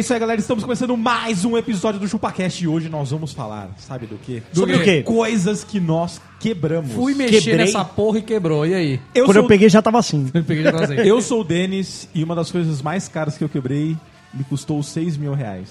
Isso 0.00 0.12
aí, 0.14 0.18
galera. 0.18 0.40
Estamos 0.40 0.64
começando 0.64 0.96
mais 0.96 1.44
um 1.44 1.56
episódio 1.56 2.00
do 2.00 2.08
ChupaCast 2.08 2.64
e 2.64 2.66
hoje 2.66 2.88
nós 2.88 3.10
vamos 3.10 3.32
falar, 3.32 3.70
sabe 3.76 4.06
do 4.06 4.16
quê? 4.16 4.42
Do 4.52 4.60
Sobre 4.60 4.78
quê? 4.78 5.02
coisas 5.02 5.62
que 5.62 5.78
nós 5.78 6.20
quebramos. 6.38 6.92
Fui 6.92 7.14
mexer 7.14 7.40
Quebrei. 7.42 7.66
nessa 7.66 7.84
porra 7.84 8.18
e 8.18 8.22
quebrou. 8.22 8.66
E 8.66 8.74
aí? 8.74 9.00
Eu 9.14 9.26
Quando 9.26 9.34
sou, 9.36 9.44
eu 9.44 9.48
peguei 9.48 9.68
já 9.68 9.82
tava 9.82 9.98
assim. 9.98 10.30
Eu 10.32 10.42
peguei 10.42 10.64
já 10.64 10.72
tava 10.72 10.84
assim. 10.84 10.94
eu 10.94 11.20
sou 11.20 11.42
o 11.42 11.44
Denis 11.44 12.08
e 12.14 12.24
uma 12.24 12.34
das 12.34 12.50
coisas 12.50 12.80
mais 12.80 13.08
caras 13.08 13.36
que 13.36 13.44
eu 13.44 13.48
quebrei 13.48 13.96
me 14.32 14.42
custou 14.44 14.82
6 14.82 15.16
mil 15.18 15.34
reais. 15.34 15.68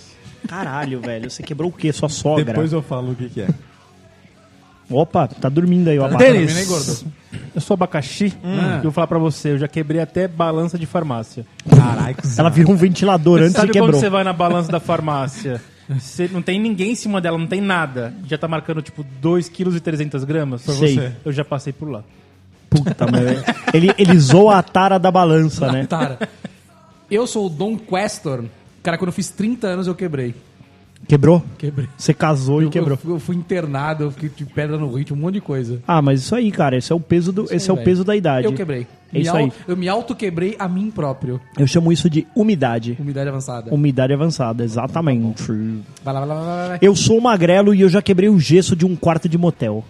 Caralho, 0.47 1.01
velho. 1.01 1.29
Você 1.29 1.41
quebrou 1.41 1.69
o 1.69 1.73
quê? 1.73 1.91
Sua 1.91 2.07
sogra? 2.09 2.45
Depois 2.45 2.71
eu 2.71 2.81
falo 2.81 3.11
o 3.11 3.15
que, 3.15 3.29
que 3.29 3.41
é. 3.41 3.47
Opa, 4.89 5.27
tá 5.27 5.49
dormindo 5.49 5.87
aí, 5.89 5.99
ó. 5.99 6.05
abaca. 6.05 6.17
Denis. 6.23 6.67
Gordo? 6.67 7.13
eu 7.53 7.61
sou 7.61 7.75
abacaxi 7.75 8.33
e 8.43 8.75
eu 8.77 8.83
vou 8.83 8.91
falar 8.91 9.07
pra 9.07 9.19
você, 9.19 9.51
eu 9.51 9.57
já 9.57 9.67
quebrei 9.67 10.01
até 10.01 10.27
balança 10.27 10.77
de 10.79 10.85
farmácia. 10.85 11.45
Caralho, 11.69 12.15
que 12.17 12.27
Ela 12.37 12.49
virou 12.49 12.73
um 12.73 12.75
ventilador 12.75 13.39
antes 13.39 13.53
e 13.53 13.55
Sabe 13.55 13.67
quando 13.67 13.73
quebrou. 13.85 13.99
você 13.99 14.09
vai 14.09 14.23
na 14.23 14.33
balança 14.33 14.71
da 14.71 14.79
farmácia, 14.79 15.61
você 15.87 16.27
não 16.31 16.41
tem 16.41 16.59
ninguém 16.59 16.91
em 16.91 16.95
cima 16.95 17.21
dela, 17.21 17.37
não 17.37 17.47
tem 17.47 17.61
nada, 17.61 18.13
já 18.25 18.37
tá 18.37 18.47
marcando 18.47 18.81
tipo 18.81 19.05
2,3 19.21 20.25
kg? 20.25 20.57
Sei. 20.57 20.95
você. 20.95 21.11
Eu 21.23 21.31
já 21.31 21.45
passei 21.45 21.71
por 21.71 21.89
lá. 21.89 22.03
Puta, 22.69 23.05
meu. 23.11 23.43
Ele, 23.73 23.91
ele 23.97 24.17
zoa 24.19 24.57
a 24.57 24.63
tara 24.63 24.97
da 24.99 25.11
balança, 25.11 25.71
né? 25.71 25.85
Tara. 25.87 26.19
Eu 27.09 27.25
sou 27.25 27.47
o 27.47 27.49
Don 27.49 27.77
Questor. 27.77 28.45
Cara, 28.83 28.97
quando 28.97 29.09
eu 29.09 29.13
fiz 29.13 29.29
30 29.29 29.67
anos 29.67 29.87
eu 29.87 29.95
quebrei. 29.95 30.35
Quebrou? 31.09 31.43
Quebrei. 31.57 31.89
Você 31.97 32.13
casou 32.13 32.61
e 32.61 32.65
Eu, 32.65 32.69
quebrou. 32.69 32.95
eu, 33.03 33.11
eu 33.13 33.19
fui 33.19 33.35
internado, 33.35 34.03
eu 34.03 34.11
fiquei 34.11 34.29
de 34.29 34.45
pedra 34.45 34.77
no 34.77 34.93
ritmo, 34.93 35.17
um 35.17 35.21
monte 35.21 35.33
de 35.33 35.41
coisa. 35.41 35.81
Ah, 35.87 36.03
mas 36.03 36.21
isso 36.21 36.35
aí, 36.35 36.51
cara. 36.51 36.77
Esse 36.77 36.91
é 36.91 36.95
o 36.95 36.99
peso, 36.99 37.31
do, 37.33 37.51
esse 37.51 37.67
é 37.67 37.73
o 37.73 37.77
peso 37.77 38.03
da 38.03 38.15
idade. 38.15 38.45
Eu 38.45 38.53
quebrei. 38.53 38.85
É 39.11 39.17
Me 39.17 39.21
isso 39.21 39.35
aí. 39.35 39.51
Eu 39.67 39.75
me 39.75 39.89
auto-quebrei 39.89 40.55
a 40.59 40.67
mim 40.67 40.91
próprio. 40.91 41.41
Eu 41.57 41.65
chamo 41.65 41.91
isso 41.91 42.07
de 42.11 42.27
umidade. 42.35 42.95
Umidade 42.99 43.27
avançada. 43.27 43.73
Umidade 43.73 44.13
avançada, 44.13 44.63
exatamente. 44.63 45.41
Vai 46.03 46.13
lá, 46.13 46.19
vai 46.19 46.29
lá, 46.29 46.35
vai 46.35 46.45
lá, 46.45 46.55
vai 46.57 46.69
lá. 46.69 46.77
Eu 46.79 46.95
sou 46.95 47.19
magrelo 47.19 47.73
e 47.73 47.81
eu 47.81 47.89
já 47.89 48.03
quebrei 48.03 48.29
o 48.29 48.39
gesso 48.39 48.75
de 48.75 48.85
um 48.85 48.95
quarto 48.95 49.27
de 49.27 49.35
motel. 49.35 49.83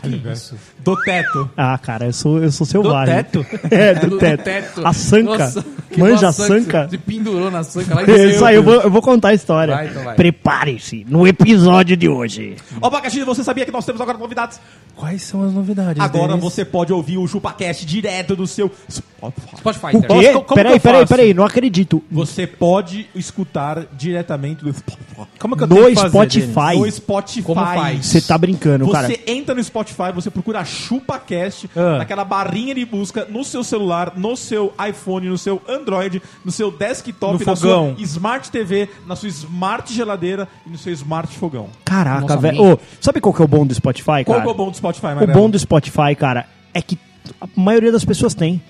Caralho, 0.00 0.20
velho. 0.20 0.40
Do 0.78 0.96
teto. 1.02 1.50
Ah, 1.56 1.78
cara, 1.78 2.06
eu 2.06 2.12
sou, 2.12 2.42
eu 2.42 2.50
sou 2.50 2.66
selvagem. 2.66 3.14
teto? 3.14 3.46
É, 3.70 3.94
do, 3.94 4.10
Do 4.10 4.18
teto. 4.18 4.86
A 4.86 4.92
sanca. 4.92 5.38
Nossa, 5.38 5.64
Manja 5.96 6.28
a 6.28 6.32
sanca. 6.32 6.88
Se 6.88 6.98
pendurou 6.98 7.50
na 7.50 7.62
sanca 7.62 7.94
lá 7.94 8.02
e 8.02 8.06
Isso 8.30 8.44
aí, 8.44 8.56
eu 8.56 8.62
vou, 8.62 8.74
eu 8.74 8.90
vou 8.90 9.02
contar 9.02 9.28
a 9.28 9.34
história. 9.34 9.74
Vai, 9.74 9.88
então 9.88 10.04
vai. 10.04 10.14
Prepare-se 10.14 11.04
no 11.08 11.26
episódio 11.26 11.96
de 11.96 12.08
hoje. 12.08 12.56
Ó, 12.80 12.86
Abacaxi, 12.86 13.22
você 13.24 13.42
sabia 13.42 13.64
que 13.64 13.72
nós 13.72 13.84
temos 13.84 14.00
agora 14.00 14.18
novidades? 14.18 14.60
Quais 14.94 15.22
são 15.22 15.42
as 15.42 15.52
novidades? 15.52 16.02
Agora 16.02 16.28
Denis? 16.28 16.42
você 16.42 16.64
pode 16.64 16.92
ouvir 16.92 17.18
o 17.18 17.26
ChupaCast 17.26 17.84
direto 17.84 18.34
do 18.34 18.46
seu 18.46 18.70
Spotify. 18.90 19.56
Spotify. 19.58 19.86
O 19.86 19.98
então. 19.98 20.20
quê? 20.20 20.32
como 20.32 20.54
peraí, 20.54 20.80
peraí, 20.80 21.06
peraí, 21.06 21.34
não 21.34 21.44
acredito. 21.44 22.02
Você 22.10 22.46
pode 22.46 23.06
escutar 23.14 23.86
diretamente 23.92 24.64
do 24.64 24.72
Spotify. 24.72 25.26
Como 25.38 25.56
que 25.56 25.62
eu 25.64 25.66
No 25.66 25.74
tenho 25.76 25.88
que 25.88 25.94
fazer, 25.96 26.08
Spotify. 26.08 26.78
No 26.78 26.90
Spotify. 26.90 27.42
Como 27.42 27.60
faz? 27.60 28.06
Você 28.06 28.20
tá 28.20 28.38
brincando, 28.38 28.86
Você 28.86 28.92
cara. 28.92 29.18
entra 29.26 29.54
no 29.54 29.62
Spotify, 29.66 30.12
você 30.14 30.30
procura 30.30 30.64
ChupaCast, 30.64 31.68
Ah. 31.76 31.98
naquela 31.98 32.24
barrinha 32.24 32.74
de 32.74 32.84
busca 32.84 33.24
no 33.28 33.44
seu 33.44 33.62
celular, 33.62 34.12
no 34.16 34.36
seu 34.36 34.72
iPhone, 34.88 35.28
no 35.28 35.36
seu 35.38 35.60
Android, 35.68 36.22
no 36.44 36.50
seu 36.52 36.70
desktop, 36.70 37.32
No 37.34 37.38
na 37.46 37.56
fogão. 37.56 37.94
sua 37.96 38.02
Smart 38.04 38.50
TV, 38.50 38.88
na 39.06 39.14
sua 39.16 39.28
Smart 39.28 39.92
geladeira 39.92 40.48
e 40.66 40.70
no 40.70 40.78
seu 40.78 40.92
Smart 40.92 41.36
fogão. 41.36 41.68
Caraca, 41.84 42.36
velho. 42.36 42.74
Ô, 42.74 42.78
sabe 43.00 43.20
qual 43.20 43.34
que 43.34 43.42
é 43.42 43.44
o 43.44 43.48
bom 43.48 43.66
do 43.66 43.74
Spotify, 43.74 44.24
Qual 44.24 44.24
cara? 44.24 44.42
que 44.42 44.48
é 44.48 44.50
o 44.50 44.54
bom 44.54 44.70
do 44.70 44.76
Spotify, 44.76 45.06
O 45.06 45.14
Magrelo? 45.16 45.32
bom 45.32 45.50
do 45.50 45.58
Spotify, 45.58 46.14
cara, 46.18 46.46
é 46.72 46.80
que 46.80 46.98
a 47.40 47.46
maioria 47.56 47.90
das 47.92 48.04
pessoas 48.04 48.34
tem. 48.34 48.62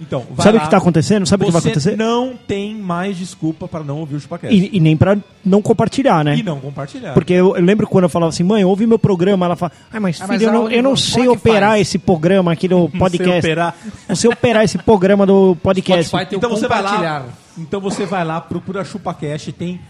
Então, 0.00 0.24
vai 0.30 0.44
Sabe 0.44 0.58
o 0.58 0.60
que 0.60 0.70
tá 0.70 0.76
acontecendo? 0.76 1.26
Sabe 1.26 1.42
o 1.42 1.46
que 1.46 1.52
vai 1.52 1.60
acontecer? 1.60 1.96
não 1.96 2.34
tem 2.46 2.74
mais 2.74 3.16
desculpa 3.16 3.66
para 3.66 3.82
não 3.82 3.98
ouvir 3.98 4.16
o 4.16 4.20
ChupaCast. 4.20 4.56
E, 4.56 4.76
e 4.76 4.80
nem 4.80 4.96
pra 4.96 5.16
não 5.44 5.60
compartilhar, 5.60 6.24
né? 6.24 6.36
E 6.36 6.42
não 6.42 6.60
compartilhar. 6.60 7.14
Porque 7.14 7.32
eu, 7.32 7.56
eu 7.56 7.62
lembro 7.64 7.86
quando 7.86 8.04
eu 8.04 8.08
falava 8.08 8.30
assim, 8.30 8.44
mãe, 8.44 8.64
ouve 8.64 8.86
meu 8.86 8.98
programa. 8.98 9.46
Ela 9.46 9.56
fala, 9.56 9.72
ai, 9.92 9.98
mas 9.98 10.20
Ah, 10.20 10.26
filho, 10.26 10.28
mas 10.34 10.42
eu, 10.42 10.52
não, 10.52 10.70
eu 10.70 10.82
não 10.82 10.96
sei 10.96 11.26
é 11.26 11.30
operar 11.30 11.70
faz? 11.70 11.80
esse 11.82 11.98
programa 11.98 12.52
aqui 12.52 12.68
do 12.68 12.88
podcast. 12.96 13.38
operar. 13.38 13.74
Não 14.08 14.16
sei 14.16 14.30
operar 14.30 14.64
esse 14.64 14.78
programa 14.78 15.26
do 15.26 15.56
podcast. 15.62 16.14
Então 16.32 16.50
você 16.50 16.68
vai 16.68 16.82
lá, 16.82 17.26
então 17.56 17.80
você 17.80 18.06
vai 18.06 18.24
lá, 18.24 18.40
procura 18.40 18.84
ChupaCast, 18.84 19.50
tem 19.52 19.80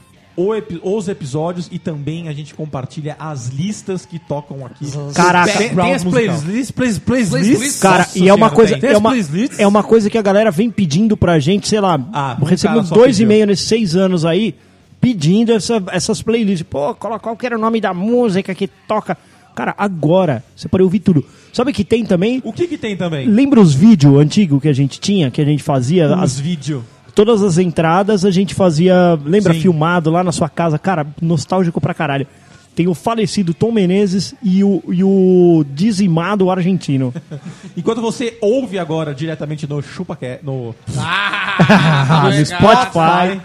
os 0.83 1.09
episódios 1.09 1.69
e 1.73 1.79
também 1.79 2.29
a 2.29 2.33
gente 2.33 2.55
compartilha 2.55 3.17
as 3.19 3.49
listas 3.49 4.07
que 4.07 4.19
tocam 4.19 4.65
aqui. 4.65 4.87
Caraca. 5.15 5.53
Background 5.53 5.87
Tem 5.87 5.95
as 5.95 6.05
playlists, 6.05 6.71
plays, 6.71 6.99
playlists. 6.99 7.31
Playlists? 7.31 7.81
Cara, 7.81 7.99
Nossa 7.99 8.19
e 8.19 8.29
é 8.29 8.35
uma 8.35 8.51
coisa, 8.51 8.73
tem. 8.73 8.81
Tem 8.81 8.91
é 8.93 8.97
uma, 8.99 9.13
é 9.59 9.67
uma 9.67 9.83
coisa 9.83 10.09
que 10.09 10.17
a 10.19 10.23
galera 10.23 10.51
vem 10.51 10.71
pedindo 10.71 11.17
pra 11.17 11.39
gente, 11.39 11.67
sei 11.69 11.81
lá, 11.81 11.99
Ah, 12.13 12.37
um 12.41 12.45
recebemos 12.45 12.89
só 12.89 12.95
dois 12.95 13.17
pediu. 13.17 13.25
e 13.25 13.29
meio 13.29 13.47
nesses 13.47 13.67
seis 13.67 13.97
anos 13.97 14.25
aí, 14.25 14.55
pedindo 15.01 15.53
essa- 15.53 15.83
essas 15.91 16.23
playlists. 16.23 16.67
Pô, 16.69 16.95
coloca 16.95 17.21
qual 17.21 17.37
que 17.37 17.47
era 17.47 17.57
o 17.57 17.61
nome 17.61 17.81
da 17.81 17.93
música 17.93 18.55
que 18.55 18.69
toca. 18.87 19.17
Cara, 19.55 19.75
agora 19.77 20.45
você 20.55 20.69
pode 20.69 20.85
ouvir 20.85 21.01
tudo. 21.01 21.25
Sabe 21.53 21.73
que 21.73 21.83
tem 21.83 22.05
também? 22.05 22.41
O 22.45 22.53
que 22.53 22.69
que 22.69 22.79
tem 22.79 22.97
também? 22.97 23.27
Lembra 23.27 23.61
os 23.61 23.75
vídeos 23.75 24.17
antigos 24.21 24.63
que 24.63 24.69
a 24.69 24.73
gente 24.73 25.01
tinha, 25.01 25.31
que 25.33 25.41
a 25.41 25.45
gente 25.45 25.65
fazia? 25.65 26.07
Os 26.07 26.23
As, 26.23 26.39
vídeos. 26.39 26.83
Todas 27.19 27.43
as 27.43 27.59
entradas 27.59 28.25
a 28.25 28.31
gente 28.31 28.55
fazia, 28.55 29.19
lembra, 29.25 29.53
Sim. 29.53 29.59
filmado 29.63 30.09
lá 30.09 30.23
na 30.23 30.31
sua 30.31 30.49
casa. 30.49 30.79
Cara, 30.79 31.05
nostálgico 31.21 31.81
pra 31.81 31.93
caralho. 31.93 32.29
Tem 32.77 32.87
o 32.87 32.95
falecido 32.95 33.53
Tom 33.53 33.73
Menezes 33.73 34.37
e 34.41 34.63
o, 34.63 34.81
e 34.89 35.03
o 35.03 35.65
dizimado 35.69 36.49
argentino. 36.49 37.13
Enquanto 37.77 38.01
você 38.01 38.39
ouve 38.41 38.79
agora 38.79 39.13
diretamente 39.13 39.67
no 39.67 39.83
ChupaCast, 39.83 40.45
no 40.45 40.73
Ah, 40.97 42.31
no 42.33 42.47
Spotify. 42.47 43.41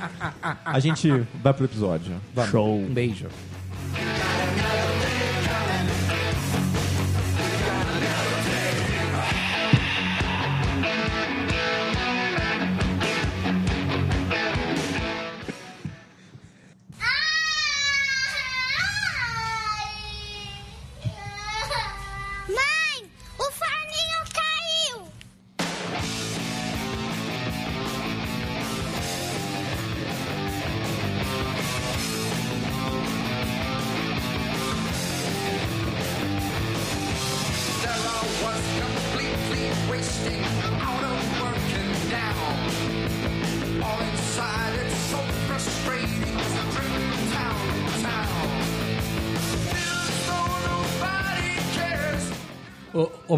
a 0.64 0.80
gente 0.80 1.10
vai 1.42 1.52
pro 1.52 1.66
episódio. 1.66 2.12
Vamos. 2.36 2.52
Show. 2.52 2.78
Um 2.78 2.94
beijo. 2.94 3.26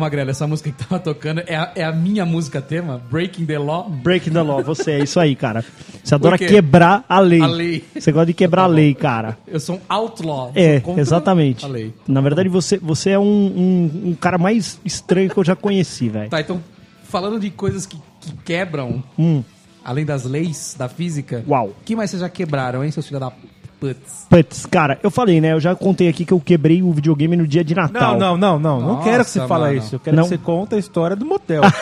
Magrelo, 0.06 0.30
essa 0.30 0.46
música 0.46 0.72
que 0.72 0.78
tava 0.78 1.00
tocando 1.00 1.42
é 1.48 1.56
a, 1.56 1.72
é 1.76 1.84
a 1.84 1.92
minha 1.92 2.26
música 2.28 2.62
tema, 2.62 3.02
Breaking 3.10 3.46
the 3.48 3.58
Law. 3.58 3.90
Breaking 3.90 4.34
the 4.34 4.42
law, 4.44 4.64
você 4.64 4.92
é 4.92 5.00
isso 5.04 5.20
aí, 5.20 5.36
cara. 5.36 5.66
Você 6.04 6.14
adora 6.14 6.38
quebrar 6.38 7.04
a 7.10 7.20
lei. 7.20 7.42
A 7.42 7.48
lei. 7.48 7.84
Você 7.98 8.12
gosta 8.12 8.28
de 8.28 8.34
quebrar 8.36 8.64
a 8.64 8.68
lei, 8.68 8.94
cara. 8.94 9.36
Eu 9.48 9.60
sou 9.60 9.78
um 9.78 9.82
outlaw. 9.90 10.52
É, 10.56 10.80
exatamente. 10.98 11.66
Na 12.08 12.22
verdade, 12.22 12.48
você, 12.50 12.78
você 12.78 13.10
é 13.12 13.20
um, 13.20 13.24
um, 13.24 14.10
um 14.10 14.14
cara 14.14 14.38
mais 14.38 14.80
estranho 14.86 15.28
que 15.28 15.38
eu 15.38 15.44
já 15.44 15.56
conheci, 15.56 16.08
velho. 16.08 16.30
Tá, 16.30 16.40
então, 16.40 16.62
falando 17.04 17.40
de 17.40 17.50
coisas 17.50 17.88
que, 17.88 17.98
que 18.22 18.32
quebram, 18.46 19.04
Hum. 19.18 19.44
além 19.84 20.06
das 20.06 20.24
leis 20.24 20.76
da 20.78 20.88
física, 20.88 21.44
Uau. 21.48 21.74
que 21.84 21.96
mais 21.96 22.12
vocês 22.12 22.22
já 22.22 22.30
quebraram, 22.30 22.84
hein, 22.84 22.92
seus 22.92 23.08
filhos 23.08 23.22
da 23.22 23.32
putz? 23.80 24.26
Putz, 24.30 24.66
cara, 24.66 25.00
eu 25.04 25.12
falei, 25.12 25.40
né? 25.40 25.54
Eu 25.54 25.60
já 25.60 25.76
contei 25.76 26.08
aqui 26.08 26.26
que 26.26 26.32
eu 26.34 26.40
quebrei 26.40 26.82
o 26.84 26.92
videogame 26.92 27.36
no 27.36 27.48
dia 27.48 27.64
de 27.64 27.76
Natal. 27.76 28.18
Não, 28.18 28.38
não, 28.38 28.38
não, 28.38 28.60
não. 28.60 28.80
Não 28.82 28.88
Nossa, 28.96 29.10
quero 29.10 29.24
que 29.24 29.30
você 29.32 29.48
fale 29.48 29.64
mano. 29.66 29.78
isso. 29.78 29.96
Eu 29.96 30.00
quero 30.00 30.16
Não. 30.16 30.24
que 30.24 30.30
você 30.30 30.38
conte 30.38 30.76
a 30.76 30.78
história 30.78 31.16
do 31.16 31.26
motel. 31.26 31.62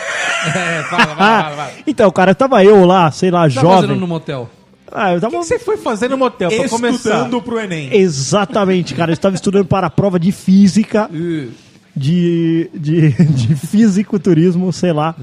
É, 0.44 0.82
fala, 0.90 1.06
vai, 1.14 1.42
vai, 1.42 1.56
vai. 1.56 1.72
então, 1.86 2.10
cara, 2.10 2.34
tava 2.34 2.62
eu 2.62 2.84
lá, 2.84 3.10
sei 3.10 3.30
lá, 3.30 3.46
O 3.46 3.48
que 3.48 3.54
tá 3.54 3.62
fazendo 3.62 3.80
jovem. 3.86 3.96
no 3.98 4.06
motel? 4.06 4.50
Ah, 4.92 5.12
eu 5.12 5.16
O 5.16 5.20
tava. 5.22 5.30
que 5.38 5.38
você 5.42 5.58
foi 5.58 5.78
fazer 5.78 6.10
no 6.10 6.18
motel 6.18 6.50
pra 6.50 6.68
começar? 6.68 6.96
Estudando 6.96 7.40
pro 7.40 7.58
Enem. 7.58 7.88
Exatamente, 7.96 8.94
cara. 8.94 9.10
Eu 9.10 9.14
estava 9.14 9.34
estudando 9.34 9.64
para 9.64 9.86
a 9.86 9.90
prova 9.90 10.20
de 10.20 10.30
física, 10.32 11.08
Uh, 11.14 11.50
de, 11.96 12.68
de, 12.74 13.10
de 13.12 13.54
fisiculturismo, 13.56 14.70
sei 14.70 14.92
lá. 14.92 15.14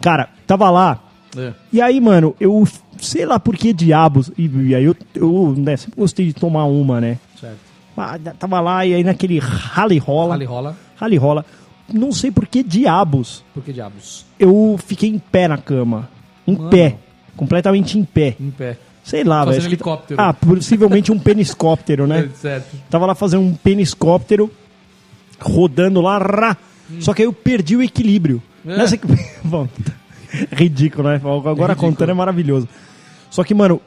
Cara, 0.00 0.28
tava 0.46 0.70
lá. 0.70 1.00
É. 1.36 1.52
E 1.72 1.80
aí, 1.80 2.00
mano, 2.00 2.34
eu 2.40 2.66
sei 3.00 3.24
lá 3.26 3.38
por 3.38 3.56
que 3.56 3.72
diabos. 3.72 4.30
E, 4.36 4.46
e 4.46 4.74
aí 4.74 4.84
eu, 4.84 4.96
eu 5.14 5.54
né, 5.56 5.76
sempre 5.76 6.00
gostei 6.00 6.26
de 6.26 6.32
tomar 6.32 6.64
uma, 6.64 7.00
né? 7.00 7.18
Certo. 7.40 7.58
Ah, 7.96 8.18
Tava 8.38 8.60
lá 8.60 8.86
e 8.86 8.94
aí 8.94 9.02
naquele 9.04 9.38
rally 9.38 9.98
rola. 9.98 10.34
Ali 10.34 10.44
rola. 10.44 10.76
Rally 10.96 11.16
rola. 11.16 11.44
Não 11.92 12.12
sei 12.12 12.30
por 12.30 12.46
que 12.46 12.62
diabos 12.62 13.42
Por 13.54 13.62
que 13.62 13.72
diabos? 13.72 14.26
eu 14.38 14.78
fiquei 14.86 15.08
em 15.08 15.18
pé 15.18 15.48
na 15.48 15.56
cama. 15.56 16.08
Em 16.46 16.56
Mano. 16.56 16.70
pé. 16.70 16.96
Completamente 17.36 17.98
em 17.98 18.04
pé. 18.04 18.36
Em 18.38 18.50
pé. 18.50 18.76
Sei 19.02 19.24
lá, 19.24 19.44
velho. 19.44 19.60
que- 19.60 19.66
helicóptero. 19.68 20.20
Ah, 20.20 20.34
possivelmente 20.34 21.10
um 21.10 21.18
peniscóptero, 21.18 22.06
né? 22.06 22.28
Certo. 22.36 22.76
Tava 22.90 23.06
lá 23.06 23.14
fazendo 23.14 23.42
um 23.42 23.54
peniscóptero, 23.54 24.50
rodando 25.40 26.00
lá, 26.00 26.18
rá. 26.18 26.56
só 27.00 27.14
que 27.14 27.22
aí 27.22 27.26
eu 27.26 27.32
perdi 27.32 27.76
o 27.76 27.82
equilíbrio. 27.82 28.42
É. 28.66 28.76
Nessa... 28.76 28.98
Bom, 29.44 29.66
ridículo, 30.52 31.08
né? 31.08 31.16
Agora 31.16 31.72
ridículo. 31.72 31.76
contando 31.76 32.10
é 32.10 32.14
maravilhoso. 32.14 32.68
Só 33.30 33.44
que, 33.44 33.54
mano, 33.54 33.80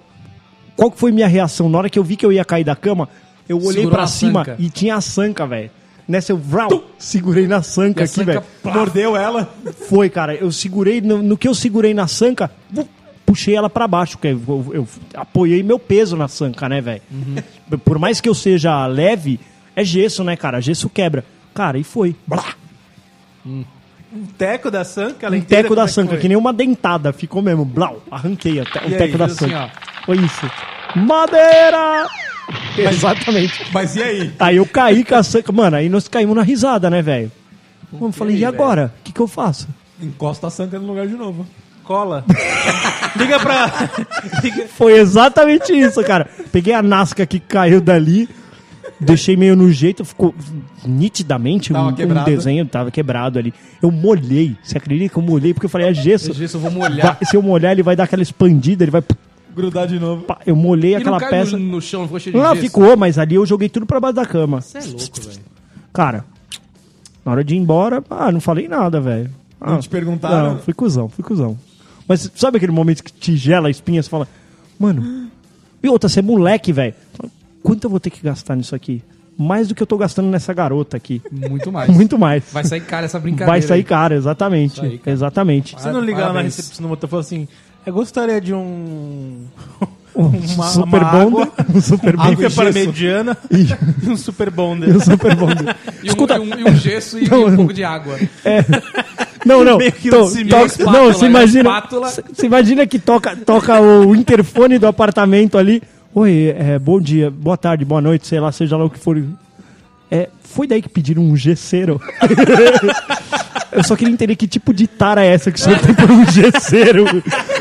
qual 0.75 0.91
que 0.91 0.99
foi 0.99 1.11
minha 1.11 1.27
reação? 1.27 1.69
Na 1.69 1.77
hora 1.77 1.89
que 1.89 1.99
eu 1.99 2.03
vi 2.03 2.15
que 2.15 2.25
eu 2.25 2.31
ia 2.31 2.45
cair 2.45 2.63
da 2.63 2.75
cama, 2.75 3.09
eu 3.47 3.61
olhei 3.63 3.85
na 3.85 4.07
cima 4.07 4.45
sanca. 4.45 4.55
e 4.59 4.69
tinha 4.69 4.95
a 4.95 5.01
sanca, 5.01 5.45
velho. 5.45 5.69
Nessa 6.07 6.31
eu 6.31 6.37
vrau, 6.37 6.83
segurei 6.97 7.47
na 7.47 7.61
sanca 7.61 8.03
aqui, 8.03 8.23
velho. 8.23 8.43
Mordeu 8.63 9.15
ela. 9.15 9.53
Foi, 9.87 10.09
cara. 10.09 10.35
Eu 10.35 10.51
segurei, 10.51 10.99
no, 10.99 11.21
no 11.21 11.37
que 11.37 11.47
eu 11.47 11.55
segurei 11.55 11.93
na 11.93 12.07
sanca, 12.07 12.51
puxei 13.25 13.55
ela 13.55 13.69
pra 13.69 13.87
baixo, 13.87 14.17
porque 14.17 14.29
eu, 14.29 14.71
eu 14.73 14.87
apoiei 15.13 15.63
meu 15.63 15.79
peso 15.79 16.17
na 16.17 16.27
sanca, 16.27 16.67
né, 16.67 16.81
velho? 16.81 17.01
Uhum. 17.11 17.77
Por 17.79 17.97
mais 17.97 18.19
que 18.19 18.27
eu 18.27 18.35
seja 18.35 18.85
leve, 18.87 19.39
é 19.75 19.83
gesso, 19.83 20.23
né, 20.23 20.35
cara? 20.35 20.59
Gesso 20.59 20.89
quebra. 20.89 21.23
Cara, 21.53 21.77
e 21.77 21.83
foi. 21.83 22.15
Blá, 22.27 22.55
Um 24.13 24.25
teco 24.25 24.69
da 24.69 24.83
sanca, 24.83 25.27
ela 25.27 25.35
um 25.35 25.39
inteira, 25.39 25.63
teco 25.63 25.75
da 25.75 25.83
é 25.83 25.85
que 25.85 25.91
sanca, 25.91 26.09
foi? 26.09 26.19
que 26.19 26.27
nem 26.27 26.37
uma 26.37 26.51
dentada. 26.51 27.13
Ficou 27.13 27.41
mesmo. 27.41 27.63
Blau, 27.63 28.01
arranquei 28.11 28.59
o, 28.59 28.65
te- 28.65 28.77
o 28.79 28.81
aí, 28.83 28.97
teco 28.97 29.17
da 29.17 29.27
fez 29.27 29.41
assim, 29.41 29.51
sanca. 29.51 29.71
Foi 30.05 30.17
isso. 30.17 30.51
Madeira! 30.95 32.07
Exatamente. 32.77 33.65
Mas 33.73 33.95
e 33.95 34.03
aí? 34.03 34.33
Aí 34.39 34.57
eu 34.57 34.65
caí 34.65 35.03
com 35.05 35.15
a 35.15 35.23
sanca. 35.23 35.51
Mano, 35.51 35.77
aí 35.77 35.87
nós 35.89 36.07
caímos 36.07 36.35
na 36.35 36.43
risada, 36.43 36.89
né, 36.89 37.01
velho? 37.01 37.31
Mano, 37.91 38.07
eu 38.07 38.11
falei, 38.11 38.37
e 38.37 38.45
agora? 38.45 38.93
O 38.99 39.03
que, 39.03 39.11
que 39.13 39.19
eu 39.21 39.27
faço? 39.27 39.67
Encosta 40.01 40.47
a 40.47 40.49
sanca 40.49 40.77
no 40.79 40.87
lugar 40.87 41.07
de 41.07 41.13
novo. 41.13 41.45
Cola. 41.83 42.25
Liga 43.15 43.39
pra... 43.39 43.69
Liga... 44.43 44.67
Foi 44.75 44.93
exatamente 44.93 45.73
isso, 45.73 46.03
cara. 46.03 46.29
Peguei 46.51 46.73
a 46.73 46.81
Nasca 46.81 47.25
que 47.25 47.39
caiu 47.39 47.81
dali, 47.81 48.29
deixei 49.01 49.35
meio 49.35 49.55
no 49.55 49.71
jeito, 49.71 50.05
ficou 50.05 50.33
nitidamente 50.85 51.73
um, 51.73 51.87
um 51.87 52.23
desenho, 52.23 52.65
tava 52.65 52.91
quebrado 52.91 53.39
ali. 53.39 53.53
Eu 53.81 53.91
molhei, 53.91 54.55
você 54.63 54.77
acredita 54.77 55.13
que 55.13 55.19
eu 55.19 55.23
molhei? 55.23 55.53
Porque 55.53 55.65
eu 55.65 55.69
falei, 55.69 55.87
é 55.89 55.93
gesso. 55.93 56.33
Gesso, 56.33 56.57
eu 56.57 56.61
vou 56.61 56.71
molhar. 56.71 57.17
Vai- 57.17 57.25
se 57.25 57.35
eu 57.35 57.41
molhar, 57.41 57.71
ele 57.71 57.83
vai 57.83 57.95
dar 57.95 58.03
aquela 58.05 58.21
expandida, 58.23 58.83
ele 58.83 58.91
vai. 58.91 59.03
Grudar 59.55 59.85
de 59.87 59.99
novo. 59.99 60.25
Eu 60.45 60.55
molhei 60.55 60.91
E 60.91 60.95
aquela 60.95 61.19
peça. 61.19 61.57
no, 61.57 61.65
no 61.65 61.81
chão, 61.81 62.03
ficou 62.03 62.19
cheio 62.19 62.33
de 62.35 62.41
Não, 62.41 62.49
gesso? 62.55 62.61
ficou, 62.67 62.95
mas 62.95 63.17
ali 63.17 63.35
eu 63.35 63.45
joguei 63.45 63.67
tudo 63.67 63.85
pra 63.85 63.99
baixo 63.99 64.15
da 64.15 64.25
cama. 64.25 64.61
Você 64.61 64.77
é 64.77 64.81
louco, 64.81 65.21
velho. 65.21 65.39
Cara, 65.91 66.23
na 67.25 67.31
hora 67.33 67.43
de 67.43 67.53
ir 67.55 67.57
embora, 67.57 68.01
ah, 68.09 68.31
não 68.31 68.39
falei 68.39 68.67
nada, 68.69 69.01
velho. 69.01 69.29
Ah, 69.59 69.71
Não 69.73 69.79
te 69.79 69.89
perguntaram? 69.89 70.53
Não, 70.53 70.59
fui 70.59 70.73
cuzão, 70.73 71.09
fui 71.09 71.23
cuzão. 71.23 71.57
Mas 72.07 72.31
sabe 72.35 72.57
aquele 72.57 72.71
momento 72.71 73.03
que 73.03 73.11
te 73.11 73.35
gela 73.35 73.67
a 73.67 73.71
espinha, 73.71 74.01
você 74.01 74.09
fala, 74.09 74.27
mano, 74.79 75.29
e 75.83 75.87
outra, 75.89 76.07
você 76.09 76.19
é 76.19 76.23
moleque, 76.23 76.71
velho. 76.73 76.93
Quanto 77.63 77.83
eu 77.85 77.89
vou 77.89 77.99
ter 77.99 78.09
que 78.09 78.21
gastar 78.23 78.55
nisso 78.55 78.75
aqui? 78.75 79.01
Mais 79.37 79.67
do 79.67 79.73
que 79.75 79.81
eu 79.81 79.87
tô 79.87 79.97
gastando 79.97 80.27
nessa 80.29 80.53
garota 80.53 80.97
aqui. 80.97 81.21
Muito 81.31 81.71
mais. 81.73 81.89
Muito 81.89 82.17
mais. 82.19 82.43
Vai 82.51 82.63
sair 82.63 82.81
cara 82.81 83.05
essa 83.05 83.19
brincadeira. 83.19 83.51
Vai 83.51 83.61
sair 83.61 83.77
aí. 83.79 83.83
caro, 83.83 84.13
exatamente. 84.13 84.81
Aí, 84.81 84.97
cara. 84.97 85.11
exatamente. 85.13 85.75
Você 85.79 85.91
não 85.91 86.01
liga 86.01 86.25
lá 86.27 86.33
na 86.33 86.41
recepção 86.41 86.83
do 86.83 86.89
motel 86.89 87.07
e 87.07 87.09
falou 87.09 87.21
assim, 87.21 87.47
eu 87.85 87.93
gostaria 87.93 88.39
de 88.41 88.53
um... 88.53 89.45
Um 90.13 90.25
uma- 90.55 90.67
super 90.67 91.01
uma 91.01 91.11
bonder. 91.11 91.41
água. 91.41 91.51
Um 91.73 91.81
super 91.81 92.17
bonder. 92.17 92.53
para 92.53 92.71
mediana 92.73 93.37
e 93.49 94.09
um 94.09 94.17
super 94.17 94.47
E 94.49 94.51
bonder. 94.51 94.95
um 94.95 94.99
super 94.99 95.35
bonder. 95.35 95.75
E 96.03 96.11
um, 96.11 96.13
e 96.13 96.53
um, 96.53 96.59
e 96.59 96.69
um 96.71 96.75
gesso 96.75 97.17
e, 97.17 97.29
Não, 97.29 97.45
um 97.45 97.49
não. 97.49 97.55
pouco 97.55 97.73
de 97.73 97.83
água. 97.85 98.17
Não, 99.45 99.63
não. 99.63 99.77
De 99.77 99.89
cimento. 100.29 100.49
toca- 100.49 100.65
Espátula, 100.65 100.91
não, 100.91 101.07
né? 101.07 101.13
você 101.13 101.25
imagina. 101.25 101.83
Você 102.33 102.45
imagina 102.45 102.85
que 102.85 102.99
toca, 102.99 103.35
toca 103.37 103.79
o 103.81 104.13
interfone 104.15 104.77
do 104.77 104.85
apartamento 104.87 105.57
ali. 105.57 105.81
Oi, 106.13 106.53
é, 106.57 106.77
bom 106.77 106.99
dia, 106.99 107.29
boa 107.31 107.55
tarde, 107.55 107.85
boa 107.85 108.01
noite, 108.01 108.27
sei 108.27 108.39
lá, 108.39 108.51
seja 108.51 108.75
lá 108.75 108.83
o 108.85 108.89
que 108.89 108.99
for. 108.99 109.21
É, 110.09 110.27
foi 110.41 110.67
daí 110.67 110.81
que 110.81 110.89
pediram 110.89 111.23
um 111.23 111.37
gesseiro. 111.37 112.01
Eu 113.71 113.81
só 113.85 113.95
queria 113.95 114.13
entender 114.13 114.35
que 114.35 114.45
tipo 114.47 114.73
de 114.73 114.85
tara 114.85 115.23
é 115.23 115.27
essa 115.33 115.49
que 115.49 115.57
o 115.57 115.61
senhor 115.63 115.79
tem 115.79 115.95
por 115.95 116.11
um 116.11 116.29
gesseiro. 116.29 117.05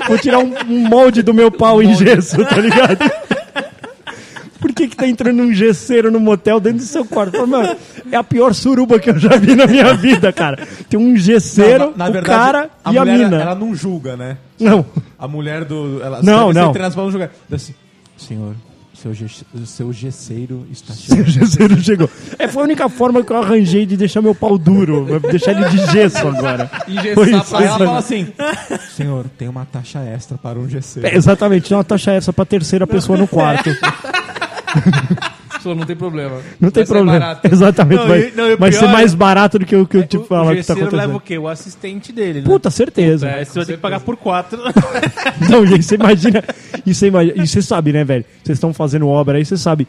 Vou 0.09 0.19
tirar 0.19 0.41
um, 0.41 0.53
um 0.69 0.89
molde 0.89 1.23
do 1.23 1.33
meu 1.33 1.53
pau 1.53 1.81
em 1.81 1.95
gesso, 1.95 2.45
tá 2.45 2.57
ligado? 2.57 2.99
Por 4.59 4.73
que 4.73 4.89
que 4.89 4.97
tá 4.97 5.07
entrando 5.07 5.41
um 5.41 5.53
gesseiro 5.55 6.11
no 6.11 6.19
motel 6.19 6.59
dentro 6.59 6.79
do 6.79 6.85
seu 6.85 7.05
quarto? 7.05 7.33
Fala, 7.37 7.47
Mano, 7.47 7.77
é 8.11 8.17
a 8.17 8.25
pior 8.25 8.53
suruba 8.53 8.99
que 8.99 9.09
eu 9.11 9.19
já 9.21 9.37
vi 9.37 9.55
na 9.55 9.69
minha 9.69 9.95
vida, 9.95 10.33
cara. 10.33 10.67
Tem 10.89 10.99
um 10.99 11.17
gesseiro, 11.17 11.93
Na- 11.97 12.07
na 12.07 12.11
o 12.11 12.13
verdade, 12.13 12.27
cara 12.43 12.71
a 12.85 12.93
e 12.93 12.99
a 12.99 13.05
mulher, 13.05 13.19
mina. 13.19 13.41
Ela 13.43 13.55
não 13.55 13.73
julga, 13.73 14.17
né? 14.17 14.37
Não, 14.59 14.85
A 15.17 15.29
mulher 15.29 15.65
do. 15.65 16.03
Ela 16.03 16.21
Não, 16.25 16.49
deve 16.49 16.59
ser 16.59 16.65
não. 16.65 16.73
treinada 16.73 16.95
pra 16.95 17.05
não 17.05 17.11
julgar. 17.13 17.31
Assim, 17.53 17.73
senhor, 18.27 18.55
seu, 18.95 19.15
ge- 19.15 19.29
seu 19.65 19.93
gesseiro 19.93 20.67
está 20.71 20.93
seu 20.95 21.17
cheio. 21.25 21.27
gesseiro 21.27 21.81
chegou. 21.81 22.11
É, 22.39 22.47
foi 22.49 22.63
a 22.63 22.65
única 22.67 22.89
forma 22.89 23.23
que 23.25 23.33
eu 23.33 23.37
arranjei 23.43 23.87
de 23.87 23.97
deixar 23.97 24.21
meu 24.21 24.35
pau 24.35 24.59
duro. 24.59 25.07
Deixar 25.31 25.53
ele 25.53 25.69
de 25.71 25.79
gesso 25.93 26.27
agora. 26.29 26.71
Engessar 26.87 27.15
Foi 27.15 27.31
isso, 27.33 27.45
pra 27.49 27.59
Aí 27.59 27.65
foi 27.65 27.65
ela 27.67 27.79
fala 27.79 27.99
assim: 27.99 28.33
Senhor, 28.97 29.25
tem 29.39 29.49
uma 29.49 29.65
taxa 29.65 30.01
extra 30.01 30.37
para 30.37 30.59
um 30.59 30.69
gesseiro. 30.69 31.09
É, 31.09 31.15
exatamente, 31.17 31.71
dá 31.71 31.77
uma 31.79 31.85
taxa 31.85 32.13
essa 32.13 32.33
pra 32.33 32.45
terceira 32.45 32.87
pessoa 32.87 33.17
no 33.17 33.27
quarto. 33.27 33.71
Só 35.63 35.75
não 35.75 35.85
tem 35.85 35.97
problema. 35.97 36.37
Não 36.61 36.71
tem 36.71 36.85
Vai 36.85 36.97
problema. 36.97 37.41
Exatamente, 37.45 38.01
Não, 38.01 38.09
vai, 38.09 38.33
não, 38.35 38.57
vai 38.57 38.73
ser 38.73 38.85
é- 38.87 38.93
mais 38.93 39.15
barato 39.15 39.59
do 39.59 39.67
que 39.67 39.77
o 39.77 39.87
que 39.87 39.97
eu 39.99 40.07
te 40.07 40.17
o 40.17 40.25
falo 40.25 40.51
o 40.51 40.57
que 40.57 40.63
tá 40.63 40.75
gesseiro 40.75 40.97
leva 40.97 41.13
o 41.13 41.17
acontecendo. 41.17 41.21
quê? 41.23 41.39
O 41.39 41.49
assistente 41.49 42.13
dele, 42.13 42.41
né? 42.41 42.47
Puta, 42.47 42.71
certeza. 42.71 43.29
É, 43.29 43.45
você 43.45 43.59
vai 43.59 43.67
ter 43.67 43.73
que 43.75 43.79
pagar 43.79 44.01
por 44.01 44.17
quatro. 44.17 44.59
Não, 45.51 45.65
e 45.65 45.75
aí 45.75 45.83
você 45.83 45.95
imagina. 45.97 46.43
E 46.87 46.95
você, 46.95 47.09
imagina, 47.09 47.43
e 47.43 47.47
você 47.47 47.63
sabe, 47.63 47.93
né, 47.93 48.05
velho? 48.05 48.25
Vocês 48.43 48.57
estão 48.57 48.73
fazendo 48.73 49.07
obra 49.09 49.39
aí, 49.39 49.45
você 49.45 49.57
sabe. 49.57 49.87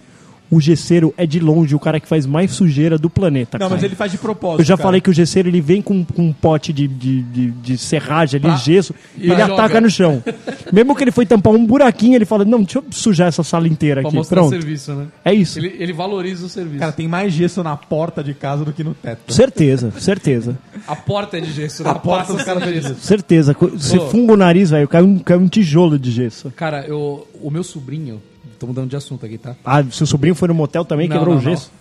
O 0.52 0.60
gesseiro 0.60 1.14
é 1.16 1.26
de 1.26 1.40
longe 1.40 1.74
o 1.74 1.80
cara 1.80 1.98
que 1.98 2.08
faz 2.08 2.26
mais 2.26 2.52
sujeira 2.52 2.98
do 2.98 3.10
planeta. 3.10 3.58
Não, 3.58 3.68
cara. 3.68 3.76
mas 3.76 3.84
ele 3.86 3.96
faz 3.96 4.12
de 4.12 4.18
propósito. 4.18 4.60
Eu 4.60 4.66
já 4.66 4.76
cara. 4.76 4.88
falei 4.88 5.00
que 5.00 5.10
o 5.10 5.14
gesseiro 5.14 5.48
ele 5.48 5.62
vem 5.62 5.82
com, 5.82 6.04
com 6.04 6.24
um 6.28 6.34
pote 6.34 6.74
de, 6.74 6.90
de, 6.90 7.22
de, 7.24 7.52
de 7.52 7.78
serragem 7.78 8.38
ali, 8.38 8.48
Pra- 8.50 8.58
gesso, 8.58 8.94
e 9.18 9.32
ele 9.32 9.40
joga. 9.40 9.54
ataca 9.54 9.80
no 9.80 9.90
chão. 9.90 10.22
Mesmo 10.74 10.94
que 10.94 11.04
ele 11.06 11.12
foi 11.12 11.26
tampar 11.26 11.54
um 11.54 11.66
buraquinho, 11.66 12.16
ele 12.16 12.26
fala: 12.26 12.44
Não, 12.44 12.60
deixa 12.64 12.80
eu 12.80 12.84
sujar 12.92 13.30
essa 13.30 13.44
sala 13.44 13.66
inteira 13.66 14.02
Pra 14.02 14.10
aqui. 14.10 14.28
Pronto. 14.28 14.50
serviço, 14.50 14.94
né? 14.94 15.08
É 15.24 15.34
isso. 15.34 15.58
Ele, 15.58 15.74
ele 15.80 15.94
valoriza 15.94 16.46
o 16.46 16.50
serviço. 16.50 16.80
Cara, 16.80 16.92
tem 16.92 17.08
mais 17.08 17.32
gesso 17.32 17.64
na 17.64 17.78
porta 17.78 18.22
de 18.22 18.34
casa 18.34 18.66
do 18.66 18.74
que 18.74 18.84
no 18.84 18.94
teto. 18.94 19.34
Certeza, 19.34 19.92
certeza. 20.00 20.58
A 20.86 20.98
porta 20.98 21.38
é 21.38 21.42
de 21.42 21.52
gesso, 21.54 21.82
né? 21.86 21.90
A 21.92 21.96
porta 21.96 22.24
Passa 22.26 22.34
dos 22.34 22.44
caras 22.44 22.64
de 22.64 22.74
de 22.74 22.82
gesso. 22.82 22.96
Certeza. 23.02 23.56
Você 23.58 23.98
Ô. 23.98 24.10
funga 24.10 24.34
o 24.34 24.38
nariz, 24.38 24.70
velho, 24.70 24.88
cai 24.88 25.02
um, 25.02 25.18
cai 25.18 25.38
um 25.38 25.48
tijolo 25.48 25.98
de 25.98 26.12
gesso. 26.12 26.52
Cara, 26.58 26.86
eu, 26.86 27.26
o 27.42 27.50
meu 27.50 27.64
sobrinho... 27.64 28.22
Tô 28.62 28.68
mudando 28.68 28.88
de 28.92 28.96
assunto 28.96 29.26
aqui, 29.26 29.40
tá? 29.40 29.56
Ah, 29.66 29.84
seu 29.92 30.06
sobrinho 30.06 30.36
foi 30.36 30.48
no 30.48 30.54
motel 30.54 30.86
também, 30.86 31.10
Não, 31.10 31.18
quebrou 31.18 31.34
não, 31.34 31.42
o 31.42 31.44
gesso? 31.44 31.72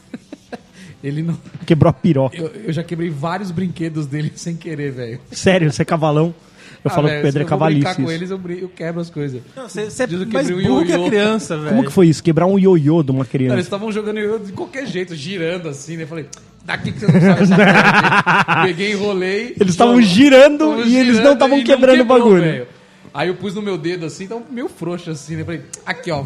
Ele 1.04 1.22
não... 1.22 1.36
Quebrou 1.66 1.90
a 1.90 1.92
piroca. 1.92 2.34
Eu, 2.38 2.46
eu 2.68 2.72
já 2.72 2.82
quebrei 2.82 3.10
vários 3.10 3.50
brinquedos 3.50 4.06
dele 4.06 4.32
sem 4.36 4.56
querer, 4.56 4.90
velho. 4.90 5.20
Sério, 5.30 5.70
você 5.70 5.82
é 5.82 5.84
cavalão. 5.84 6.34
Eu 6.82 6.90
falo 6.90 7.06
que 7.06 7.18
o 7.18 7.20
Pedro 7.20 7.42
é 7.42 7.44
Ah, 7.44 7.94
Se 7.94 8.00
eu 8.00 8.04
com 8.06 8.10
eles, 8.10 8.30
eu, 8.30 8.38
brin- 8.38 8.58
eu 8.62 8.68
quebro 8.70 8.98
as 9.02 9.10
coisas. 9.10 9.42
Você, 9.54 9.90
você 9.90 10.04
é 10.04 10.06
que 10.06 10.32
mais 10.32 10.50
abriu 10.50 10.66
burro 10.68 10.86
que 10.86 10.92
a 10.92 10.96
ioiô. 10.96 11.06
criança, 11.10 11.58
velho. 11.58 11.68
Como 11.68 11.84
que 11.84 11.92
foi 11.92 12.08
isso? 12.08 12.22
Quebrar 12.22 12.46
um 12.46 12.58
ioiô 12.58 13.02
de 13.02 13.10
uma 13.10 13.26
Cara, 13.26 13.36
eles 13.36 13.48
criança. 13.50 13.60
estavam 13.60 13.92
jogando 13.92 14.18
eu 14.18 14.38
de 14.38 14.52
qualquer 14.52 14.86
jeito, 14.86 15.14
girando 15.14 15.68
assim, 15.68 15.98
né? 15.98 16.04
Eu 16.04 16.08
falei, 16.08 16.24
daqui 16.64 16.92
que 16.92 17.00
você 17.00 17.12
não 17.12 17.20
sabe 17.20 17.42
essa. 17.42 18.62
Peguei, 18.64 18.92
enrolei. 18.92 19.54
Eles 19.60 19.74
estavam 19.74 20.00
girando 20.00 20.78
e 20.86 20.96
eles 20.96 21.16
não 21.16 21.22
girando 21.24 21.32
estavam 21.34 21.58
e 21.58 21.64
quebrando 21.64 22.00
o 22.00 22.04
bagulho. 22.06 22.40
velho. 22.42 22.79
Aí 23.12 23.28
eu 23.28 23.34
pus 23.36 23.54
no 23.54 23.62
meu 23.62 23.76
dedo 23.76 24.06
assim, 24.06 24.26
tava 24.26 24.42
meio 24.50 24.68
frouxo 24.68 25.10
assim, 25.10 25.36
né? 25.36 25.44
Falei, 25.44 25.62
aqui 25.84 26.10
ó, 26.10 26.24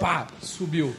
pá, 0.00 0.26
subiu. 0.40 0.94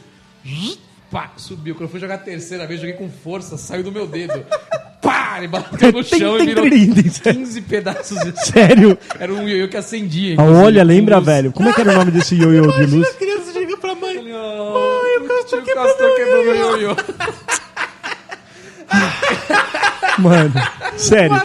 Pá, 1.10 1.32
subiu. 1.36 1.74
Quando 1.74 1.82
eu 1.84 1.88
fui 1.88 1.98
jogar 2.00 2.14
a 2.16 2.18
terceira 2.18 2.66
vez, 2.66 2.80
joguei 2.80 2.94
com 2.94 3.10
força, 3.10 3.56
saiu 3.56 3.82
do 3.82 3.90
meu 3.92 4.06
dedo. 4.06 4.44
Pá, 5.00 5.36
ele 5.38 5.46
bateu 5.48 5.92
no 5.92 6.02
Tem- 6.04 6.18
chão 6.18 6.36
tem 6.36 6.42
e 6.42 6.46
virou 6.48 6.64
trilhos. 6.64 7.18
15 7.18 7.60
pedaços. 7.62 8.18
de- 8.18 8.34
Sério? 8.46 8.98
Era 9.18 9.32
um 9.32 9.48
ioiô 9.48 9.68
que 9.68 9.76
acendia. 9.76 10.34
Ah, 10.38 10.42
olha, 10.44 10.82
lembra, 10.82 11.16
luz. 11.16 11.26
velho? 11.26 11.52
Como 11.52 11.68
é 11.68 11.72
que 11.72 11.80
era 11.80 11.92
o 11.92 11.94
nome 11.94 12.10
desse 12.10 12.34
ioiô 12.34 12.66
de 12.72 12.86
luz? 12.86 13.08
A 13.08 13.14
criança 13.14 13.52
chega 13.52 13.76
pra 13.76 13.94
mãe. 13.94 14.16
Ai, 14.18 15.18
o 15.24 15.28
Castor 15.28 15.62
quebrou 16.16 16.44
meu 16.44 16.56
ioiô. 16.56 16.96
Mano, 20.18 20.52
sério. 20.96 21.36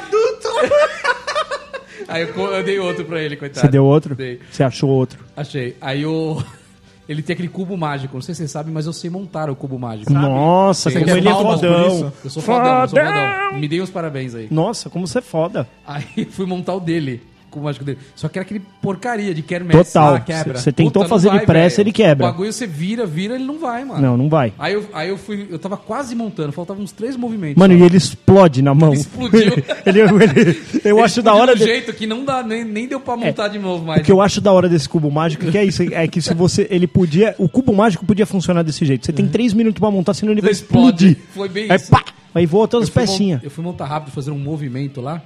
Aí 2.13 2.22
eu, 2.22 2.36
eu 2.51 2.63
dei 2.63 2.79
outro 2.79 3.05
pra 3.05 3.20
ele, 3.22 3.36
coitado. 3.36 3.62
Você 3.62 3.72
deu 3.72 3.84
outro? 3.84 4.15
Dei. 4.15 4.39
Você 4.51 4.63
achou 4.63 4.89
outro? 4.89 5.20
Achei. 5.36 5.75
Aí 5.82 6.05
o. 6.05 6.41
Ele 7.08 7.22
tem 7.22 7.34
aquele 7.34 7.50
cubo 7.50 7.75
mágico. 7.75 8.13
Não 8.13 8.22
sei 8.22 8.34
se 8.34 8.39
vocês 8.39 8.51
sabem, 8.51 8.74
mas 8.74 8.86
eu 8.86 8.93
sei 8.93 9.10
montar 9.10 9.50
o 9.50 9.55
cubo 9.58 9.77
mágico. 9.77 10.13
Nossa, 10.13 10.89
Você 10.89 11.00
como 11.01 11.12
ele 11.17 11.27
é 11.27 11.34
fodão. 11.34 12.13
Eu 12.24 12.29
sou 12.29 12.41
fodão, 12.41 12.82
eu 12.84 12.88
sou 12.88 13.00
fodão. 13.01 13.60
Me 13.60 13.67
dei 13.67 13.82
uns 13.82 13.89
parabéns 13.89 14.34
aí. 14.34 14.48
Nossa, 14.50 14.89
como 14.89 15.05
você 15.05 15.17
é 15.17 15.22
foda. 15.22 15.67
Aí 15.86 16.25
fui 16.32 16.46
montar 16.46 16.74
o 16.75 16.79
dele. 16.79 17.22
O 17.54 17.58
cubo 17.58 17.66
mágico 17.66 17.86
dele. 17.86 18.00
Só 18.16 18.28
que 18.28 18.40
era 18.40 18.44
aquele 18.44 18.62
porcaria 18.82 19.34
de 19.34 19.42
quermesse. 19.44 19.94
Total. 19.94 20.16
Ah, 20.16 20.20
quebra. 20.20 20.58
Você 20.58 20.72
tentou 20.72 21.04
não 21.04 21.10
fazer 21.10 21.30
de 21.30 21.38
vai, 21.38 21.46
pressa, 21.46 21.78
velho. 21.78 21.86
ele 21.88 21.92
quebra. 21.94 22.28
O 22.28 22.32
bagulho 22.32 22.52
você 22.52 22.66
vira, 22.66 23.06
vira, 23.06 23.36
ele 23.36 23.44
não 23.44 23.60
vai, 23.60 23.86
mano. 23.86 24.02
Não, 24.02 24.18
não 24.18 24.28
vai. 24.30 24.52
Aí 24.58 24.74
eu, 24.74 24.86
aí 24.94 25.10
eu 25.10 25.18
fui. 25.18 25.48
Eu 25.52 25.60
tava 25.60 25.78
quase 25.78 26.16
montando, 26.16 26.52
faltavam 26.52 26.84
uns 26.84 26.92
três 26.92 27.16
movimentos. 27.16 27.58
Mano, 27.58 27.74
e 27.76 27.82
ele 27.84 27.96
explode 27.98 28.62
na 28.62 28.74
mão. 28.74 28.94
Explodiu. 28.94 29.54
ele, 29.86 30.00
ele- 30.02 30.58
eu 30.84 30.98
Ele 30.98 31.06
acho 31.06 31.22
da 31.22 31.34
hora 31.36 31.56
de 31.56 31.64
um 31.64 31.66
jeito 31.68 31.94
que 31.94 32.08
não 32.08 32.26
dá, 32.26 32.42
nem, 32.42 32.64
nem 32.64 32.88
deu 32.88 33.00
pra 33.00 33.16
montar 33.16 33.48
de 33.50 33.60
novo 33.60 33.86
mais. 33.86 34.02
O 34.02 34.04
que 34.04 34.12
eu 34.12 34.22
acho 34.22 34.42
da 34.42 34.52
hora 34.52 34.68
desse 34.68 34.90
cubo 34.90 35.12
mágico 35.12 35.46
que 35.52 35.58
é 35.58 35.64
isso, 35.64 35.84
é 35.92 36.08
que 36.08 36.22
se 36.22 36.34
você 36.34 36.68
ele 36.72 36.88
podia, 36.88 37.36
o 37.38 37.48
cubo 37.48 37.74
mágico 37.74 38.06
podia 38.06 38.26
funcionar 38.26 38.64
desse 38.64 38.84
jeito. 38.86 39.06
Você 39.06 39.14
tem 39.14 39.28
três 39.28 39.54
minutos 39.54 39.80
pra 39.80 39.92
montar, 39.92 40.14
senão 40.14 40.32
ele 40.32 40.42
vai 40.42 40.52
Explode. 40.52 41.08
explodir. 41.10 41.18
Foi 41.34 41.50
bem 41.50 41.68
Aí 41.70 41.76
isso. 41.76 41.92
pá, 41.92 42.04
aí 42.34 42.46
voa 42.46 42.68
todas 42.68 42.90
as 42.90 42.96
Eu 42.96 43.02
mon- 43.02 43.08
pecinhas. 43.08 43.44
Eu 43.44 43.52
fui 43.52 43.64
montar 43.64 43.86
rápido, 43.86 44.12
fazer 44.14 44.32
um 44.32 44.40
movimento 44.40 45.02
lá. 45.02 45.22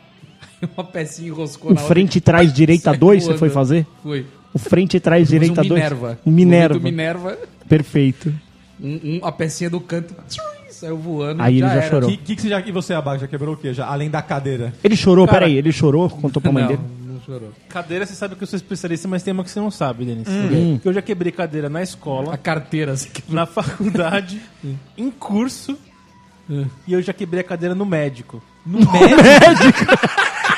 Uma 0.75 0.83
pecinha 0.83 1.29
enroscou 1.29 1.71
O 1.71 1.73
na 1.73 1.81
outra. 1.81 1.93
frente 1.95 2.17
e 2.17 2.21
trás 2.21 2.51
direita 2.53 2.91
Saiu 2.91 2.99
2 2.99 3.23
você 3.25 3.37
foi 3.37 3.49
fazer? 3.49 3.85
Fui. 4.03 4.25
O 4.53 4.59
frente 4.59 4.97
e 4.97 4.99
trás 4.99 5.27
direita 5.27 5.61
um 5.61 5.65
2? 5.67 5.69
Minerva. 5.71 6.19
Um 6.25 6.31
Minerva. 6.31 6.79
Minerva. 6.79 7.37
Perfeito. 7.69 8.33
Um, 8.81 9.19
um- 9.21 9.25
a 9.25 9.31
pecinha 9.31 9.69
do 9.69 9.79
canto 9.79 10.15
saiu 10.69 10.97
voando. 10.97 11.41
Aí 11.41 11.55
ele 11.57 11.67
já 11.67 11.73
era. 11.73 11.89
chorou. 11.89 12.09
Que, 12.09 12.17
que, 12.17 12.35
que 12.35 12.41
você 12.43 12.49
já, 12.49 12.59
e 12.61 12.71
você, 12.71 12.93
Abaca, 12.93 13.19
já 13.19 13.27
quebrou 13.27 13.55
o 13.55 13.57
quê? 13.57 13.73
Já, 13.73 13.87
além 13.87 14.09
da 14.09 14.21
cadeira? 14.21 14.73
Ele 14.83 14.95
chorou, 14.95 15.25
Cara- 15.25 15.39
peraí, 15.39 15.57
ele 15.57 15.71
chorou, 15.71 16.09
contou 16.09 16.41
pra 16.41 16.51
mãe 16.51 16.63
Não, 16.63 16.69
dele. 16.69 16.81
não 17.07 17.21
chorou. 17.21 17.49
Cadeira, 17.69 18.05
você 18.05 18.13
sabe 18.13 18.35
que 18.35 18.43
eu 18.43 18.47
sou 18.47 18.57
especialista, 18.57 19.07
mas 19.07 19.23
tem 19.23 19.33
uma 19.33 19.43
que 19.43 19.49
você 19.51 19.59
não 19.59 19.71
sabe, 19.71 20.05
Denis. 20.05 20.27
Hum. 20.27 20.79
Eu 20.85 20.93
já 20.93 21.01
quebrei 21.01 21.31
cadeira 21.31 21.67
na 21.69 21.81
escola, 21.83 22.33
A 22.33 22.37
carteira, 22.37 22.91
assim, 22.93 23.09
que 23.09 23.23
na 23.33 23.45
faculdade, 23.47 24.39
em 24.97 25.09
curso, 25.09 25.77
e 26.87 26.93
eu 26.93 27.01
já 27.01 27.11
quebrei 27.11 27.41
a 27.41 27.43
cadeira 27.43 27.73
no 27.75 27.85
médico. 27.85 28.41
No 28.65 28.79
médico? 28.79 29.85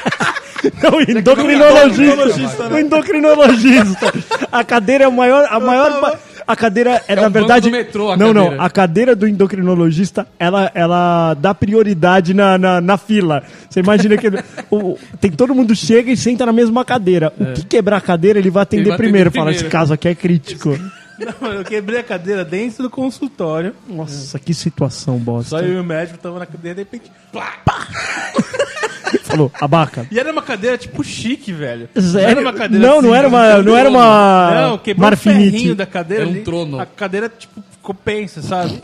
Não, 0.83 1.01
endocrinologista. 1.01 2.67
O 2.67 2.77
endocrinologista. 2.77 4.13
A 4.51 4.63
cadeira 4.63 5.05
é 5.05 5.07
o 5.07 5.11
maior. 5.11 5.47
A 5.49 5.59
maior. 5.59 6.19
A 6.45 6.55
cadeira 6.55 7.01
é, 7.07 7.13
É 7.13 7.15
na 7.15 7.21
um 7.21 7.25
banco 7.25 7.33
verdade. 7.39 7.69
do 7.69 7.77
metrô, 7.77 8.11
a 8.11 8.17
não, 8.17 8.33
cadeira. 8.33 8.55
não. 8.57 8.63
A 8.65 8.69
cadeira 8.69 9.15
do 9.15 9.27
endocrinologista, 9.27 10.27
ela, 10.39 10.71
ela 10.73 11.35
dá 11.35 11.53
prioridade 11.53 12.33
na, 12.33 12.57
na, 12.57 12.81
na 12.81 12.97
fila. 12.97 13.43
Você 13.69 13.79
imagina 13.81 14.17
que 14.17 14.27
o, 14.71 14.97
tem 15.21 15.31
todo 15.31 15.53
mundo 15.53 15.75
chega 15.75 16.11
e 16.11 16.17
senta 16.17 16.45
na 16.47 16.51
mesma 16.51 16.83
cadeira. 16.83 17.31
O 17.39 17.53
que 17.53 17.63
quebrar 17.63 17.97
a 17.97 18.01
cadeira, 18.01 18.39
ele 18.39 18.49
vai 18.49 18.63
atender 18.63 18.81
Ele 18.81 18.89
vai 18.89 18.95
atender 18.95 19.09
primeiro. 19.11 19.31
Fala, 19.31 19.45
primeiro. 19.45 19.65
esse 19.65 19.71
caso 19.71 19.93
aqui 19.93 20.07
é 20.07 20.15
crítico. 20.15 20.77
Não, 21.41 21.53
eu 21.53 21.63
quebrei 21.63 21.99
a 21.99 22.03
cadeira 22.03 22.43
dentro 22.43 22.81
do 22.81 22.89
consultório. 22.89 23.75
Nossa, 23.87 24.39
que 24.39 24.53
situação 24.53 25.17
bosta. 25.17 25.49
Só 25.49 25.59
eu 25.59 25.73
e 25.73 25.79
o 25.79 25.83
médico 25.83 26.17
tava 26.17 26.39
na 26.39 26.45
cadeira, 26.45 26.75
de 26.75 26.81
repente. 26.81 27.11
Falou, 29.23 29.51
abaca. 29.59 30.05
E 30.11 30.19
era 30.19 30.31
uma 30.31 30.41
cadeira 30.41 30.77
tipo 30.77 31.03
chique, 31.03 31.51
velho. 31.53 31.89
Sério? 31.95 32.11
Não 32.13 32.19
era 32.29 32.41
uma 32.41 32.53
cadeira 32.53 32.87
Não, 32.87 33.01
não 33.01 33.09
assim, 33.09 33.17
era 33.19 33.27
uma- 33.27 33.61
não 33.63 33.77
era 33.77 33.89
uma 33.89 34.51
Não, 34.61 34.77
quebrou 34.77 35.09
Marfinite. 35.09 35.47
o 35.47 35.51
ferrinho 35.51 35.75
da 35.75 35.85
cadeira. 35.85 36.23
Era 36.23 36.29
um 36.29 36.33
ali, 36.33 36.41
trono. 36.43 36.79
A 36.79 36.85
cadeira, 36.85 37.29
tipo, 37.29 37.63
ficou 37.71 37.93
pensa, 37.95 38.41
sabe? 38.41 38.79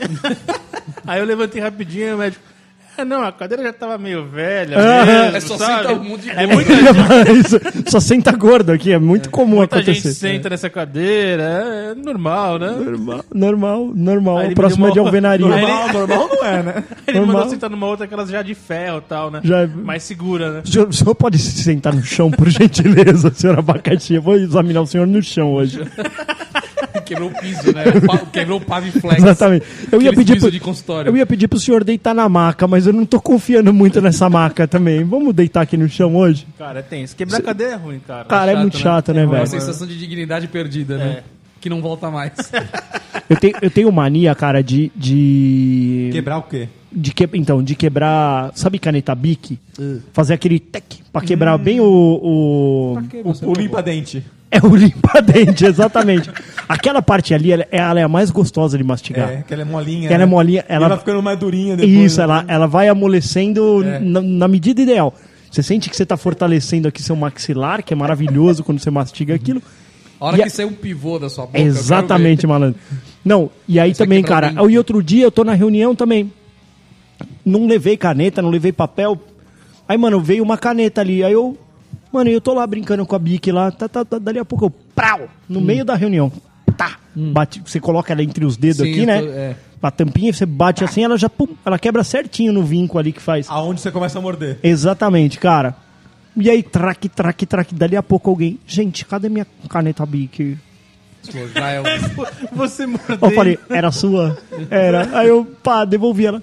Aí 1.06 1.20
eu 1.20 1.24
levantei 1.26 1.60
rapidinho 1.60 2.08
e 2.08 2.14
o 2.14 2.18
médico. 2.18 2.42
É, 2.98 3.04
não, 3.04 3.22
a 3.22 3.30
cadeira 3.32 3.62
já 3.62 3.72
tava 3.72 3.98
meio 3.98 4.24
velha. 4.26 4.76
Ah, 4.78 5.04
mesmo, 5.04 5.36
é 5.36 5.40
só 5.40 5.58
sabe? 5.58 5.92
um 5.94 6.04
monte 6.04 6.22
de 6.22 6.30
É 6.30 6.46
muita 6.46 6.74
gente, 6.74 7.46
Isso, 7.46 7.60
Só 7.88 8.00
senta 8.00 8.32
gordo 8.32 8.72
aqui, 8.72 8.92
é 8.92 8.98
muito 8.98 9.30
comum 9.30 9.56
muita 9.56 9.78
gente 9.82 9.90
acontecer. 9.98 10.14
senta 10.14 10.48
nessa 10.50 10.70
cadeira. 10.70 11.42
É, 11.42 11.90
é 11.90 11.94
normal, 11.94 12.58
né? 12.58 12.70
Normal, 12.70 13.24
normal, 13.34 13.90
normal. 13.94 14.36
O 14.36 14.42
ele 14.42 14.54
próximo 14.54 14.88
é 14.88 14.90
de 14.92 14.98
alvenaria. 14.98 15.46
Normal, 15.46 15.92
normal 15.92 16.28
não 16.28 16.44
é, 16.44 16.62
né? 16.62 16.84
Ele 17.06 17.18
Normal. 17.18 17.36
mandou 17.36 17.50
sentar 17.50 17.70
numa 17.70 17.86
outra, 17.86 18.04
aquelas 18.06 18.28
já 18.28 18.42
de 18.42 18.54
ferro 18.54 18.98
e 18.98 19.08
tal, 19.08 19.30
né? 19.30 19.40
Já- 19.44 19.66
Mais 19.66 20.02
segura, 20.02 20.50
né? 20.54 20.62
O 20.64 20.68
senhor, 20.68 20.88
o 20.88 20.92
senhor 20.92 21.14
pode 21.14 21.38
se 21.38 21.62
sentar 21.62 21.94
no 21.94 22.02
chão, 22.02 22.30
por 22.30 22.48
gentileza, 22.50 23.32
senhor 23.34 23.58
Abacaxi? 23.58 24.14
Eu 24.14 24.22
vou 24.22 24.34
examinar 24.34 24.80
o 24.82 24.86
senhor 24.86 25.06
no 25.06 25.22
chão 25.22 25.52
hoje. 25.52 25.80
Quebrou 27.04 27.30
o 27.30 27.34
piso, 27.34 27.72
né? 27.72 27.84
Quebrou 28.32 28.58
o 28.58 28.60
paviflex. 28.60 29.22
Exatamente. 29.22 29.66
Eu 29.90 30.02
ia, 30.02 30.12
pedir 30.12 30.38
pro, 30.38 30.50
de 30.50 30.60
consultório. 30.60 31.10
eu 31.10 31.16
ia 31.16 31.26
pedir 31.26 31.48
pro 31.48 31.58
senhor 31.58 31.84
deitar 31.84 32.14
na 32.14 32.28
maca, 32.28 32.66
mas 32.66 32.86
eu 32.86 32.92
não 32.92 33.04
tô 33.04 33.20
confiando 33.20 33.72
muito 33.72 34.00
nessa 34.00 34.28
maca 34.28 34.66
também. 34.66 35.04
Vamos 35.04 35.34
deitar 35.34 35.62
aqui 35.62 35.76
no 35.76 35.88
chão 35.88 36.16
hoje? 36.16 36.46
Cara, 36.58 36.80
é 36.80 36.82
tenso. 36.82 37.14
Quebrar 37.16 37.38
a 37.38 37.42
cadeira 37.42 37.72
é 37.74 37.76
ruim, 37.76 38.00
cara. 38.00 38.24
Cara, 38.24 38.50
é 38.50 38.54
chato, 38.54 38.62
muito 38.62 38.76
né? 38.76 38.82
chato, 38.82 39.14
né, 39.14 39.24
Uma 39.24 39.34
velho? 39.34 39.46
sensação 39.46 39.86
de 39.86 39.98
dignidade 39.98 40.48
perdida, 40.48 40.98
né? 40.98 41.22
Que 41.60 41.70
não 41.70 41.80
volta 41.80 42.10
mais. 42.10 42.32
Eu 43.28 43.36
tenho, 43.36 43.54
eu 43.60 43.70
tenho 43.70 43.90
mania, 43.90 44.34
cara, 44.36 44.62
de. 44.62 44.92
de... 44.94 46.10
Quebrar 46.12 46.38
o 46.38 46.42
quê? 46.42 46.68
De 46.92 47.12
que, 47.12 47.28
então, 47.34 47.60
de 47.60 47.74
quebrar. 47.74 48.52
Sabe 48.54 48.78
caneta 48.78 49.12
Bic? 49.16 49.58
Fazer 50.12 50.34
aquele 50.34 50.60
tec 50.60 50.84
pra 51.12 51.22
quebrar 51.22 51.58
bem 51.58 51.80
o. 51.80 51.84
o... 51.84 52.98
O, 53.24 53.50
o 53.50 53.52
limpa-dente. 53.54 54.22
É 54.50 54.64
o 54.64 54.74
limpa-dente, 54.74 55.66
exatamente. 55.66 56.30
Aquela 56.68 57.00
parte 57.00 57.32
ali, 57.32 57.52
ela, 57.52 57.66
ela 57.70 58.00
é 58.00 58.02
a 58.02 58.08
mais 58.08 58.30
gostosa 58.30 58.76
de 58.76 58.82
mastigar. 58.84 59.28
É, 59.30 59.42
que 59.42 59.52
ela 59.52 59.62
é 59.62 59.64
molinha. 59.64 60.08
Que 60.08 60.14
ela 60.14 60.22
é 60.22 60.26
molinha, 60.26 60.64
Ela... 60.68 60.86
ela- 60.86 60.88
vai 60.96 60.98
ficando 60.98 61.22
mais 61.22 61.38
durinha 61.38 61.76
depois. 61.76 61.94
Isso, 61.96 62.18
né? 62.18 62.24
ela, 62.24 62.44
ela 62.48 62.66
vai 62.66 62.88
amolecendo 62.88 63.82
na, 64.00 64.20
na 64.20 64.48
medida 64.48 64.80
ideal. 64.82 65.14
Você 65.50 65.62
sente 65.62 65.88
que 65.88 65.96
você 65.96 66.04
tá 66.04 66.16
fortalecendo 66.16 66.88
aqui 66.88 67.02
seu 67.02 67.14
maxilar, 67.16 67.82
que 67.82 67.94
é 67.94 67.96
maravilhoso 67.96 68.64
quando 68.64 68.80
você 68.80 68.90
mastiga 68.90 69.34
aquilo. 69.34 69.62
A 70.20 70.26
hora 70.26 70.36
E 70.36 70.40
que 70.40 70.46
a- 70.46 70.50
sair 70.50 70.66
um 70.66 70.72
pivô 70.72 71.18
da 71.18 71.28
sua 71.30 71.46
boca. 71.46 71.58
Exatamente, 71.58 72.46
malandro. 72.46 72.80
Não, 73.24 73.50
e 73.68 73.78
aí 73.78 73.92
Isso 73.92 73.98
também, 74.02 74.22
pra 74.22 74.28
cara, 74.28 74.48
dentro. 74.48 74.70
e 74.70 74.76
outro 74.78 75.02
dia 75.02 75.24
eu 75.24 75.30
tô 75.30 75.44
na 75.44 75.54
reunião 75.54 75.94
também. 75.94 76.32
Não 77.44 77.66
levei 77.66 77.96
caneta, 77.96 78.42
não 78.42 78.50
levei 78.50 78.72
papel. 78.72 79.18
Aí, 79.88 79.96
mano, 79.96 80.20
veio 80.20 80.42
uma 80.42 80.58
caneta 80.58 81.00
ali. 81.00 81.22
Aí 81.22 81.32
eu, 81.32 81.56
mano, 82.12 82.28
eu 82.28 82.40
tô 82.40 82.52
lá 82.52 82.66
brincando 82.66 83.06
com 83.06 83.14
a 83.14 83.18
Bic 83.18 83.50
lá. 83.52 83.70
Tá, 83.70 83.88
tá, 83.88 84.04
tá, 84.04 84.18
dali 84.18 84.38
a 84.38 84.44
pouco 84.44 84.66
eu, 84.66 84.70
prau, 84.94 85.28
no 85.48 85.60
meio 85.60 85.84
da 85.84 85.94
reunião. 85.94 86.30
Tá. 86.76 86.96
Bate, 87.14 87.62
você 87.64 87.80
coloca 87.80 88.12
ela 88.12 88.22
entre 88.22 88.44
os 88.44 88.56
dedos 88.56 88.78
Sim, 88.78 88.90
aqui, 88.92 89.06
né? 89.06 89.20
tô- 89.22 89.28
é. 89.28 89.56
A 89.82 89.90
tampinha, 89.90 90.32
você 90.32 90.44
bate 90.44 90.82
assim, 90.82 91.04
ela 91.04 91.16
já, 91.16 91.28
pum, 91.30 91.46
ela 91.64 91.78
quebra 91.78 92.02
certinho 92.02 92.52
no 92.52 92.62
vinco 92.64 92.98
ali 92.98 93.12
que 93.12 93.22
faz. 93.22 93.46
Aonde 93.48 93.80
você 93.80 93.90
começa 93.90 94.18
a 94.18 94.22
morder. 94.22 94.58
Exatamente, 94.62 95.38
cara. 95.38 95.76
E 96.36 96.50
aí, 96.50 96.62
traque, 96.62 97.08
traque, 97.08 97.46
traque. 97.46 97.74
Dali 97.74 97.96
a 97.96 98.02
pouco 98.02 98.28
alguém, 98.28 98.58
gente, 98.66 99.04
cadê 99.04 99.28
minha 99.28 99.46
caneta 99.68 100.04
Bic? 100.04 100.58
é 101.32 101.80
um- 101.80 101.84
Você 102.56 102.84
mordeu. 102.86 103.18
Eu 103.22 103.30
falei, 103.30 103.58
era 103.70 103.92
sua? 103.92 104.36
Era. 104.70 105.18
Aí 105.18 105.28
eu, 105.28 105.44
pá, 105.62 105.84
devolvi 105.84 106.26
ela. 106.26 106.42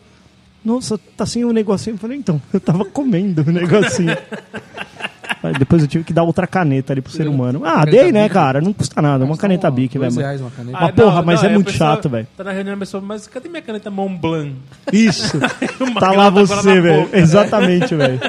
Nossa, 0.64 0.98
tá 0.98 1.26
sem 1.26 1.44
um 1.44 1.52
negocinho. 1.52 1.96
Eu 1.96 2.00
falei, 2.00 2.18
então, 2.18 2.42
eu 2.54 2.60
tava 2.60 2.86
comendo 2.86 3.42
o 3.42 3.52
negocinho. 3.52 4.16
Depois 5.58 5.82
eu 5.82 5.88
tive 5.88 6.04
que 6.04 6.14
dar 6.14 6.24
outra 6.24 6.46
caneta 6.48 6.94
ali 6.94 7.02
pro 7.02 7.12
ser 7.12 7.28
humano. 7.28 7.62
Ah, 7.66 7.80
Caneta 7.80 7.92
dei, 7.92 8.12
né, 8.12 8.30
cara? 8.30 8.62
Não 8.62 8.74
custa 8.74 9.02
nada. 9.02 9.24
Uma 9.26 9.38
caneta 9.38 9.70
dois 10.00 10.16
velho. 10.16 10.26
reais 10.28 10.42
uma 10.42 10.52
caneta. 10.52 10.78
Ah, 10.78 10.92
porra, 10.92 11.22
mas 11.22 11.44
é 11.44 11.48
aí 11.48 11.52
a 11.52 11.56
muito 11.56 11.72
pessoa 11.72 11.96
chato, 11.96 12.10
velho. 12.10 12.28
Tá 12.38 12.44
na 12.44 12.52
reunião, 12.52 12.76
a 12.76 12.78
pessoa, 12.78 13.02
mas 13.02 13.28
cadê 13.28 13.50
minha 13.50 13.62
caneta 13.62 13.90
Montblanc? 13.92 14.54
Isso. 14.92 15.38
Uma 15.80 16.00
tá 16.00 16.12
lá 16.12 16.26
ela 16.26 16.32
tá 16.32 16.32
com 16.32 16.38
ela 16.40 16.46
você, 16.62 16.76
na 16.76 16.82
velho. 16.82 17.02
boca. 17.04 17.18
Exatamente, 17.18 17.96
velho. 17.96 18.20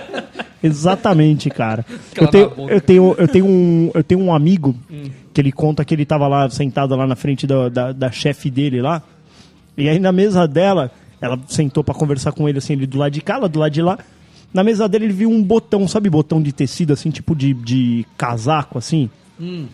Exatamente, 0.63 1.51
cara. 1.51 1.85
Eu 2.17 2.29
tenho, 2.29 2.53
eu, 2.69 2.81
tenho, 2.81 3.15
eu, 3.19 3.29
tenho 3.29 3.47
um, 3.47 3.91
eu 3.95 4.03
tenho 4.03 4.21
um 4.21 4.35
amigo 4.35 4.75
Hum. 4.91 5.11
que 5.33 5.41
ele 5.41 5.53
conta 5.53 5.85
que 5.85 5.95
ele 5.95 6.05
tava 6.07 6.27
lá 6.27 6.49
sentado 6.49 6.95
lá 6.97 7.07
na 7.07 7.17
frente 7.17 7.47
da, 7.47 7.69
da, 7.69 7.93
da 7.93 8.11
chefe 8.11 8.51
dele 8.51 8.81
lá. 8.81 9.03
E 9.77 9.89
aí 9.89 9.99
na 9.99 10.13
mesa 10.13 10.47
dela, 10.49 10.91
ela 11.21 11.39
sentou 11.49 11.83
pra 11.85 11.95
conversar 11.95 12.33
com 12.33 12.49
ele 12.49 12.59
assim, 12.59 12.73
ele 12.75 12.87
do 12.87 12.97
lado 12.99 13.13
de 13.13 13.21
cá, 13.21 13.35
ela 13.35 13.49
do 13.49 13.59
lado 13.59 13.73
de 13.73 13.83
lá. 13.83 13.99
Na 14.55 14.63
mesa 14.65 14.89
dele 14.89 15.07
ele 15.07 15.13
viu 15.13 15.29
um 15.29 15.43
botão, 15.43 15.87
sabe 15.89 16.09
botão 16.09 16.41
de 16.41 16.53
tecido, 16.53 16.93
assim, 16.93 17.11
tipo 17.11 17.35
de, 17.35 17.53
de 17.53 18.07
casaco, 18.17 18.79
assim? 18.79 19.11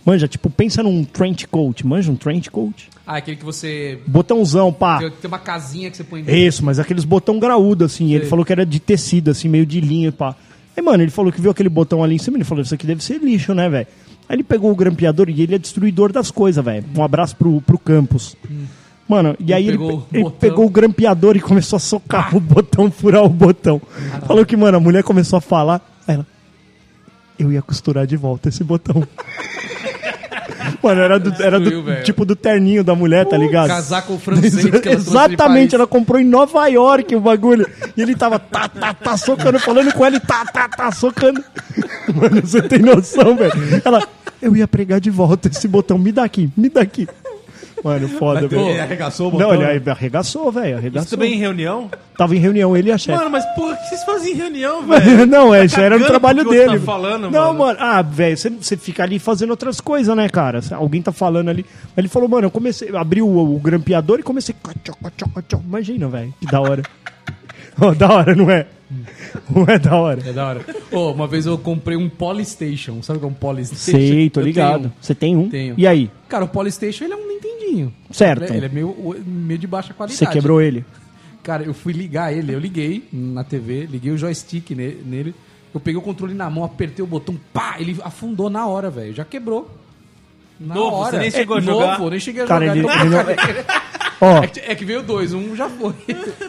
Manja, 0.07 0.27
tipo, 0.27 0.49
pensa 0.49 0.83
num 0.83 1.05
trench 1.05 1.47
coat. 1.47 1.87
Manja 1.87 2.11
um 2.11 2.17
trench 2.17 2.51
coat? 2.51 2.89
Ah, 3.07 3.19
aquele 3.19 3.37
que 3.37 3.45
você. 3.45 3.99
Botãozão, 4.07 4.73
pá. 4.73 4.99
Tem 4.99 5.29
uma 5.29 5.39
casinha 5.39 5.91
que 5.91 5.97
você 5.97 6.05
põe 6.05 6.25
Isso, 6.27 6.65
mas 6.65 6.79
aqueles 6.79 7.05
botão 7.05 7.39
graúdo, 7.39 7.85
assim. 7.85 8.11
Ele 8.13 8.21
Sei. 8.21 8.31
falou 8.31 8.45
que 8.45 8.53
era 8.53 8.65
de 8.65 8.81
tecido, 8.81 9.31
assim, 9.31 9.49
meio 9.49 9.67
de 9.67 9.81
linha, 9.81 10.11
pá. 10.11 10.35
Aí, 10.77 10.83
mano, 10.83 11.03
ele 11.03 11.11
falou 11.11 11.31
que 11.31 11.41
viu 11.41 11.51
aquele 11.51 11.69
botão 11.69 12.03
ali 12.03 12.15
em 12.15 12.19
cima. 12.19 12.37
Ele 12.37 12.45
falou, 12.45 12.63
isso 12.63 12.75
aqui 12.75 12.87
deve 12.87 13.05
ser 13.05 13.19
lixo, 13.19 13.53
né, 13.53 13.69
velho? 13.69 13.87
Aí 14.29 14.37
ele 14.37 14.45
pegou 14.45 14.71
o 14.71 14.77
grampeador 14.77 15.29
e 15.29 15.43
ele 15.43 15.57
é 15.57 15.59
destruidor 15.59 16.13
das 16.13 16.31
coisas, 16.31 16.65
velho. 16.65 16.85
Um 16.97 17.03
abraço 17.03 17.37
pro, 17.37 17.61
pro 17.61 17.77
campus. 17.79 18.37
Mano, 19.11 19.35
e 19.41 19.53
aí 19.53 19.67
ele, 19.67 19.73
pegou 19.77 19.93
o 19.97 20.01
pe- 20.03 20.17
ele 20.17 20.23
botão. 20.23 20.39
pegou 20.39 20.67
o 20.67 20.71
grampeador 20.71 21.37
e 21.37 21.41
começou 21.41 21.77
a 21.79 21.81
socar 21.81 22.37
o 22.37 22.39
botão, 22.39 22.89
furar 22.93 23.25
o 23.25 23.29
botão. 23.29 23.83
Falou 24.25 24.47
que, 24.47 24.57
mano, 24.57 24.77
a 24.77 24.81
mulher 24.81 25.03
começou 25.03 25.37
a 25.37 25.41
falar. 25.41 25.81
Aí 26.07 26.15
ela, 26.15 26.27
eu 27.37 27.51
ia 27.53 27.61
costurar 27.61 28.07
de 28.07 28.17
volta 28.17 28.49
esse 28.49 28.63
botão. 28.63 29.03
Mano, 30.83 31.01
era, 31.01 31.19
do, 31.19 31.43
era 31.43 31.59
do 31.61 31.83
velho. 31.83 32.05
tipo 32.05 32.25
do 32.25 32.35
terninho 32.37 32.83
da 32.85 32.95
mulher, 32.95 33.27
tá 33.27 33.37
ligado? 33.37 33.69
Casaco 33.69 34.17
francês 34.19 34.65
que 34.81 34.89
ela 34.89 34.97
Exatamente, 34.99 35.75
ela 35.75 35.87
comprou 35.87 36.19
em 36.21 36.25
Nova 36.25 36.67
York 36.69 37.15
o 37.17 37.21
bagulho. 37.21 37.69
E 37.97 38.01
ele 38.01 38.15
tava 38.15 38.39
tá, 38.39 38.69
tá, 38.69 38.95
tá 38.95 39.17
socando, 39.17 39.59
falando 39.59 39.93
com 39.93 40.07
ela 40.07 40.17
e 40.17 40.21
tá, 40.21 40.45
tá, 40.47 40.69
tá 40.69 40.91
socando. 40.93 41.43
Mano, 42.15 42.41
você 42.41 42.63
tem 42.63 42.79
noção, 42.79 43.37
velho. 43.37 43.53
Ela, 43.85 44.07
eu 44.41 44.57
ia 44.57 44.67
pregar 44.69 45.01
de 45.01 45.11
volta 45.11 45.49
esse 45.49 45.69
botão, 45.69 45.99
me 45.99 46.13
dá 46.13 46.25
aqui, 46.25 46.51
me 46.57 46.69
dá 46.71 46.81
aqui. 46.81 47.07
Mano, 47.83 48.09
foda, 48.09 48.41
Ele 48.41 48.49
velho. 48.49 48.83
arregaçou 48.83 49.29
o 49.29 49.31
botão. 49.31 49.49
Não, 49.49 49.55
ele 49.71 49.91
arregaçou, 49.91 50.53
velho, 50.53 50.69
Isso 50.69 50.79
arregaçou. 50.79 51.11
também 51.19 51.35
em 51.35 51.39
reunião? 51.39 51.91
Tava 52.17 52.37
em 52.37 52.39
reunião, 52.39 52.77
ele 52.77 52.91
e 52.91 52.93
a 52.93 52.99
chefe. 52.99 53.17
Mano, 53.17 53.31
mas 53.31 53.45
porra, 53.55 53.73
o 53.73 53.77
que 53.77 53.89
vocês 53.89 54.05
fazem 54.05 54.33
em 54.33 54.37
reunião, 54.37 54.87
velho? 54.87 55.27
não, 55.27 55.55
é, 55.55 55.65
isso 55.65 55.81
era 55.81 55.99
no 55.99 56.05
trabalho 56.07 56.41
outro 56.41 56.53
dele. 56.53 56.79
tá 56.79 56.85
falando, 56.85 57.31
não, 57.31 57.55
mano. 57.55 57.59
mano. 57.59 57.79
Ah, 57.81 58.03
velho, 58.03 58.37
você, 58.37 58.51
você 58.51 58.77
fica 58.77 59.03
ali 59.03 59.19
fazendo 59.19 59.51
outras 59.51 59.81
coisas, 59.81 60.15
né, 60.15 60.29
cara? 60.29 60.61
Alguém 60.73 61.01
tá 61.01 61.13
falando 61.13 61.49
ali. 61.49 61.65
Ele 61.97 62.09
falou, 62.09 62.29
mano, 62.29 62.47
eu 62.47 62.51
comecei, 62.51 62.95
abri 62.95 63.23
o, 63.23 63.29
o 63.29 63.59
grampeador 63.59 64.21
e 64.21 64.23
comecei. 64.23 64.55
Imagina, 65.65 66.09
velho, 66.09 66.35
que 66.39 66.47
da 66.47 66.61
hora. 66.61 66.83
Ó, 67.81 67.95
da 67.95 68.13
hora, 68.13 68.35
não 68.35 68.51
é? 68.51 68.67
É 69.69 69.79
da 69.79 69.97
hora. 69.97 70.21
É 70.29 70.33
da 70.33 70.47
hora. 70.49 70.65
Ô, 70.91 71.13
uma 71.13 71.27
vez 71.27 71.47
eu 71.47 71.57
comprei 71.59 71.97
um 71.97 72.09
Polystation. 72.09 73.03
Sabe 73.03 73.19
o 73.19 73.21
que 73.21 73.27
é 73.27 73.29
um 73.29 73.33
Polystation? 73.35 73.99
Sei, 73.99 74.31
tô 74.31 74.41
Eu 74.41 74.45
ligado. 74.47 74.81
tenho. 74.81 74.93
Você 75.01 75.15
tem 75.15 75.37
um? 75.37 75.49
Tenho. 75.49 75.75
E 75.79 75.87
aí? 75.87 76.11
Cara, 76.29 76.45
o 76.45 76.49
Polystation 76.49 77.05
ele 77.05 77.13
é 77.13 77.17
um 77.17 77.29
Nintendinho. 77.29 77.95
Certo. 78.11 78.43
Ele 78.45 78.53
é, 78.53 78.57
ele 78.57 78.67
é 78.67 78.69
meio, 78.69 79.17
meio 79.27 79.59
de 79.59 79.67
baixa 79.67 79.95
qualidade. 79.95 80.19
Você 80.19 80.27
quebrou 80.27 80.61
ele? 80.61 80.85
Cara, 81.43 81.63
eu 81.63 81.73
fui 81.73 81.93
ligar 81.93 82.33
ele, 82.37 82.53
eu 82.53 82.59
liguei 82.59 83.09
na 83.13 83.43
TV, 83.45 83.87
liguei 83.87 84.13
o 84.13 84.19
joystick 84.19 84.71
ne- 84.73 84.97
nele, 85.07 85.35
eu 85.73 85.81
peguei 85.81 85.99
o 85.99 86.03
controle 86.03 86.35
na 86.35 86.51
mão, 86.51 86.65
apertei 86.65 87.03
o 87.03 87.09
botão, 87.09 87.35
pá, 87.53 87.77
ele 87.79 87.97
afundou 88.05 88.51
na 88.51 88.67
hora, 88.67 88.91
velho. 88.91 89.15
Já 89.15 89.25
quebrou. 89.25 89.71
Na 90.61 90.75
Novo, 90.75 90.97
hora. 90.97 91.13
você 91.13 91.19
nem 91.19 91.31
chegou 91.31 91.57
a 91.57 91.59
É, 91.59 91.63
jogar? 91.63 91.99
Novo, 91.99 92.11
nem 92.11 92.21
cheguei 92.21 92.43
a 92.43 92.47
Cara, 92.47 92.67
jogar. 92.67 92.77
ele, 92.77 92.87
então- 92.87 93.01
ele 93.01 93.11
não, 93.11 93.69
ó, 94.21 94.43
é, 94.43 94.47
que, 94.49 94.61
é 94.61 94.75
que 94.75 94.85
veio 94.85 95.03
dois, 95.03 95.33
um 95.33 95.57
já 95.57 95.71
foi. 95.71 95.95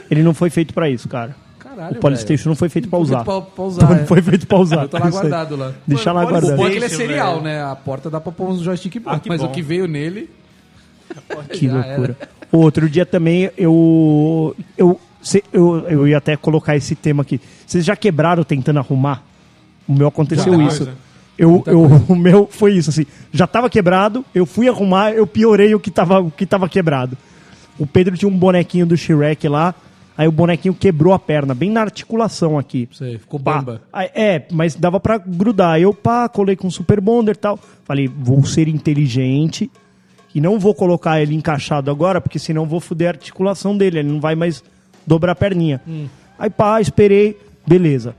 ele 0.10 0.22
não 0.24 0.34
foi 0.34 0.50
feito 0.50 0.74
pra 0.74 0.90
isso, 0.90 1.08
cara. 1.08 1.34
Caralho, 1.76 1.96
O 1.98 2.00
Polystation 2.00 2.50
não 2.50 2.56
foi 2.56 2.68
feito 2.70 2.90
pra 2.90 2.98
Foi 3.00 3.04
usar. 3.06 3.16
feito 3.24 3.26
pra- 3.26 3.42
pra 3.42 3.64
usar, 3.64 3.90
Não 3.90 3.96
é. 3.96 4.06
foi 4.06 4.22
feito 4.22 4.46
pra 4.48 4.58
usar. 4.60 4.82
Eu 4.84 4.90
tô 4.90 4.98
lá 4.98 5.10
guardado 5.10 5.56
lá. 5.56 5.72
Deixa 5.88 6.12
lá 6.12 6.24
Mano, 6.24 6.28
O 6.28 6.32
guardado. 6.42 6.58
bom 6.58 6.68
é 6.68 6.70
que 6.70 6.76
ele 6.76 6.86
é 6.86 6.90
serial, 6.90 7.34
velho. 7.36 7.44
né? 7.46 7.64
A 7.64 7.76
porta 7.76 8.10
dá 8.10 8.20
pra 8.20 8.32
pôr 8.32 8.50
uns 8.50 8.62
joystick 8.62 9.00
bom, 9.00 9.10
Ah, 9.10 9.20
que 9.20 9.30
mas 9.30 9.40
bom. 9.42 9.48
o 9.48 9.52
que 9.52 9.62
veio 9.62 9.88
nele... 9.88 10.30
Que 11.52 11.68
Já 11.68 11.74
loucura. 11.76 12.18
Outro 12.52 12.90
dia 12.90 13.06
também 13.06 13.50
eu, 13.58 14.56
eu, 14.78 15.00
se- 15.22 15.44
eu. 15.52 15.86
Eu 15.90 16.08
ia 16.08 16.18
até 16.18 16.36
colocar 16.38 16.76
esse 16.76 16.96
tema 16.96 17.22
aqui. 17.22 17.40
Vocês 17.66 17.84
já 17.86 17.96
quebraram 17.96 18.44
tentando 18.44 18.80
arrumar? 18.80 19.24
O 19.88 19.94
meu 19.94 20.08
aconteceu 20.08 20.54
Muita 20.54 20.70
isso. 20.74 20.86
coisa. 20.86 20.98
Eu, 21.38 21.64
eu, 21.68 21.82
o 22.10 22.16
meu 22.16 22.48
foi 22.52 22.74
isso, 22.74 22.90
assim. 22.90 23.06
Já 23.32 23.48
tava 23.48 23.70
quebrado, 23.70 24.24
eu 24.36 24.46
fui 24.46 24.68
arrumar, 24.70 25.12
eu 25.12 25.26
piorei 25.26 25.74
o 25.76 25.80
que 25.80 25.90
tava, 25.92 26.20
o 26.20 26.30
que 26.32 26.46
tava 26.46 26.68
quebrado. 26.70 27.18
O 27.80 27.86
Pedro 27.88 28.16
tinha 28.18 28.30
um 28.30 28.38
bonequinho 28.38 28.86
do 28.86 28.96
Shrek 28.98 29.48
lá, 29.48 29.74
aí 30.22 30.28
o 30.28 30.32
bonequinho 30.32 30.74
quebrou 30.74 31.14
a 31.14 31.20
perna, 31.20 31.56
bem 31.56 31.72
na 31.72 31.82
articulação 31.82 32.58
aqui. 32.58 32.88
Sei, 32.92 33.18
ficou 33.18 33.40
Pá. 33.40 33.58
bamba. 33.58 33.82
Aí, 33.92 34.10
É, 34.14 34.46
mas 34.52 34.76
dava 34.76 35.00
pra 35.00 35.18
grudar. 35.18 35.72
Aí 35.74 35.82
Eu, 35.82 35.94
pá, 35.94 36.30
colei 36.30 36.56
com 36.56 36.70
Super 36.70 37.02
Bonder 37.02 37.34
e 37.36 37.38
tal. 37.40 37.60
Falei, 37.84 38.08
vou 38.08 38.46
ser 38.46 38.68
inteligente 38.68 39.70
e 40.34 40.40
não 40.40 40.60
vou 40.60 40.76
colocar 40.76 41.20
ele 41.22 41.34
encaixado 41.36 41.90
agora, 41.90 42.22
porque 42.22 42.38
senão 42.38 42.66
vou 42.66 42.80
foder 42.80 43.08
a 43.08 43.12
articulação 43.12 43.76
dele. 43.76 44.00
Ele 44.00 44.10
não 44.10 44.20
vai 44.22 44.36
mais 44.36 44.64
dobrar 45.08 45.32
a 45.32 45.36
perninha. 45.36 45.82
Aí, 46.38 46.50
pá, 46.50 46.80
esperei. 46.80 47.38
Beleza. 47.66 48.16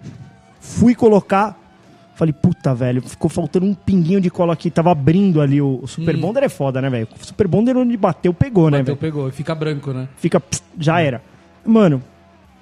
Fui 0.61 0.95
colocar. 0.95 1.59
Falei, 2.15 2.33
puta, 2.33 2.75
velho, 2.75 3.01
ficou 3.03 3.29
faltando 3.31 3.65
um 3.67 3.75
pinguinho 3.75 4.21
de 4.21 4.31
cola 4.31 4.53
aqui. 4.53 4.71
Tava 4.71 4.93
abrindo 4.93 5.41
ali 5.41 5.61
o, 5.61 5.81
o 5.83 5.89
Super 5.89 6.17
Bonder 6.17 6.43
é 6.45 6.49
foda, 6.49 6.81
né, 6.81 6.91
velho? 6.91 7.09
O 7.21 7.25
Super 7.27 7.49
Bonder 7.49 7.77
onde 7.77 7.97
bateu, 7.97 8.35
pegou, 8.35 8.71
né, 8.71 8.79
Bateu, 8.79 8.95
velho? 8.95 8.99
pegou, 9.13 9.29
e 9.29 9.33
fica 9.33 9.55
branco, 9.55 9.93
né? 9.93 10.09
fica. 10.17 10.39
pss, 10.39 10.63
já 10.79 11.01
era. 11.01 11.23
Mano, 11.65 12.03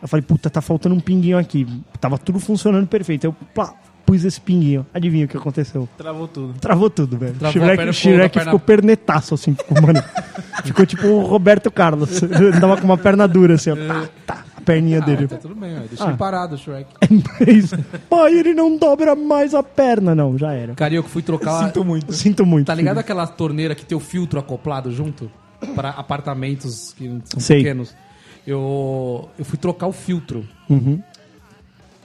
eu 0.03 0.09
falei, 0.09 0.23
puta, 0.23 0.49
tá 0.51 0.61
faltando 0.61 0.95
um 0.95 1.01
pinguinho 1.01 1.39
aqui. 1.39 1.67
Tava 2.01 2.19
tudo 2.19 2.39
funcionando 2.39 2.87
perfeito. 2.87 3.25
Eu 3.25 3.33
pá, 3.55 3.75
pus 4.07 4.25
esse 4.25 4.41
pinguinho. 4.41 4.87
Adivinha 4.93 5.25
o 5.27 5.29
que 5.29 5.37
aconteceu? 5.37 5.89
Travou 5.97 6.27
tudo. 6.29 6.55
Travou 6.61 6.91
tudo, 6.91 7.17
velho. 7.19 7.35
Travou 7.35 7.61
Shrek, 7.63 7.77
perna, 7.77 7.93
Shrek 7.93 8.35
perna- 8.35 8.45
ficou 8.53 8.61
pernetaço, 8.61 9.35
assim. 9.35 9.55
Ficou, 9.55 9.81
mano, 9.83 10.03
ficou 10.65 10.85
tipo 10.87 11.07
o 11.07 11.25
Roberto 11.27 11.71
Carlos. 11.71 12.23
Ele 12.23 12.59
tava 12.61 12.77
com 12.77 12.85
uma 12.85 12.99
perna 12.99 13.27
dura, 13.29 13.55
assim, 13.55 13.71
ó. 13.71 13.77
Tá, 13.77 14.09
tá, 14.27 14.45
a 14.57 14.61
perninha 14.61 15.01
dele. 15.01 15.27
Tá 15.29 15.37
tudo 15.37 15.55
bem, 15.55 15.77
ó. 15.77 15.81
deixa 15.81 16.05
Ah. 16.05 16.09
ele 16.09 16.17
parado, 16.17 16.57
Shrek. 16.59 16.87
É 17.47 17.51
isso. 17.53 17.77
Pai, 18.09 18.35
ele 18.35 18.53
não 18.55 18.77
dobra 18.77 19.15
mais 19.17 19.55
a 19.55 19.63
perna. 19.63 20.15
Não, 20.15 20.37
já 20.37 20.53
era. 20.53 20.75
Cara, 20.75 20.93
eu 20.95 21.03
que 21.03 21.09
fui 21.11 21.23
trocar... 21.23 21.65
Sinto 21.65 21.85
muito. 21.85 22.13
Sinto 22.13 22.45
muito. 22.47 22.67
Tá 22.67 22.75
ligado 22.75 22.95
filho. 22.97 23.01
aquela 23.01 23.27
torneira 23.27 23.75
que 23.75 23.85
tem 23.85 23.97
o 23.97 24.01
filtro 24.01 24.39
acoplado 24.39 24.91
junto? 24.93 25.31
Para 25.75 25.91
apartamentos 25.91 26.95
que 26.97 27.07
são 27.25 27.39
Sei. 27.41 27.59
pequenos. 27.59 27.95
Eu, 28.51 29.29
eu 29.39 29.45
fui 29.45 29.57
trocar 29.59 29.87
o 29.87 29.93
filtro. 29.93 30.47
Uhum. 30.69 31.01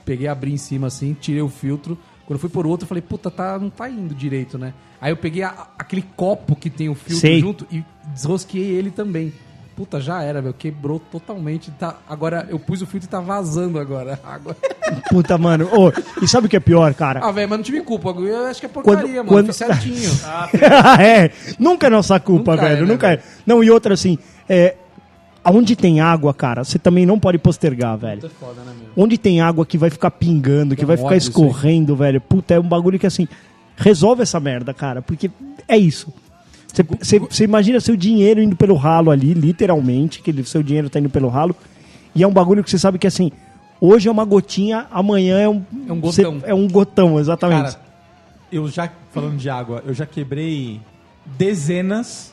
Peguei, 0.04 0.28
abri 0.28 0.52
em 0.52 0.56
cima 0.56 0.86
assim, 0.86 1.14
tirei 1.20 1.42
o 1.42 1.48
filtro. 1.48 1.98
Quando 2.24 2.36
eu 2.36 2.40
fui 2.40 2.48
por 2.50 2.66
outro, 2.66 2.84
eu 2.84 2.88
falei, 2.88 3.02
puta, 3.02 3.30
tá, 3.30 3.58
não 3.58 3.68
tá 3.70 3.88
indo 3.88 4.14
direito, 4.14 4.56
né? 4.56 4.72
Aí 5.00 5.10
eu 5.12 5.16
peguei 5.16 5.42
a- 5.42 5.66
aquele 5.78 6.02
copo 6.16 6.54
que 6.56 6.70
tem 6.70 6.88
o 6.88 6.94
filtro 6.94 7.16
Sei. 7.20 7.40
junto 7.40 7.66
e 7.70 7.84
desrosqueei 8.12 8.64
ele 8.70 8.90
também. 8.90 9.32
Puta, 9.76 10.00
já 10.00 10.22
era, 10.22 10.40
velho. 10.40 10.54
Quebrou 10.54 10.98
totalmente. 10.98 11.70
Tá, 11.72 11.96
agora 12.08 12.46
eu 12.48 12.58
pus 12.58 12.80
o 12.80 12.86
filtro 12.86 13.06
e 13.08 13.10
tá 13.10 13.20
vazando 13.20 13.78
agora 13.78 14.18
a 14.24 14.34
água. 14.34 14.56
Puta, 15.10 15.36
mano. 15.36 15.68
Ô, 15.70 15.92
e 16.22 16.26
sabe 16.26 16.46
o 16.46 16.50
que 16.50 16.56
é 16.56 16.60
pior, 16.60 16.94
cara? 16.94 17.20
Ah, 17.22 17.30
velho, 17.30 17.48
mas 17.48 17.58
não 17.58 17.64
tive 17.64 17.82
culpa. 17.82 18.08
Eu 18.10 18.46
acho 18.46 18.60
que 18.60 18.66
é 18.66 18.68
porcaria, 18.68 19.00
Quando- 19.02 19.16
mano. 19.16 19.28
quando- 19.28 19.46
Fiz 19.48 19.56
certinho. 19.56 20.10
é, 20.98 21.30
nunca 21.58 21.88
é 21.88 21.90
nossa 21.90 22.18
culpa, 22.18 22.52
Nunca 22.52 22.66
é, 22.66 22.68
velho. 22.70 22.86
né, 22.86 22.92
nunca 22.92 23.12
é. 23.12 23.22
Não, 23.44 23.62
e 23.62 23.70
outra 23.70 23.92
assim, 23.94 24.18
é, 24.48 24.76
aonde 25.46 25.76
tem 25.76 26.00
água, 26.00 26.34
cara, 26.34 26.64
você 26.64 26.78
também 26.78 27.06
não 27.06 27.18
pode 27.20 27.38
postergar, 27.38 27.96
velho. 27.96 28.20
Puta, 28.22 28.32
é 28.34 28.46
foda, 28.46 28.60
né, 28.62 28.72
meu? 28.78 29.04
Onde 29.04 29.16
tem 29.16 29.40
água 29.40 29.64
que 29.64 29.78
vai 29.78 29.90
ficar 29.90 30.10
pingando, 30.10 30.74
que 30.74 30.82
É 30.82 30.86
vai 30.86 30.96
ficar 30.96 31.16
escorrendo, 31.16 31.94
velho. 31.94 32.20
Puta, 32.20 32.54
é 32.54 32.58
um 32.60 32.68
bagulho 32.68 32.98
que 32.98 33.06
assim, 33.06 33.28
resolve 33.76 34.22
essa 34.22 34.40
merda, 34.40 34.74
cara, 34.74 35.00
porque 35.00 35.30
é 35.68 35.78
isso. 35.78 36.12
Você- 37.00 37.44
imagina 37.44 37.80
seu 37.80 37.96
dinheiro 37.96 38.42
indo 38.42 38.56
pelo 38.56 38.74
ralo 38.74 39.10
ali, 39.10 39.32
literalmente, 39.32 40.20
que 40.20 40.42
seu 40.44 40.62
dinheiro 40.62 40.90
tá 40.90 40.98
indo 40.98 41.08
pelo 41.08 41.28
ralo, 41.28 41.54
e 42.14 42.22
é 42.22 42.26
um 42.26 42.32
bagulho 42.32 42.62
que 42.64 42.70
você 42.70 42.78
sabe 42.78 42.98
que 42.98 43.06
assim, 43.06 43.30
hoje 43.80 44.08
é 44.08 44.10
uma 44.10 44.24
gotinha, 44.24 44.86
amanhã 44.90 45.38
é 45.38 45.48
um, 45.48 45.62
É 45.88 45.92
um 45.92 46.00
gotão. 46.00 46.40
é 46.44 46.54
um 46.54 46.68
gotão, 46.68 47.18
exatamente. 47.20 47.72
Cara, 47.76 47.80
eu 48.52 48.68
já, 48.68 48.90
falando 49.12 49.36
de 49.36 49.48
água, 49.48 49.82
eu 49.86 49.94
já 49.94 50.04
quebrei 50.04 50.80
dezenas 51.38 52.32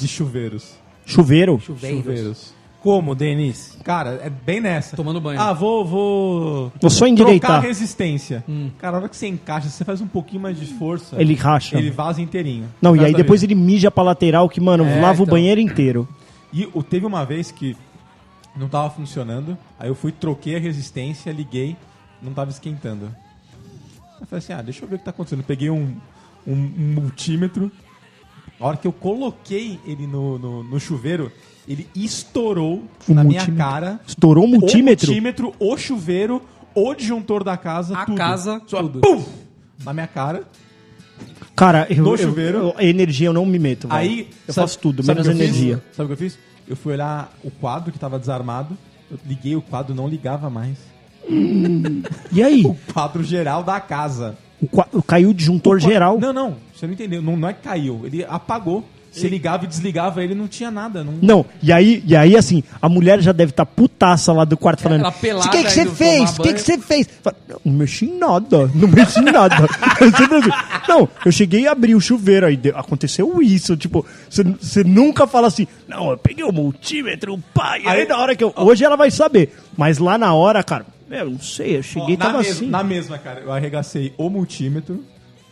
de 0.00 0.06
chuveiros. 0.08 0.74
Chuveiro? 1.06 1.58
Chuveiros. 1.60 2.54
Como, 2.80 3.14
Denis? 3.14 3.78
Cara, 3.82 4.20
é 4.22 4.28
bem 4.28 4.60
nessa. 4.60 4.94
Tomando 4.94 5.18
banho. 5.18 5.40
Ah, 5.40 5.54
vou, 5.54 5.86
vou 5.86 6.72
Vou 6.80 6.90
só 6.90 6.98
trocar 6.98 7.06
a 7.06 7.08
endireitar. 7.08 7.62
resistência. 7.62 8.44
Cara, 8.78 8.98
a 8.98 9.00
hora 9.00 9.08
que 9.08 9.16
você 9.16 9.26
encaixa, 9.26 9.70
você 9.70 9.84
faz 9.86 10.02
um 10.02 10.06
pouquinho 10.06 10.42
mais 10.42 10.58
de 10.60 10.66
força. 10.74 11.16
Ele 11.18 11.34
racha. 11.34 11.78
Ele 11.78 11.90
vaza 11.90 12.20
inteirinho. 12.20 12.68
Não, 12.82 12.94
e 12.94 13.02
aí 13.02 13.14
depois 13.14 13.40
vida. 13.40 13.54
ele 13.54 13.60
mija 13.60 13.90
pra 13.90 14.02
lateral 14.02 14.48
que, 14.50 14.60
mano, 14.60 14.84
É, 14.84 15.00
lava 15.00 15.20
o 15.20 15.24
então. 15.24 15.32
banheiro 15.34 15.60
inteiro. 15.62 16.06
E 16.52 16.68
o- 16.74 16.82
teve 16.82 17.06
uma 17.06 17.24
vez 17.24 17.50
que 17.50 17.74
não 18.54 18.68
tava 18.68 18.90
funcionando, 18.90 19.56
aí 19.78 19.88
eu 19.88 19.94
fui, 19.94 20.12
troquei 20.12 20.54
a 20.56 20.60
resistência, 20.60 21.32
liguei, 21.32 21.76
não 22.22 22.34
tava 22.34 22.50
esquentando. 22.50 23.06
Eu 24.20 24.26
falei 24.26 24.38
assim, 24.44 24.52
ah, 24.52 24.60
deixa 24.62 24.84
eu 24.84 24.88
ver 24.88 24.96
o 24.96 24.98
que 24.98 25.04
tá 25.06 25.10
acontecendo. 25.10 25.40
Eu 25.40 25.46
peguei 25.46 25.70
um, 25.70 25.96
um- 26.46 26.52
um 26.78 26.92
multímetro, 27.00 27.72
a 28.64 28.68
hora 28.68 28.76
que 28.78 28.86
eu 28.86 28.92
coloquei 28.92 29.78
ele 29.86 30.06
no, 30.06 30.38
no, 30.38 30.62
no 30.64 30.80
chuveiro, 30.80 31.30
ele 31.68 31.86
estourou 31.94 32.82
O 33.06 33.12
na 33.12 33.22
minha 33.22 33.46
cara. 33.52 34.00
Estourou 34.06 34.44
o 34.44 34.48
multímetro? 34.48 35.06
O 35.06 35.10
multímetro, 35.10 35.54
o 35.58 35.76
chuveiro, 35.76 36.40
o 36.74 36.94
disjuntor 36.94 37.44
da 37.44 37.58
casa, 37.58 37.94
A 37.96 38.06
tudo. 38.06 38.16
casa, 38.16 38.62
Só 38.66 38.80
tudo. 38.82 39.00
pum! 39.00 39.22
Na 39.84 39.92
minha 39.92 40.06
cara. 40.06 40.44
Cara, 41.54 41.86
eu, 41.90 42.02
No 42.02 42.12
eu- 42.14 42.18
chuveiro. 42.18 42.58
eu- 42.58 42.74
energia 42.80 43.28
eu 43.28 43.32
não 43.34 43.44
me 43.44 43.58
meto, 43.58 43.86
velho. 43.86 44.00
Aí, 44.00 44.30
eu 44.48 44.54
sabe- 44.54 44.66
faço 44.68 44.78
tudo, 44.78 45.04
menos 45.04 45.26
eu 45.26 45.32
fiz? 45.32 45.40
energia. 45.42 45.84
Sabe 45.92 46.04
o 46.04 46.06
que 46.16 46.22
eu 46.24 46.30
fiz? 46.30 46.38
Eu 46.66 46.74
fui 46.74 46.94
olhar 46.94 47.32
o 47.44 47.50
quadro 47.50 47.92
que 47.92 47.98
tava 47.98 48.18
desarmado. 48.18 48.76
Eu 49.10 49.18
liguei 49.26 49.54
o 49.54 49.60
quadro, 49.60 49.94
não 49.94 50.08
ligava 50.08 50.48
mais. 50.48 50.78
E 52.32 52.42
aí? 52.42 52.64
O 52.66 52.74
quadro 52.92 53.22
geral 53.22 53.62
da 53.62 53.78
casa. 53.80 54.36
O 54.92 55.02
caiu 55.02 55.30
o 55.30 55.34
disjuntor 55.34 55.78
geral. 55.78 56.18
Não, 56.18 56.32
não, 56.32 56.56
você 56.74 56.86
não 56.86 56.94
entendeu. 56.94 57.20
Não, 57.20 57.36
não 57.36 57.48
é 57.48 57.52
que 57.52 57.62
caiu, 57.62 58.02
ele 58.04 58.24
apagou. 58.24 58.84
Você 59.12 59.28
ligava 59.28 59.62
e 59.64 59.68
desligava 59.68 60.24
ele, 60.24 60.34
não 60.34 60.48
tinha 60.48 60.72
nada. 60.72 61.04
Não... 61.04 61.12
Não, 61.22 61.46
e 61.62 61.72
aí, 61.72 62.02
e 62.04 62.16
aí, 62.16 62.36
assim, 62.36 62.64
a 62.82 62.88
mulher 62.88 63.20
já 63.20 63.30
deve 63.30 63.50
estar 63.50 63.64
putaça 63.64 64.32
lá 64.32 64.44
do 64.44 64.56
quarto 64.56 64.82
falando: 64.82 65.06
O 65.06 65.50
que, 65.50 65.62
que 65.62 65.70
você 65.70 65.86
fez? 65.86 66.30
O 66.30 66.42
que, 66.42 66.42
banho." 66.42 66.54
que 66.56 66.60
você 66.60 66.78
fez? 66.78 67.08
Fala, 67.22 67.36
Não 67.64 67.72
mexi 67.74 68.06
em 68.06 68.18
nada, 68.18 68.68
não 68.74 68.88
mexi 68.88 69.20
em 69.20 69.24
nada. 69.30 69.54
não, 70.88 71.08
eu 71.24 71.30
cheguei 71.30 71.60
e 71.60 71.68
abri 71.68 71.94
o 71.94 72.00
chuveiro, 72.00 72.44
aí 72.46 72.60
aconteceu 72.74 73.40
isso. 73.40 73.76
Tipo, 73.76 74.04
você- 74.28 74.42
você 74.42 74.82
nunca 74.82 75.28
fala 75.28 75.46
assim: 75.46 75.68
Não, 75.86 76.10
eu 76.10 76.18
peguei 76.18 76.44
o 76.44 76.50
multímetro, 76.52 77.38
pai. 77.54 77.82
Aí, 77.86 78.00
Aí- 78.00 78.08
na 78.08 78.18
hora 78.18 78.34
que 78.34 78.42
eu. 78.42 78.52
Hoje 78.56 78.84
ela 78.84 78.96
vai 78.96 79.12
saber. 79.12 79.54
Mas 79.76 79.98
lá 79.98 80.18
na 80.18 80.34
hora, 80.34 80.60
cara, 80.64 80.86
eu 81.10 81.30
não 81.30 81.38
sei, 81.40 81.76
eu 81.78 81.82
cheguei 81.82 82.14
e 82.14 82.16
na, 82.16 82.24
tava 82.26 82.38
mes- 82.38 82.50
assim. 82.52 82.66
na 82.68 82.82
mesma, 82.84 83.18
cara, 83.18 83.40
eu 83.40 83.52
arregacei 83.52 84.12
o 84.16 84.28
multímetro, 84.30 85.02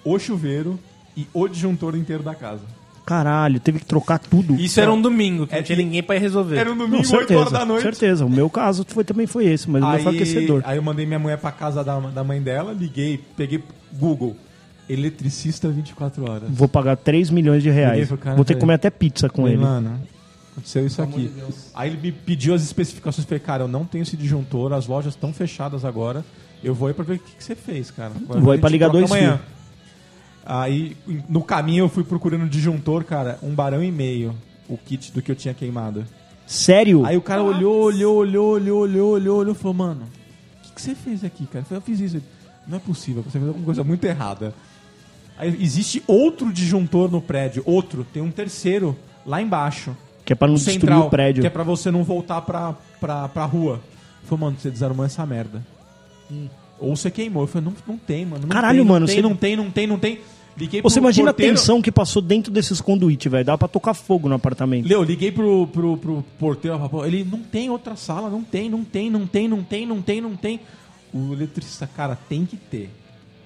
o 0.04 0.18
chuveiro 0.18 0.78
e 1.16 1.26
o 1.32 1.46
disjuntor 1.48 1.96
inteiro 1.96 2.22
da 2.22 2.34
casa. 2.34 2.62
Caralho, 3.04 3.58
teve 3.58 3.80
que 3.80 3.84
trocar 3.84 4.18
tudo. 4.20 4.54
Isso 4.54 4.80
era 4.80 4.92
um 4.92 5.00
domingo, 5.02 5.46
que 5.46 5.54
É 5.54 5.58
não 5.58 5.64
tinha 5.64 5.76
que- 5.76 5.82
ninguém 5.84 6.02
pra 6.04 6.14
ir 6.14 6.20
resolver. 6.20 6.56
Era 6.56 6.70
um 6.70 6.74
Não, 6.76 6.88
domingo, 6.88 7.16
8 7.16 7.34
horas 7.34 7.52
da 7.52 7.64
noite. 7.64 7.82
certeza. 7.82 8.24
O 8.24 8.30
meu 8.30 8.48
caso 8.48 8.84
foi, 8.88 9.02
também 9.02 9.26
foi 9.26 9.46
esse, 9.46 9.68
mas 9.68 9.82
o 9.82 9.88
meu 9.90 9.98
foi 10.00 10.14
aquecedor. 10.14 10.62
aí 10.64 10.76
eu 10.76 10.82
mandei 10.82 11.04
minha 11.04 11.18
mulher 11.18 11.36
pra 11.36 11.50
casa 11.50 11.82
da, 11.82 11.98
da 11.98 12.22
mãe 12.22 12.40
dela, 12.40 12.72
liguei, 12.72 13.20
peguei 13.36 13.60
Google, 13.92 14.36
eletricista 14.88 15.68
24 15.68 16.30
horas. 16.30 16.48
Vou 16.48 16.68
pagar 16.68 16.96
3 16.96 17.28
milhões 17.30 17.62
de 17.62 17.68
Liguei 17.70 17.84
reais. 17.84 18.08
pro 18.08 18.16
cara, 18.18 18.36
Vou 18.36 18.44
ter 18.44 18.54
que 18.54 18.60
falei, 18.60 18.60
comer 18.60 18.74
até 18.74 18.90
pizza 18.90 19.28
com 19.28 19.42
Falei, 19.42 19.54
ele. 19.54 19.62
Mano, 19.62 20.00
aconteceu 20.52 20.86
isso 20.86 21.02
aqui. 21.02 21.32
Aí 21.74 21.90
ele 21.90 22.00
me 22.00 22.12
pediu 22.12 22.54
as 22.54 22.62
especificações, 22.62 23.26
falei, 23.26 23.40
cara, 23.40 23.64
eu 23.64 23.68
não 23.68 23.84
tenho 23.84 24.02
esse 24.02 24.16
disjuntor, 24.16 24.72
as 24.72 24.86
lojas 24.86 25.14
estão 25.14 25.32
fechadas 25.32 25.84
agora, 25.84 26.24
eu 26.62 26.74
vou 26.74 26.88
aí 26.88 26.94
pra 26.94 27.04
ver 27.04 27.14
o 27.14 27.18
que, 27.18 27.36
que 27.36 27.42
você 27.42 27.54
fez, 27.54 27.90
cara. 27.90 28.12
Agora 28.14 28.40
Vou 28.40 28.52
aí 28.52 28.58
pra 28.58 28.68
ligar 28.68 28.88
dois 28.88 29.10
amanhã. 29.10 29.40
Aí, 30.44 30.96
no 31.28 31.42
caminho, 31.42 31.84
eu 31.84 31.88
fui 31.88 32.04
procurando 32.04 32.48
disjuntor, 32.48 33.04
cara, 33.04 33.38
um 33.42 33.54
barão 33.54 33.82
e 33.82 33.90
meio, 33.90 34.34
o 34.68 34.76
kit 34.76 35.12
do 35.12 35.22
que 35.22 35.30
eu 35.30 35.36
tinha 35.36 35.54
queimado. 35.54 36.04
Sério? 36.46 37.06
Aí 37.06 37.16
o 37.16 37.22
cara 37.22 37.42
olhou, 37.42 37.84
olhou, 37.84 38.16
olhou, 38.16 38.48
olhou, 38.50 38.80
olhou, 38.80 39.10
olhou, 39.12 39.38
olhou, 39.38 39.54
falou, 39.54 39.74
mano, 39.74 40.08
o 40.58 40.62
que, 40.62 40.74
que 40.74 40.82
você 40.82 40.94
fez 40.94 41.24
aqui, 41.24 41.46
cara? 41.46 41.60
Eu 41.60 41.64
falei, 41.64 41.78
eu 41.78 41.82
fiz 41.82 42.00
isso. 42.00 42.22
Não 42.66 42.76
é 42.76 42.80
possível, 42.80 43.22
você 43.22 43.38
fez 43.38 43.46
alguma 43.46 43.64
coisa 43.64 43.82
muito 43.82 44.04
errada. 44.04 44.54
Aí 45.36 45.56
existe 45.60 46.02
outro 46.06 46.52
disjuntor 46.52 47.10
no 47.10 47.20
prédio, 47.20 47.62
outro, 47.64 48.04
tem 48.04 48.22
um 48.22 48.30
terceiro 48.30 48.96
lá 49.24 49.40
embaixo. 49.40 49.96
Que 50.33 50.35
é 50.35 50.37
pra 50.37 50.47
não 50.49 50.53
no 50.55 50.59
destruir 50.59 50.81
central, 50.81 51.07
o 51.07 51.11
prédio. 51.11 51.40
Que 51.42 51.47
é 51.47 51.51
pra 51.51 51.62
você 51.62 51.90
não 51.90 52.03
voltar 52.03 52.40
pra, 52.40 52.75
pra, 52.99 53.29
pra 53.29 53.45
rua. 53.45 53.81
Falou, 54.25 54.47
mano, 54.47 54.57
você 54.59 54.71
desarmou 54.71 55.05
essa 55.05 55.25
merda. 55.27 55.62
Ou 56.81 56.97
você 56.97 57.11
queimou. 57.11 57.42
Eu 57.42 57.47
falei, 57.47 57.68
não, 57.68 57.75
não 57.87 57.99
tem, 57.99 58.25
mano. 58.25 58.42
Não 58.42 58.49
Caralho, 58.49 58.79
tem, 58.79 58.87
mano, 58.87 59.01
Não 59.01 59.07
tem, 59.07 59.16
você- 59.16 59.23
não 59.23 59.37
tem, 59.37 59.57
não 59.57 59.71
tem, 59.71 59.87
não 59.87 59.99
tem. 59.99 60.18
Liguei 60.57 60.83
Você 60.83 60.99
imagina 60.99 61.33
porteiro- 61.33 61.53
a 61.55 61.57
tensão 61.57 61.81
que 61.81 61.90
passou 61.90 62.21
dentro 62.21 62.53
desses 62.53 62.81
conduítes, 62.81 63.31
velho. 63.31 63.45
Dava 63.45 63.59
pra 63.59 63.68
tocar 63.68 63.95
fogo 63.95 64.29
no 64.29 64.35
apartamento. 64.35 64.87
Leo, 64.87 65.03
liguei 65.03 65.33
pro, 65.33 65.66
pro, 65.66 65.97
pro 65.97 66.25
porteiro, 66.38 66.79
ele 67.07 67.25
não 67.25 67.38
tem 67.40 67.71
outra 67.71 67.97
sala, 67.97 68.29
não 68.29 68.42
tem, 68.42 68.68
não 68.68 68.85
tem, 68.85 69.09
não 69.11 69.27
tem, 69.27 69.49
não 69.49 69.62
tem, 69.62 69.87
não 69.87 70.03
tem, 70.03 70.21
não 70.21 70.37
tem. 70.37 70.61
O 71.12 71.33
eletricista, 71.33 71.87
cara, 71.87 72.16
tem 72.29 72.45
que 72.45 72.57
ter. 72.57 72.90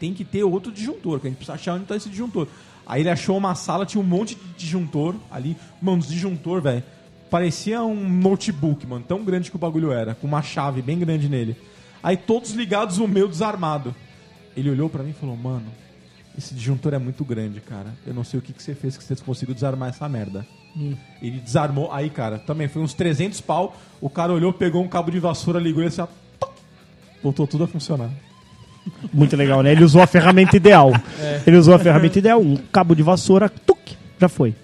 Tem 0.00 0.12
que 0.12 0.24
ter 0.24 0.42
outro 0.42 0.72
disjuntor, 0.72 1.20
que 1.20 1.26
a 1.26 1.30
gente 1.30 1.36
precisa 1.38 1.54
achar 1.54 1.74
onde 1.74 1.84
tá 1.84 1.94
esse 1.96 2.08
disjuntor. 2.08 2.48
Aí 2.86 3.02
ele 3.02 3.10
achou 3.10 3.36
uma 3.36 3.54
sala, 3.54 3.84
tinha 3.84 4.00
um 4.00 4.06
monte 4.06 4.34
de 4.34 4.42
disjuntor 4.56 5.16
ali. 5.30 5.56
Mano, 5.82 5.98
os 5.98 6.08
disjuntor, 6.08 6.62
velho, 6.62 6.82
parecia 7.28 7.82
um 7.82 8.08
notebook, 8.08 8.86
mano, 8.86 9.04
tão 9.06 9.24
grande 9.24 9.50
que 9.50 9.56
o 9.56 9.58
bagulho 9.58 9.90
era, 9.90 10.14
com 10.14 10.26
uma 10.26 10.42
chave 10.42 10.80
bem 10.80 10.98
grande 10.98 11.28
nele. 11.28 11.56
Aí 12.02 12.16
todos 12.16 12.52
ligados, 12.52 12.98
o 12.98 13.08
meu 13.08 13.26
desarmado. 13.28 13.94
Ele 14.56 14.70
olhou 14.70 14.88
pra 14.88 15.02
mim 15.02 15.10
e 15.10 15.14
falou, 15.14 15.36
mano, 15.36 15.66
esse 16.38 16.54
disjuntor 16.54 16.94
é 16.94 16.98
muito 16.98 17.24
grande, 17.24 17.60
cara. 17.60 17.92
Eu 18.06 18.14
não 18.14 18.22
sei 18.22 18.38
o 18.38 18.42
que, 18.42 18.52
que 18.52 18.62
você 18.62 18.74
fez 18.74 18.96
que 18.96 19.04
você 19.04 19.16
conseguiu 19.16 19.54
desarmar 19.54 19.88
essa 19.88 20.08
merda. 20.08 20.46
Ele 21.22 21.40
desarmou. 21.40 21.90
Aí, 21.90 22.10
cara, 22.10 22.38
também 22.38 22.68
foi 22.68 22.82
uns 22.82 22.94
300 22.94 23.40
pau. 23.40 23.76
O 24.00 24.10
cara 24.10 24.32
olhou, 24.32 24.52
pegou 24.52 24.82
um 24.82 24.88
cabo 24.88 25.10
de 25.10 25.18
vassoura, 25.18 25.58
ligou 25.58 25.82
e 25.82 25.86
assim, 25.86 26.02
ó, 26.02 26.08
voltou 27.22 27.46
tudo 27.46 27.64
a 27.64 27.66
funcionar. 27.66 28.10
Muito 29.12 29.36
legal, 29.36 29.62
né? 29.62 29.72
Ele 29.72 29.84
usou 29.84 30.00
a 30.02 30.06
ferramenta 30.06 30.56
ideal. 30.56 30.92
Ele 31.46 31.56
usou 31.56 31.74
a 31.74 31.78
ferramenta 31.78 32.18
ideal. 32.18 32.40
Um 32.40 32.56
cabo 32.72 32.94
de 32.94 33.02
vassoura, 33.02 33.48
tuc, 33.48 33.78
já 34.20 34.28
foi. 34.28 34.54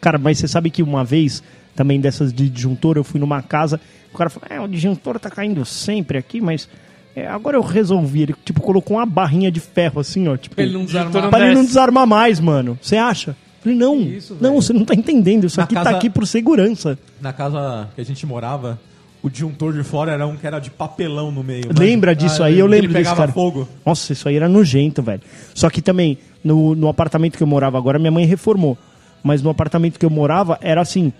Cara, 0.00 0.18
mas 0.18 0.38
você 0.38 0.46
sabe 0.48 0.70
que 0.70 0.82
uma 0.82 1.04
vez, 1.04 1.42
também 1.74 2.00
dessas 2.00 2.32
de 2.32 2.48
disjuntor, 2.48 2.96
eu 2.96 3.04
fui 3.04 3.18
numa 3.20 3.42
casa, 3.42 3.80
o 4.12 4.16
cara 4.18 4.30
falou, 4.30 4.48
é, 4.50 4.60
o 4.60 4.68
disjuntor 4.68 5.18
tá 5.18 5.28
caindo 5.30 5.64
sempre 5.64 6.16
aqui, 6.18 6.40
mas 6.40 6.68
é, 7.14 7.26
agora 7.26 7.56
eu 7.56 7.62
resolvi. 7.62 8.22
Ele, 8.22 8.34
tipo, 8.44 8.60
colocou 8.60 8.96
uma 8.98 9.06
barrinha 9.06 9.50
de 9.50 9.60
ferro 9.60 10.00
assim, 10.00 10.28
ó. 10.28 10.36
Tipo, 10.36 10.54
Pra 10.56 10.64
ele 10.64 10.74
não 10.74 10.84
desarmar. 10.84 11.30
pra 11.30 11.46
ele 11.46 11.54
não 11.54 11.64
desarmar 11.64 12.06
mais, 12.06 12.38
mano. 12.40 12.78
Você 12.80 12.96
acha? 12.96 13.34
Falei, 13.62 13.76
não, 13.76 14.00
isso, 14.00 14.36
não, 14.40 14.54
você 14.54 14.72
não 14.72 14.84
tá 14.84 14.94
entendendo. 14.94 15.44
Isso 15.46 15.56
Na 15.58 15.64
aqui 15.64 15.74
tá 15.74 15.82
casa- 15.84 15.96
aqui 15.96 16.08
por 16.10 16.26
segurança. 16.26 16.96
Na 17.20 17.32
casa 17.32 17.88
que 17.96 18.00
a 18.00 18.04
gente 18.04 18.24
morava, 18.24 18.78
o 19.26 19.30
disjuntor 19.30 19.72
de 19.72 19.82
fora 19.82 20.12
era 20.12 20.26
um 20.26 20.36
que 20.36 20.46
era 20.46 20.58
de 20.60 20.70
papelão 20.70 21.30
no 21.30 21.42
meio. 21.42 21.66
Lembra 21.76 22.14
disso 22.14 22.42
Ah, 22.42 22.46
aí? 22.46 22.58
Eu 22.58 22.66
ele 22.66 22.74
lembro 22.76 22.88
disso, 22.88 22.98
pegava 22.98 23.16
cara. 23.16 23.32
fogo. 23.32 23.68
Nossa, 23.84 24.12
isso 24.12 24.28
aí 24.28 24.36
era 24.36 24.48
nojento, 24.48 25.02
velho. 25.02 25.20
Só 25.54 25.68
que 25.68 25.82
também, 25.82 26.18
no, 26.44 26.74
no 26.74 26.88
apartamento 26.88 27.36
que 27.36 27.42
eu 27.42 27.46
morava 27.46 27.76
agora, 27.78 27.98
minha 27.98 28.10
mãe 28.10 28.24
reformou. 28.24 28.76
Mas 29.22 29.42
no 29.42 29.50
apartamento 29.50 29.98
que 29.98 30.06
eu 30.06 30.10
morava, 30.10 30.58
era 30.60 30.80
assim: 30.80 31.12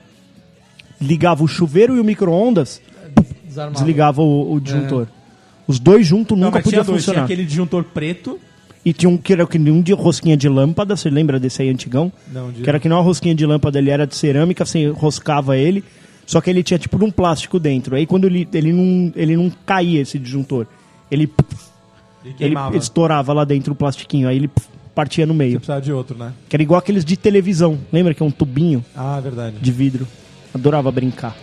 ligava 1.00 1.42
o 1.42 1.48
chuveiro 1.48 1.96
e 1.96 2.00
o 2.00 2.04
micro-ondas, 2.04 2.80
desligava 3.72 4.22
o, 4.22 4.52
o 4.54 4.60
disjuntor. 4.60 5.06
Os 5.66 5.78
dois 5.80 6.06
juntos 6.06 6.38
nunca 6.38 6.62
podiam 6.62 6.84
dois. 6.84 6.86
Tinha 6.86 6.98
funcionar. 6.98 7.24
aquele 7.24 7.44
disjuntor 7.44 7.84
preto. 7.84 8.38
E 8.84 8.92
tinha 8.92 9.10
um 9.10 9.16
que 9.16 9.32
era 9.32 9.44
que 9.48 9.58
nem 9.58 9.72
um 9.72 9.82
de 9.82 9.92
rosquinha 9.92 10.36
de 10.36 10.48
lâmpada, 10.48 10.94
você 10.94 11.10
lembra 11.10 11.40
desse 11.40 11.60
aí 11.60 11.68
antigão? 11.68 12.12
Não, 12.32 12.52
de- 12.52 12.62
Que 12.62 12.68
era 12.68 12.78
que 12.78 12.88
não 12.88 12.98
uma 12.98 13.02
rosquinha 13.02 13.34
de 13.34 13.44
lâmpada, 13.44 13.80
ele 13.80 13.90
era 13.90 14.06
de 14.06 14.14
cerâmica, 14.14 14.64
você 14.64 14.86
roscava 14.90 15.56
ele, 15.56 15.82
só 16.26 16.40
que 16.40 16.50
ele 16.50 16.62
tinha 16.62 16.78
tipo 16.78 17.02
um 17.02 17.10
plástico 17.10 17.58
dentro. 17.58 17.94
Aí 17.96 18.04
quando 18.06 18.24
ele, 18.26 18.46
ele, 18.52 18.72
não, 18.72 19.12
ele 19.16 19.36
não 19.36 19.50
caía 19.64 20.00
esse 20.02 20.18
disjuntor, 20.18 20.66
ele, 21.10 21.30
Ele 22.24 22.54
ele 22.54 22.76
estourava 22.76 23.32
lá 23.32 23.44
dentro 23.44 23.72
o 23.72 23.76
plastiquinho, 23.76 24.28
aí 24.28 24.36
ele 24.36 24.50
partia 24.94 25.24
no 25.24 25.32
Você 25.34 25.38
meio. 25.38 25.52
precisava 25.58 25.80
de 25.80 25.92
outro, 25.92 26.18
né? 26.18 26.32
Que 26.48 26.56
era 26.56 26.62
igual 26.62 26.78
aqueles 26.78 27.04
de 27.04 27.16
televisão. 27.16 27.78
Lembra 27.92 28.12
que 28.14 28.22
é 28.22 28.26
um 28.26 28.30
tubinho 28.30 28.84
Ah, 28.94 29.20
verdade. 29.20 29.56
de 29.60 29.70
vidro? 29.72 30.06
Adorava 30.54 30.90
brincar. 30.90 31.36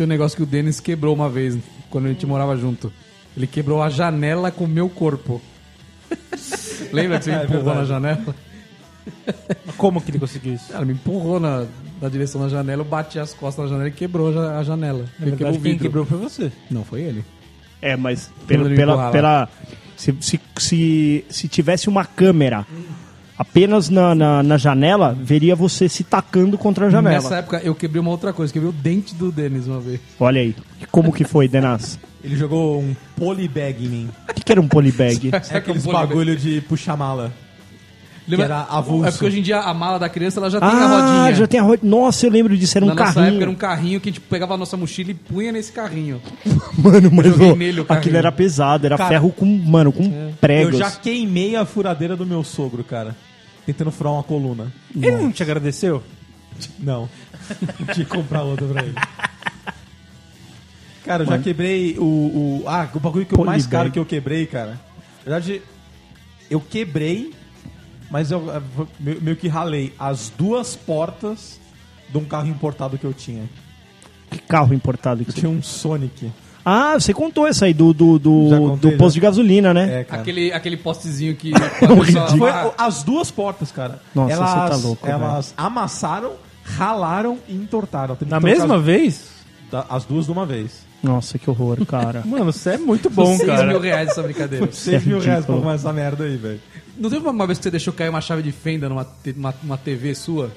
Pô, 0.00 0.06
eu- 0.06 0.06
eu 0.06 0.06
sei 0.06 0.06
um 0.06 0.08
negócio 0.08 0.36
que 0.36 0.42
o 0.42 0.46
Denis 0.46 0.80
quebrou 0.80 1.14
uma 1.14 1.28
vez, 1.28 1.56
quando 1.90 2.06
a 2.06 2.08
gente 2.08 2.26
morava 2.26 2.56
junto. 2.56 2.92
Ele 3.36 3.46
quebrou 3.46 3.82
a 3.82 3.88
janela 3.88 4.50
com 4.50 4.64
o 4.64 4.68
meu 4.68 4.88
corpo. 4.88 5.40
Lembra 6.92 7.18
que 7.18 7.24
você 7.26 7.30
me 7.30 7.36
É 7.36 7.44
empurrou 7.44 7.62
verdade. 7.64 7.78
na 7.80 7.84
janela? 7.84 8.34
Como 9.76 10.00
que 10.00 10.10
ele 10.10 10.18
conseguiu 10.18 10.54
isso? 10.54 10.72
Ela 10.72 10.84
me 10.84 10.92
empurrou 10.92 11.38
na, 11.40 11.66
na 12.00 12.08
direção 12.08 12.40
da 12.40 12.48
janela, 12.48 12.82
eu 12.82 12.84
bati 12.86 13.18
as 13.18 13.32
costas 13.32 13.64
na 13.64 13.70
janela 13.70 13.88
e 13.88 13.92
quebrou 13.92 14.28
a 14.28 14.32
ja- 14.32 14.58
a 14.58 14.62
janela. 14.62 15.04
Na 15.18 15.26
Ele 15.26 15.36
verdade, 15.36 15.58
o 15.58 15.60
quem 15.60 15.72
vidro. 15.72 15.82
quebrou 15.86 16.04
foi 16.06 16.18
você. 16.18 16.52
Não, 16.70 16.84
foi 16.84 17.02
ele. 17.02 17.24
É, 17.80 17.96
mas 17.96 18.26
Quando 18.26 18.46
pela, 18.46 18.64
ele 18.66 18.76
pela, 18.76 18.92
empurrava. 18.92 19.12
pela 19.12 19.48
se, 19.96 20.14
se, 20.20 20.40
se, 20.58 21.24
se 21.30 21.48
tivesse 21.48 21.88
uma 21.88 22.04
câmera 22.04 22.66
apenas 23.40 23.88
na, 23.88 24.14
na, 24.14 24.42
na 24.42 24.58
janela, 24.58 25.16
veria 25.18 25.56
você 25.56 25.88
se 25.88 26.04
tacando 26.04 26.58
contra 26.58 26.86
a 26.88 26.90
janela. 26.90 27.14
Nessa 27.22 27.36
época 27.36 27.60
eu 27.64 27.74
quebrei 27.74 27.98
uma 28.00 28.10
outra 28.10 28.34
coisa, 28.34 28.52
quebrei 28.52 28.68
o 28.68 28.72
dente 28.72 29.14
do 29.14 29.32
Denis 29.32 29.66
uma 29.66 29.80
vez. 29.80 29.98
Olha 30.20 30.42
aí. 30.42 30.54
Como 30.90 31.10
que 31.10 31.24
foi, 31.24 31.48
Denas? 31.48 31.98
Ele 32.22 32.36
jogou 32.36 32.78
um 32.80 32.94
polybag 33.16 33.82
em 33.84 33.88
mim. 33.88 34.08
O 34.28 34.34
que, 34.34 34.42
que 34.44 34.52
era 34.52 34.60
um 34.60 34.68
polybag? 34.68 35.30
É 35.50 35.56
aqueles 35.56 35.82
polybag? 35.84 36.08
bagulho 36.08 36.36
de 36.36 36.60
puxar 36.60 36.98
mala. 36.98 37.32
Lembra- 38.28 38.44
era 38.44 38.60
avulso. 38.70 39.08
É 39.08 39.10
porque 39.10 39.24
hoje 39.26 39.38
em 39.40 39.42
dia 39.42 39.58
a 39.60 39.72
mala 39.72 39.98
da 39.98 40.08
criança 40.08 40.38
ela 40.38 40.50
já 40.50 40.60
tem 40.60 40.68
a 40.68 40.72
Ah, 40.72 40.86
rodinha. 41.22 41.34
já 41.34 41.46
tem 41.46 41.58
a 41.58 41.62
rodinha. 41.62 41.90
Nossa, 41.90 42.26
eu 42.26 42.30
lembro 42.30 42.56
disso, 42.56 42.76
era 42.76 42.84
um 42.84 42.88
Na 42.88 42.94
nossa 42.94 43.14
carrinho. 43.14 43.28
época 43.30 43.42
era 43.44 43.50
um 43.50 43.54
carrinho 43.54 44.00
que 44.00 44.08
a 44.10 44.12
gente 44.12 44.20
pegava 44.20 44.52
a 44.54 44.56
nossa 44.58 44.76
mochila 44.76 45.10
e 45.10 45.14
punha 45.14 45.50
nesse 45.50 45.72
carrinho. 45.72 46.20
Mano, 46.76 47.10
mas 47.10 47.40
ô, 47.40 47.56
nele 47.56 47.84
aquilo 47.88 48.16
era 48.18 48.30
pesado, 48.30 48.84
era 48.86 48.98
Cara, 48.98 49.08
ferro 49.08 49.30
com, 49.32 49.46
mano, 49.46 49.90
com 49.90 50.04
Eu 50.04 50.34
pregos. 50.40 50.76
já 50.78 50.90
queimei 50.90 51.56
a 51.56 51.64
furadeira 51.64 52.14
do 52.16 52.24
meu 52.26 52.44
sogro, 52.44 52.84
cara. 52.84 53.16
Tentando 53.70 53.92
furar 53.92 54.14
uma 54.14 54.22
coluna. 54.24 54.72
Ele 54.92 55.12
não 55.12 55.30
te 55.30 55.44
agradeceu? 55.44 56.02
Não. 56.76 57.08
Tinha 57.94 58.04
que 58.04 58.04
comprar 58.04 58.42
outra 58.42 58.66
pra 58.66 58.82
ele. 58.82 58.94
Cara, 61.04 61.22
eu 61.22 61.26
já 61.28 61.38
quebrei 61.38 61.96
o, 61.96 62.02
o. 62.02 62.64
Ah, 62.66 62.88
o 62.92 62.98
bagulho 62.98 63.24
que 63.24 63.32
eu 63.32 63.44
mais 63.44 63.62
Polybag. 63.62 63.70
caro 63.70 63.92
que 63.92 63.98
eu 64.00 64.04
quebrei, 64.04 64.44
cara. 64.46 64.72
Na 64.72 65.22
verdade, 65.24 65.62
eu 66.50 66.60
quebrei, 66.60 67.32
mas 68.10 68.32
eu 68.32 68.50
eh, 68.52 68.60
meio, 68.98 69.22
meio 69.22 69.36
que 69.36 69.46
ralei 69.46 69.94
as 69.96 70.30
duas 70.36 70.74
portas 70.74 71.60
de 72.08 72.18
um 72.18 72.24
carro 72.24 72.48
importado 72.48 72.98
que 72.98 73.04
eu 73.04 73.14
tinha. 73.14 73.48
Que 74.32 74.38
carro 74.38 74.74
importado 74.74 75.22
que 75.24 75.30
Eu 75.30 75.34
você... 75.34 75.40
tinha 75.42 75.50
um 75.50 75.62
Sonic. 75.62 76.32
Ah, 76.64 76.94
você 76.98 77.14
contou 77.14 77.46
essa 77.46 77.64
aí 77.64 77.72
do, 77.74 77.92
do, 77.94 78.18
do, 78.18 78.30
contei, 78.50 78.90
do 78.90 78.96
posto 78.98 79.14
já? 79.14 79.14
de 79.14 79.20
gasolina, 79.20 79.72
né? 79.72 80.00
É, 80.00 80.04
cara. 80.04 80.22
Aquele, 80.22 80.52
aquele 80.52 80.76
postezinho 80.76 81.34
que. 81.34 81.52
Foi 82.38 82.50
as 82.76 83.02
duas 83.02 83.30
portas, 83.30 83.72
cara. 83.72 84.00
Nossa, 84.14 84.32
elas, 84.34 84.50
você 84.50 84.56
tá 84.70 84.76
louco, 84.88 85.06
Elas 85.08 85.54
amassaram, 85.56 86.32
ralaram 86.62 87.38
e 87.48 87.54
entortaram. 87.54 88.14
Que 88.16 88.24
Na 88.24 88.40
mesma 88.40 88.76
as, 88.76 88.82
vez? 88.82 89.30
da- 89.70 89.86
as 89.88 90.04
duas 90.04 90.26
de 90.26 90.32
uma 90.32 90.44
vez. 90.44 90.84
Nossa, 91.02 91.38
que 91.38 91.48
horror, 91.48 91.84
cara. 91.86 92.22
Mano, 92.26 92.44
você 92.44 92.70
é 92.70 92.78
muito 92.78 93.08
bom, 93.08 93.36
6 93.36 93.46
cara. 93.48 93.66
mil 93.66 93.80
reais 93.80 94.10
essa 94.10 94.22
brincadeira. 94.22 94.68
6 94.70 95.06
mil 95.06 95.18
reais 95.18 95.46
pra 95.46 95.54
arrumar 95.54 95.74
essa 95.74 95.92
merda 95.92 96.24
aí, 96.24 96.36
velho. 96.36 96.60
Não 96.98 97.08
teve 97.08 97.26
uma 97.26 97.46
vez 97.46 97.58
que 97.58 97.62
você 97.64 97.70
deixou 97.70 97.94
cair 97.94 98.10
uma 98.10 98.20
chave 98.20 98.42
de 98.42 98.52
fenda 98.52 98.86
numa, 98.86 99.06
numa, 99.34 99.54
numa 99.62 99.78
TV 99.78 100.14
sua? 100.14 100.50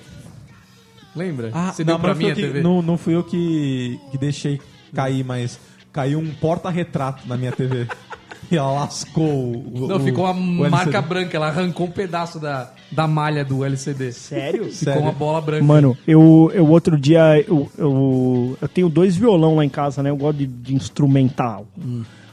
Lembra? 1.16 1.52
você 1.72 1.84
deu 1.84 1.94
não, 1.94 2.02
pra 2.02 2.10
mas 2.10 2.18
mim 2.18 2.26
a 2.26 2.30
eu 2.30 2.36
TV? 2.36 2.54
que, 2.54 2.62
não, 2.62 2.82
não 2.82 2.98
fui 2.98 3.16
eu 3.16 3.24
que, 3.24 4.00
que 4.12 4.18
deixei 4.18 4.60
cair, 4.94 5.24
mas 5.24 5.60
caiu 5.93 6.19
um 6.19 6.32
porta-retrato 6.34 7.25
na 7.27 7.38
minha 7.38 7.51
TV. 7.51 7.88
e 8.51 8.58
ela 8.58 8.71
lascou 8.71 9.23
o. 9.25 9.88
Não, 9.88 9.97
o- 9.97 9.99
ficou 9.99 10.25
uma 10.29 10.69
marca 10.69 11.01
branca. 11.01 11.38
Ela 11.38 11.47
arrancou 11.47 11.88
um 11.88 11.91
pedaço 11.91 12.39
da, 12.39 12.71
da 12.91 13.08
malha 13.08 13.45
do 13.45 13.63
LCD. 13.63 14.12
Sério? 14.12 14.63
Ficou 14.63 14.73
Sério. 14.73 15.01
uma 15.01 15.12
bola 15.12 15.39
branca. 15.39 15.63
Mano, 15.63 15.97
eu, 16.08 16.51
eu 16.53 16.67
outro 16.67 16.99
dia, 16.99 17.39
eu, 17.47 17.69
eu, 17.77 18.58
eu 18.60 18.67
tenho 18.67 18.89
dois 18.89 19.15
violão 19.15 19.56
lá 19.56 19.63
em 19.63 19.69
casa, 19.69 20.01
né? 20.03 20.10
Eu 20.10 20.17
gosto 20.17 20.39
de, 20.39 20.47
de 20.47 20.75
instrumental. 20.75 21.65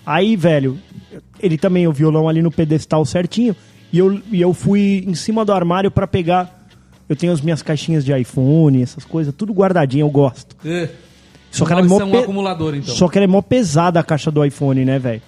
Aí, 0.04 0.34
velho, 0.34 0.78
ele 1.38 1.56
também, 1.58 1.86
o 1.86 1.92
violão 1.92 2.28
ali 2.28 2.42
no 2.42 2.50
pedestal 2.50 3.04
certinho, 3.04 3.54
e 3.92 3.98
eu, 3.98 4.20
e 4.32 4.40
eu 4.40 4.52
fui 4.54 5.04
em 5.06 5.14
cima 5.14 5.44
do 5.44 5.52
armário 5.52 5.90
pra 5.90 6.06
pegar. 6.06 6.58
Eu 7.08 7.16
tenho 7.16 7.32
as 7.32 7.40
minhas 7.40 7.60
caixinhas 7.60 8.04
de 8.04 8.16
iPhone, 8.16 8.82
essas 8.82 9.04
coisas, 9.04 9.34
tudo 9.36 9.52
guardadinho, 9.52 10.06
eu 10.06 10.10
gosto. 10.10 10.56
É. 10.64 10.88
Só 11.50 11.64
que 11.66 11.72
ela 11.72 11.80
é 11.80 11.84
mó 11.84 11.96
um 12.02 12.10
pe- 12.10 12.18
acumulador, 12.18 12.74
então. 12.74 12.94
Só 12.94 13.08
que 13.08 13.18
ela 13.18 13.24
é 13.24 13.28
mó 13.28 13.42
pesada 13.42 13.98
a 13.98 14.02
caixa 14.02 14.30
do 14.30 14.44
iPhone, 14.44 14.84
né, 14.84 14.98
velho? 14.98 15.22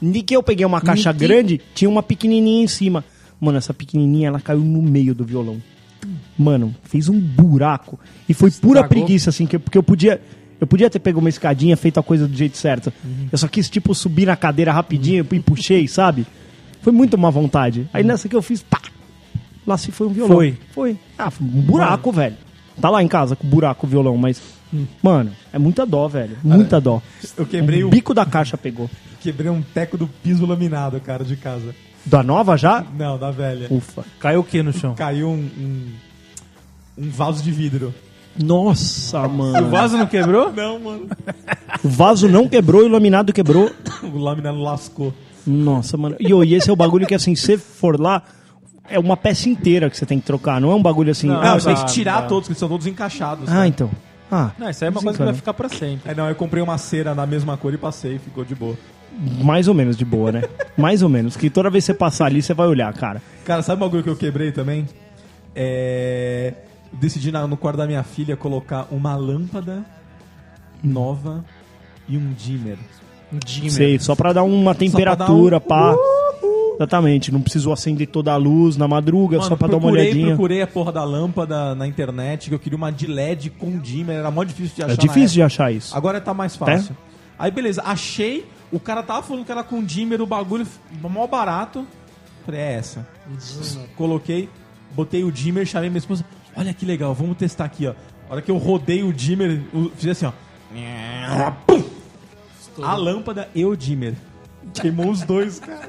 De 0.00 0.22
que 0.22 0.34
eu 0.34 0.42
peguei 0.42 0.64
uma 0.64 0.80
caixa 0.80 1.12
Niki- 1.12 1.26
grande, 1.26 1.60
tinha 1.74 1.88
uma 1.88 2.02
pequenininha 2.02 2.62
em 2.64 2.68
cima. 2.68 3.04
Mano, 3.40 3.58
essa 3.58 3.74
pequenininha, 3.74 4.28
ela 4.28 4.40
caiu 4.40 4.60
no 4.60 4.80
meio 4.82 5.14
do 5.14 5.24
violão. 5.24 5.60
Mano, 6.38 6.74
fez 6.84 7.08
um 7.08 7.18
buraco. 7.18 7.98
E 8.28 8.34
foi 8.34 8.50
pura 8.50 8.80
Estragou. 8.80 8.88
preguiça, 8.88 9.30
assim, 9.30 9.46
que, 9.46 9.58
porque 9.58 9.76
eu 9.78 9.82
podia... 9.82 10.20
Eu 10.60 10.66
podia 10.66 10.90
ter 10.90 10.98
pego 10.98 11.20
uma 11.20 11.28
escadinha, 11.28 11.76
feito 11.76 12.00
a 12.00 12.02
coisa 12.02 12.26
do 12.26 12.36
jeito 12.36 12.56
certo. 12.56 12.92
Uhum. 13.04 13.28
Eu 13.30 13.38
só 13.38 13.46
quis, 13.46 13.70
tipo, 13.70 13.94
subir 13.94 14.26
na 14.26 14.34
cadeira 14.34 14.72
rapidinho 14.72 15.24
e 15.30 15.38
puxei, 15.40 15.86
sabe? 15.88 16.26
Foi 16.82 16.92
muito 16.92 17.16
má 17.16 17.30
vontade. 17.30 17.88
Aí 17.92 18.02
nessa 18.02 18.28
que 18.28 18.34
eu 18.34 18.42
fiz, 18.42 18.60
pá! 18.60 18.80
Lá 19.64 19.76
se 19.78 19.92
foi 19.92 20.08
um 20.08 20.10
violão. 20.12 20.34
Foi. 20.36 20.58
Foi. 20.72 20.96
Ah, 21.16 21.30
foi 21.30 21.46
um 21.46 21.50
buraco, 21.60 22.10
velho. 22.10 22.34
Tá 22.80 22.90
lá 22.90 23.00
em 23.02 23.06
casa 23.08 23.36
com 23.36 23.46
buraco 23.46 23.86
o 23.86 23.88
violão, 23.90 24.16
mas... 24.16 24.40
Mano, 25.02 25.30
é 25.52 25.58
muita 25.58 25.86
dó, 25.86 26.06
velho. 26.08 26.36
Muita 26.42 26.80
dó. 26.80 27.00
Eu 27.36 27.46
quebrei 27.46 27.82
o 27.82 27.86
o, 27.88 27.90
bico 27.90 28.12
da 28.12 28.24
caixa 28.26 28.56
pegou. 28.58 28.90
quebrei 29.20 29.50
um 29.50 29.62
teco 29.62 29.96
do 29.96 30.06
piso 30.06 30.44
laminado, 30.46 31.00
cara, 31.00 31.24
de 31.24 31.36
casa. 31.36 31.74
Da 32.04 32.22
nova 32.22 32.56
já? 32.56 32.84
Não, 32.96 33.18
da 33.18 33.30
velha. 33.30 33.66
Ufa. 33.70 34.04
Caiu 34.18 34.40
o 34.40 34.44
que 34.44 34.62
no 34.62 34.72
chão? 34.72 34.94
Caiu 34.94 35.28
um, 35.28 35.34
um, 35.58 35.86
um 36.98 37.10
vaso 37.10 37.42
de 37.42 37.50
vidro. 37.50 37.94
Nossa, 38.40 39.20
O 39.26 39.28
mano. 39.32 39.68
vaso 39.68 39.96
não 39.96 40.06
quebrou? 40.06 40.52
Não, 40.54 40.78
mano. 40.78 41.08
O 41.82 41.88
vaso 41.88 42.28
não 42.28 42.48
quebrou 42.48 42.82
e 42.82 42.86
o 42.86 42.88
laminado 42.88 43.32
quebrou. 43.32 43.70
O 44.02 44.16
laminado 44.18 44.58
lascou. 44.60 45.12
Nossa, 45.44 45.96
mano. 45.96 46.14
E, 46.20 46.32
ô, 46.32 46.44
e 46.44 46.54
esse 46.54 46.70
é 46.70 46.72
o 46.72 46.76
bagulho 46.76 47.04
que, 47.06 47.14
assim, 47.16 47.34
se 47.34 47.58
for 47.58 47.98
lá, 48.00 48.22
é 48.88 48.98
uma 48.98 49.16
peça 49.16 49.48
inteira 49.48 49.90
que 49.90 49.96
você 49.96 50.06
tem 50.06 50.20
que 50.20 50.26
trocar. 50.26 50.60
Não 50.60 50.70
é 50.70 50.74
um 50.74 50.82
bagulho 50.82 51.10
assim. 51.10 51.26
Não, 51.26 51.40
Ah, 51.40 51.56
dá, 51.56 51.60
tenho 51.60 51.76
que 51.78 51.92
tirar 51.92 52.28
todos, 52.28 52.46
que 52.46 52.52
eles 52.52 52.58
são 52.58 52.68
todos 52.68 52.86
encaixados. 52.86 53.48
ah, 53.48 53.60
né? 53.62 53.66
então. 53.66 53.90
Ah, 54.30 54.50
Não, 54.58 54.68
isso 54.68 54.84
aí 54.84 54.88
é 54.88 54.90
uma 54.90 55.00
coisa 55.02 55.18
que 55.18 55.24
vai 55.24 55.34
ficar 55.34 55.54
pra 55.54 55.68
sempre. 55.68 56.10
É, 56.10 56.14
não, 56.14 56.28
eu 56.28 56.34
comprei 56.34 56.62
uma 56.62 56.76
cera 56.78 57.14
da 57.14 57.26
mesma 57.26 57.56
cor 57.56 57.72
e 57.72 57.78
passei, 57.78 58.18
ficou 58.18 58.44
de 58.44 58.54
boa. 58.54 58.76
mais 59.42 59.68
ou 59.68 59.74
menos 59.74 59.96
de 59.96 60.04
boa, 60.04 60.30
né? 60.32 60.42
Mais 60.76 61.02
ou 61.02 61.08
menos. 61.08 61.36
Que 61.36 61.48
toda 61.50 61.70
vez 61.70 61.84
que 61.84 61.86
você 61.92 61.94
passar 61.94 62.26
ali, 62.26 62.40
você 62.42 62.52
vai 62.54 62.66
olhar, 62.68 62.92
cara. 62.92 63.20
Cara, 63.44 63.62
sabe 63.62 63.82
um 63.82 63.86
bagulho 63.86 64.02
que 64.02 64.10
eu 64.10 64.16
quebrei 64.16 64.52
também? 64.52 64.86
É. 65.54 66.52
Decidi 66.92 67.30
na- 67.32 67.46
no 67.46 67.56
quarto 67.56 67.76
da 67.78 67.86
minha 67.86 68.02
filha 68.02 68.36
colocar 68.36 68.86
uma 68.90 69.14
lâmpada 69.16 69.84
nova 70.82 71.44
e 72.08 72.16
um 72.16 72.32
dimmer. 72.32 72.78
Um 73.32 73.38
dimmer. 73.44 73.70
Sei, 73.70 73.98
só 73.98 74.14
pra 74.14 74.32
dar 74.32 74.42
uma 74.42 74.74
temperatura, 74.74 75.60
pá. 75.60 75.94
Exatamente, 76.78 77.32
não 77.32 77.42
precisou 77.42 77.72
acender 77.72 78.06
toda 78.06 78.32
a 78.32 78.36
luz 78.36 78.76
na 78.76 78.86
madruga, 78.86 79.42
só 79.42 79.56
pra 79.56 79.66
dar 79.66 79.74
uma 79.74 79.80
procurei, 79.80 80.04
olhadinha. 80.04 80.28
procurei 80.28 80.62
a 80.62 80.66
porra 80.66 80.92
da 80.92 81.02
lâmpada 81.02 81.74
na 81.74 81.88
internet, 81.88 82.48
que 82.48 82.54
eu 82.54 82.58
queria 82.58 82.76
uma 82.76 82.92
de 82.92 83.08
LED 83.08 83.50
com 83.50 83.76
dimmer, 83.78 84.16
era 84.16 84.30
mó 84.30 84.44
difícil 84.44 84.76
de 84.76 84.82
achar. 84.84 84.92
É 84.92 84.96
difícil 84.96 85.34
de 85.34 85.42
achar 85.42 85.72
isso. 85.72 85.96
Agora 85.96 86.20
tá 86.20 86.32
mais 86.32 86.54
fácil. 86.54 86.96
Aí 87.36 87.50
beleza, 87.50 87.82
achei, 87.84 88.46
o 88.70 88.78
cara 88.78 89.02
tava 89.02 89.22
falando 89.22 89.44
que 89.44 89.50
era 89.50 89.64
com 89.64 89.82
dimmer, 89.82 90.22
o 90.22 90.26
bagulho 90.26 90.66
mó 91.02 91.26
barato. 91.26 91.84
Falei, 92.46 92.60
é 92.60 92.72
essa. 92.74 93.06
Coloquei, 93.96 94.48
botei 94.94 95.24
o 95.24 95.32
dimmer, 95.32 95.66
chamei 95.66 95.90
minha 95.90 95.98
esposa. 95.98 96.24
Olha 96.56 96.72
que 96.72 96.86
legal, 96.86 97.12
vamos 97.12 97.36
testar 97.36 97.64
aqui, 97.64 97.86
ó. 97.88 97.94
A 98.30 98.34
hora 98.34 98.42
que 98.42 98.50
eu 98.50 98.56
rodei 98.56 99.02
o 99.02 99.12
dimmer, 99.12 99.62
fiz 99.96 100.10
assim, 100.10 100.26
ó. 100.26 100.32
Pum! 101.66 101.82
A 102.82 102.94
lâmpada 102.94 103.48
e 103.54 103.64
o 103.64 103.74
dimmer. 103.74 104.14
Queimou 104.74 105.10
os 105.10 105.22
dois, 105.22 105.58
cara. 105.60 105.88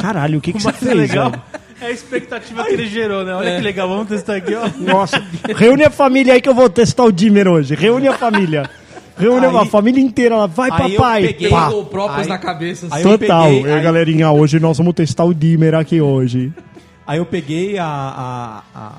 Caralho, 0.00 0.38
o 0.38 0.40
que, 0.40 0.52
que 0.52 0.62
você 0.62 0.68
é 0.68 0.72
fez? 0.72 0.94
legal. 0.96 1.30
velho? 1.30 1.42
É 1.80 1.86
a 1.86 1.90
expectativa 1.92 2.64
que 2.64 2.72
ele 2.72 2.86
gerou, 2.86 3.24
né? 3.24 3.34
Olha 3.34 3.56
que 3.56 3.62
legal, 3.62 3.88
vamos 3.88 4.08
testar 4.08 4.36
aqui, 4.36 4.52
ó. 4.54 4.68
Nossa, 4.78 5.22
reúne 5.56 5.84
a 5.84 5.90
família 5.90 6.34
aí 6.34 6.40
que 6.40 6.48
eu 6.48 6.54
vou 6.54 6.68
testar 6.68 7.04
o 7.04 7.12
dimmer 7.12 7.46
hoje. 7.46 7.74
Reúne 7.76 8.08
a 8.08 8.14
família. 8.14 8.68
Reúne 9.16 9.46
Aí- 9.46 9.56
a 9.56 9.64
família 9.64 10.00
inteira 10.02 10.36
lá. 10.36 10.46
Vai, 10.46 10.70
aí 10.72 10.92
eu 10.94 10.98
papai. 11.00 11.22
peguei 11.28 11.50
Pá. 11.50 11.66
Pegou 11.66 11.84
próprios 11.86 12.22
Aí- 12.22 12.28
na 12.28 12.38
cabeça. 12.38 12.86
aí 12.90 13.00
assim. 13.02 13.10
eu 13.10 13.18
Total. 13.18 13.44
peguei, 13.44 13.62
e 13.62 13.66
aí, 13.66 13.72
aí- 13.74 13.82
galerinha, 13.82 14.30
hoje 14.30 14.58
nós 14.60 14.78
vamos 14.78 14.94
testar 14.94 15.24
o 15.24 15.32
dimmer 15.34 15.74
aqui 15.74 16.00
hoje. 16.00 16.52
Aí 17.06 17.18
eu 17.18 17.26
peguei 17.26 17.78
a, 17.78 17.84
a, 17.84 18.62
a, 18.74 18.92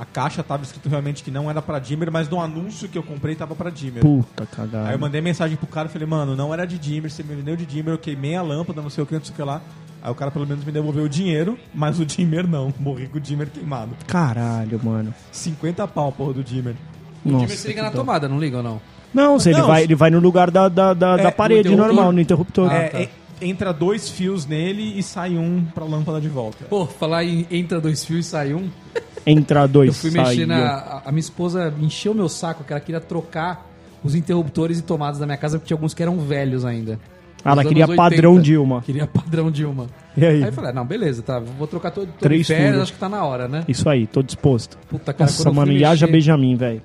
a 0.00 0.04
caixa, 0.06 0.42
tava 0.42 0.62
escrito 0.62 0.88
realmente 0.88 1.22
que 1.22 1.30
não 1.30 1.50
era 1.50 1.60
pra 1.60 1.78
dimmer, 1.78 2.10
mas 2.10 2.26
no 2.28 2.40
anúncio 2.40 2.88
que 2.88 2.96
eu 2.96 3.02
comprei 3.02 3.34
tava 3.34 3.54
pra 3.54 3.68
dimmer. 3.68 4.00
Puta 4.00 4.42
Aí 4.42 4.46
eu 4.50 4.56
cagada. 4.56 4.96
mandei 4.98 5.20
mensagem 5.20 5.56
pro 5.58 5.66
cara 5.66 5.88
e 5.88 5.92
falei, 5.92 6.08
mano, 6.08 6.34
não 6.34 6.54
era 6.54 6.66
de 6.66 6.78
dimmer, 6.78 7.10
você 7.10 7.22
me 7.22 7.34
vendeu 7.34 7.54
de 7.54 7.66
dimmer, 7.66 7.92
eu 7.92 7.98
queimei 7.98 8.34
a 8.34 8.40
lâmpada, 8.42 8.80
não 8.80 8.88
sei 8.88 9.04
o 9.04 9.06
que, 9.06 9.14
não 9.14 9.22
sei 9.22 9.32
o 9.32 9.36
que 9.36 9.42
lá. 9.42 9.60
Aí 10.02 10.10
o 10.10 10.14
cara 10.14 10.30
pelo 10.30 10.46
menos 10.46 10.64
me 10.64 10.72
devolveu 10.72 11.04
o 11.04 11.08
dinheiro, 11.10 11.58
mas 11.74 12.00
o 12.00 12.06
dimmer 12.06 12.46
não. 12.48 12.72
Morri 12.80 13.08
com 13.08 13.18
o 13.18 13.20
dimmer 13.20 13.50
queimado. 13.50 13.90
Caralho, 14.06 14.80
mano. 14.82 15.12
50 15.30 15.86
pau, 15.88 16.10
porra, 16.10 16.32
do 16.32 16.42
dimmer. 16.42 16.74
O 17.22 17.28
dimmer 17.28 17.42
Nossa, 17.42 17.56
se 17.56 17.68
liga 17.68 17.80
que 17.80 17.86
na 17.86 17.92
dó. 17.92 17.98
tomada, 17.98 18.26
não 18.26 18.40
liga 18.40 18.56
ou 18.56 18.62
não? 18.62 18.80
Não, 19.12 19.38
se 19.38 19.50
ele, 19.50 19.58
Não, 19.58 19.66
vai, 19.66 19.80
se- 19.80 19.86
ele 19.86 19.94
vai 19.94 20.08
no 20.08 20.18
lugar 20.20 20.50
da, 20.50 20.68
da, 20.70 20.94
da, 20.94 21.18
É, 21.18 21.22
da 21.24 21.30
parede 21.32 21.68
normal, 21.76 22.10
no 22.12 22.20
interruptor. 22.20 22.72
É, 22.72 22.88
tá. 22.88 23.00
é, 23.00 23.08
entra 23.42 23.72
dois 23.72 24.08
fios 24.08 24.46
nele 24.46 24.98
e 24.98 25.02
sai 25.02 25.36
um 25.36 25.64
pra 25.74 25.84
lâmpada 25.84 26.20
de 26.20 26.28
volta. 26.28 26.64
Pô, 26.64 26.86
falar 26.86 27.24
em 27.24 27.46
entra 27.50 27.78
dois 27.80 28.02
fios 28.04 28.24
e 28.26 28.28
sai 28.30 28.54
um. 28.54 28.70
Entra 29.26 29.66
dois, 29.66 29.88
Eu 29.88 29.94
fui 29.94 30.10
mexer 30.10 30.46
na. 30.46 31.02
A, 31.04 31.10
minha 31.10 31.20
esposa 31.20 31.72
encheu 31.80 32.14
meu 32.14 32.28
saco 32.28 32.64
que 32.64 32.72
ela 32.72 32.80
queria 32.80 33.00
trocar 33.00 33.66
os 34.02 34.14
interruptores 34.14 34.78
e 34.78 34.82
tomadas 34.82 35.18
da 35.18 35.26
minha 35.26 35.38
casa, 35.38 35.58
porque 35.58 35.68
tinha 35.68 35.76
alguns 35.76 35.92
que 35.92 36.02
eram 36.02 36.18
velhos 36.18 36.64
ainda. 36.64 36.98
Ah, 37.44 37.52
ela 37.52 37.64
queria 37.64 37.84
anos 37.84 37.96
padrão 37.96 38.32
80. 38.32 38.44
Dilma. 38.44 38.82
Queria 38.82 39.06
padrão 39.06 39.50
Dilma. 39.50 39.86
E 40.16 40.24
aí? 40.24 40.42
Aí 40.42 40.48
eu 40.48 40.52
falei, 40.52 40.70
ah, 40.70 40.74
não, 40.74 40.86
beleza, 40.86 41.22
tá, 41.22 41.38
vou 41.38 41.66
trocar 41.66 41.90
todo, 41.90 42.06
todo 42.06 42.18
Três 42.18 42.46
férias, 42.46 42.82
acho 42.82 42.92
que 42.92 42.98
tá 42.98 43.08
na 43.08 43.24
hora, 43.24 43.48
né? 43.48 43.64
Isso 43.66 43.88
aí, 43.88 44.06
tô 44.06 44.22
disposto. 44.22 44.76
Puta, 44.88 45.12
cara, 45.12 45.30
Nossa, 45.30 45.50
mano, 45.50 45.72
e 45.72 45.84
haja 45.84 46.06
Benjamin, 46.06 46.56
velho. 46.56 46.82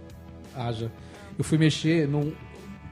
Haja. 0.55 0.91
Eu 1.37 1.43
fui 1.43 1.57
mexer 1.57 2.07
num. 2.07 2.31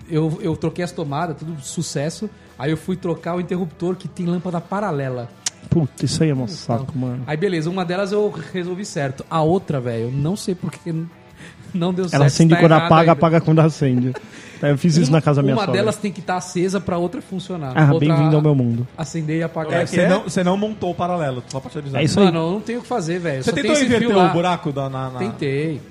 Eu, 0.09 0.37
eu 0.41 0.55
troquei 0.57 0.83
as 0.83 0.91
tomadas, 0.91 1.37
tudo 1.37 1.55
sucesso. 1.61 2.29
Aí 2.59 2.71
eu 2.71 2.77
fui 2.77 2.97
trocar 2.97 3.35
o 3.35 3.41
interruptor 3.41 3.95
que 3.95 4.07
tem 4.07 4.25
lâmpada 4.25 4.59
paralela. 4.59 5.29
Puta, 5.69 6.05
isso 6.05 6.21
aí 6.23 6.29
é 6.29 6.35
um 6.35 6.47
saco, 6.47 6.97
mano. 6.97 7.23
Aí 7.25 7.35
beleza, 7.37 7.69
uma 7.69 7.83
delas 7.83 8.11
eu 8.11 8.31
resolvi 8.53 8.85
certo. 8.85 9.25
A 9.29 9.41
outra, 9.41 9.79
velho, 9.79 10.05
eu 10.05 10.11
não 10.11 10.35
sei 10.35 10.53
porque. 10.55 10.93
Não 11.73 11.91
deu 11.93 12.03
certo. 12.05 12.15
Ela 12.15 12.25
acende 12.27 12.53
tá 12.53 12.59
quando 12.59 12.71
apaga, 12.73 12.95
ainda. 13.01 13.11
apaga 13.13 13.41
quando 13.41 13.59
acende. 13.59 14.13
Eu 14.61 14.77
fiz 14.77 14.95
isso 14.95 15.11
na 15.11 15.21
casa 15.21 15.41
da 15.41 15.43
minha 15.43 15.55
Uma 15.55 15.65
sogra. 15.65 15.81
delas 15.81 15.97
tem 15.97 16.11
que 16.11 16.19
estar 16.21 16.37
acesa 16.37 16.79
pra 16.79 16.97
outra 16.97 17.21
funcionar. 17.21 17.73
Ah, 17.75 17.87
bem-vindo 17.97 18.35
ao 18.35 18.41
meu 18.41 18.55
mundo. 18.55 18.87
Acender 18.97 19.39
e 19.39 19.43
apagar. 19.43 19.81
É, 19.81 19.85
você, 19.85 20.07
não, 20.07 20.23
você 20.23 20.43
não 20.43 20.55
montou 20.55 20.91
o 20.91 20.95
paralelo, 20.95 21.43
só 21.49 21.59
pra 21.59 21.69
te 21.69 21.79
avisar. 21.79 21.99
É 22.01 22.05
isso 22.05 22.19
aí. 22.19 22.25
Mano, 22.27 22.37
eu 22.39 22.51
não 22.51 22.61
tenho 22.61 22.79
o 22.79 22.81
que 22.83 22.87
fazer, 22.87 23.19
velho. 23.19 23.43
Você 23.43 23.49
Só 23.49 23.55
tentou 23.55 23.75
inverter 23.75 24.15
o 24.17 24.29
buraco 24.29 24.71
da, 24.71 24.89
na, 24.89 25.09
na- 25.09 25.19
Tentei. 25.19 25.81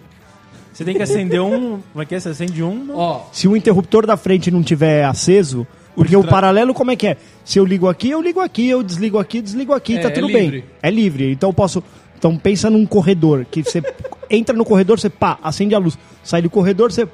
Você 0.73 0.85
tem 0.85 0.95
que 0.95 1.03
acender 1.03 1.43
um. 1.43 1.81
Como 1.93 2.03
é 2.03 2.07
que 2.07 2.15
é? 2.15 2.21
Você 2.21 2.31
acende 2.31 2.63
um. 2.63 2.91
Ó, 2.95 3.27
Se 3.31 3.47
o 3.47 3.55
interruptor 3.57 4.07
da 4.07 4.17
frente 4.17 4.51
não 4.51 4.63
tiver 4.63 5.05
aceso, 5.05 5.67
porque 5.95 6.17
o, 6.17 6.25
paralelo 6.25 6.73
como 6.75 6.91
é 6.91 6.97
que 6.97 7.07
é? 7.07 7.17
Se 7.45 7.59
eu 7.59 7.65
ligo 7.65 7.89
aqui, 7.89 8.11
eu 8.11 8.21
ligo 8.23 8.41
aqui, 8.41 8.69
eu 8.69 8.83
desligo 8.83 9.19
aqui, 9.19 9.41
desligo 9.43 9.73
aqui, 9.73 9.97
É, 9.97 10.01
tá 10.01 10.09
é 10.09 10.11
tudo 10.13 10.27
livre. 10.29 10.51
bem. 10.61 10.65
É 10.83 10.91
livre. 10.91 11.33
Então 11.33 11.51
eu 11.51 11.55
posso. 11.55 11.83
Então 12.19 12.37
pensa 12.37 12.71
num 12.71 12.87
corredor, 12.87 13.45
que 13.51 13.63
você 13.63 13.83
entra 14.31 14.57
no 14.57 14.65
corredor, 14.65 14.99
você 14.99 15.11
pá, 15.11 15.39
acende 15.43 15.75
a 15.75 15.79
luz. 15.79 15.99
Sai 16.23 16.41
do 16.43 16.49
corredor, 16.51 16.93
você 16.93 17.07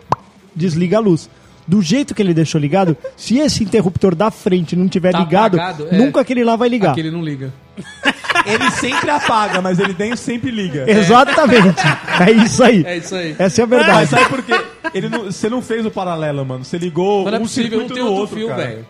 desliga 0.54 0.98
a 0.98 1.00
luz. 1.00 1.28
Do 1.66 1.82
jeito 1.82 2.14
que 2.14 2.22
ele 2.22 2.32
deixou 2.32 2.58
ligado, 2.60 2.96
se 3.16 3.38
esse 3.38 3.62
interruptor 3.62 4.14
da 4.14 4.30
frente 4.30 4.74
não 4.74 4.88
tiver 4.88 5.12
Tá 5.12 5.18
ligado, 5.20 5.56
apagado, 5.60 5.88
é. 5.90 5.98
nunca 5.98 6.20
aquele 6.22 6.42
lá 6.42 6.56
vai 6.56 6.68
ligar. 6.68 6.92
aquele 6.92 7.10
não 7.10 7.22
liga. 7.22 7.52
Ele 8.46 8.70
sempre 8.72 9.10
apaga, 9.10 9.60
mas 9.60 9.78
ele 9.78 9.92
dentro 9.92 10.16
sempre 10.18 10.50
liga. 10.50 10.84
Exatamente. 10.90 11.82
É 12.20 12.32
isso 12.32 12.64
aí. 12.64 12.84
É 12.84 12.96
isso 12.96 13.14
aí. 13.14 13.36
Essa 13.38 13.60
é 13.60 13.64
a 13.64 13.66
Mas 13.68 13.78
verdade. 13.78 14.10
sabe 14.10 14.28
por 14.28 14.42
quê? 14.42 14.60
Ele 14.92 15.08
não- 15.08 15.24
você 15.26 15.48
não 15.48 15.62
fez 15.62 15.86
o 15.86 15.90
paralelo, 15.90 16.44
mano. 16.44 16.64
Você 16.64 16.76
ligou 16.76 17.22
Mas 17.22 17.32
não 17.32 17.38
é 17.38 17.40
um 17.40 17.44
possível, 17.44 17.70
não 17.78 17.86
circuito 17.86 17.94
tem 17.94 18.02
no 18.02 18.10
outro, 18.10 18.40
outro, 18.40 18.54
fio, 18.56 18.56
velho. 18.56 18.86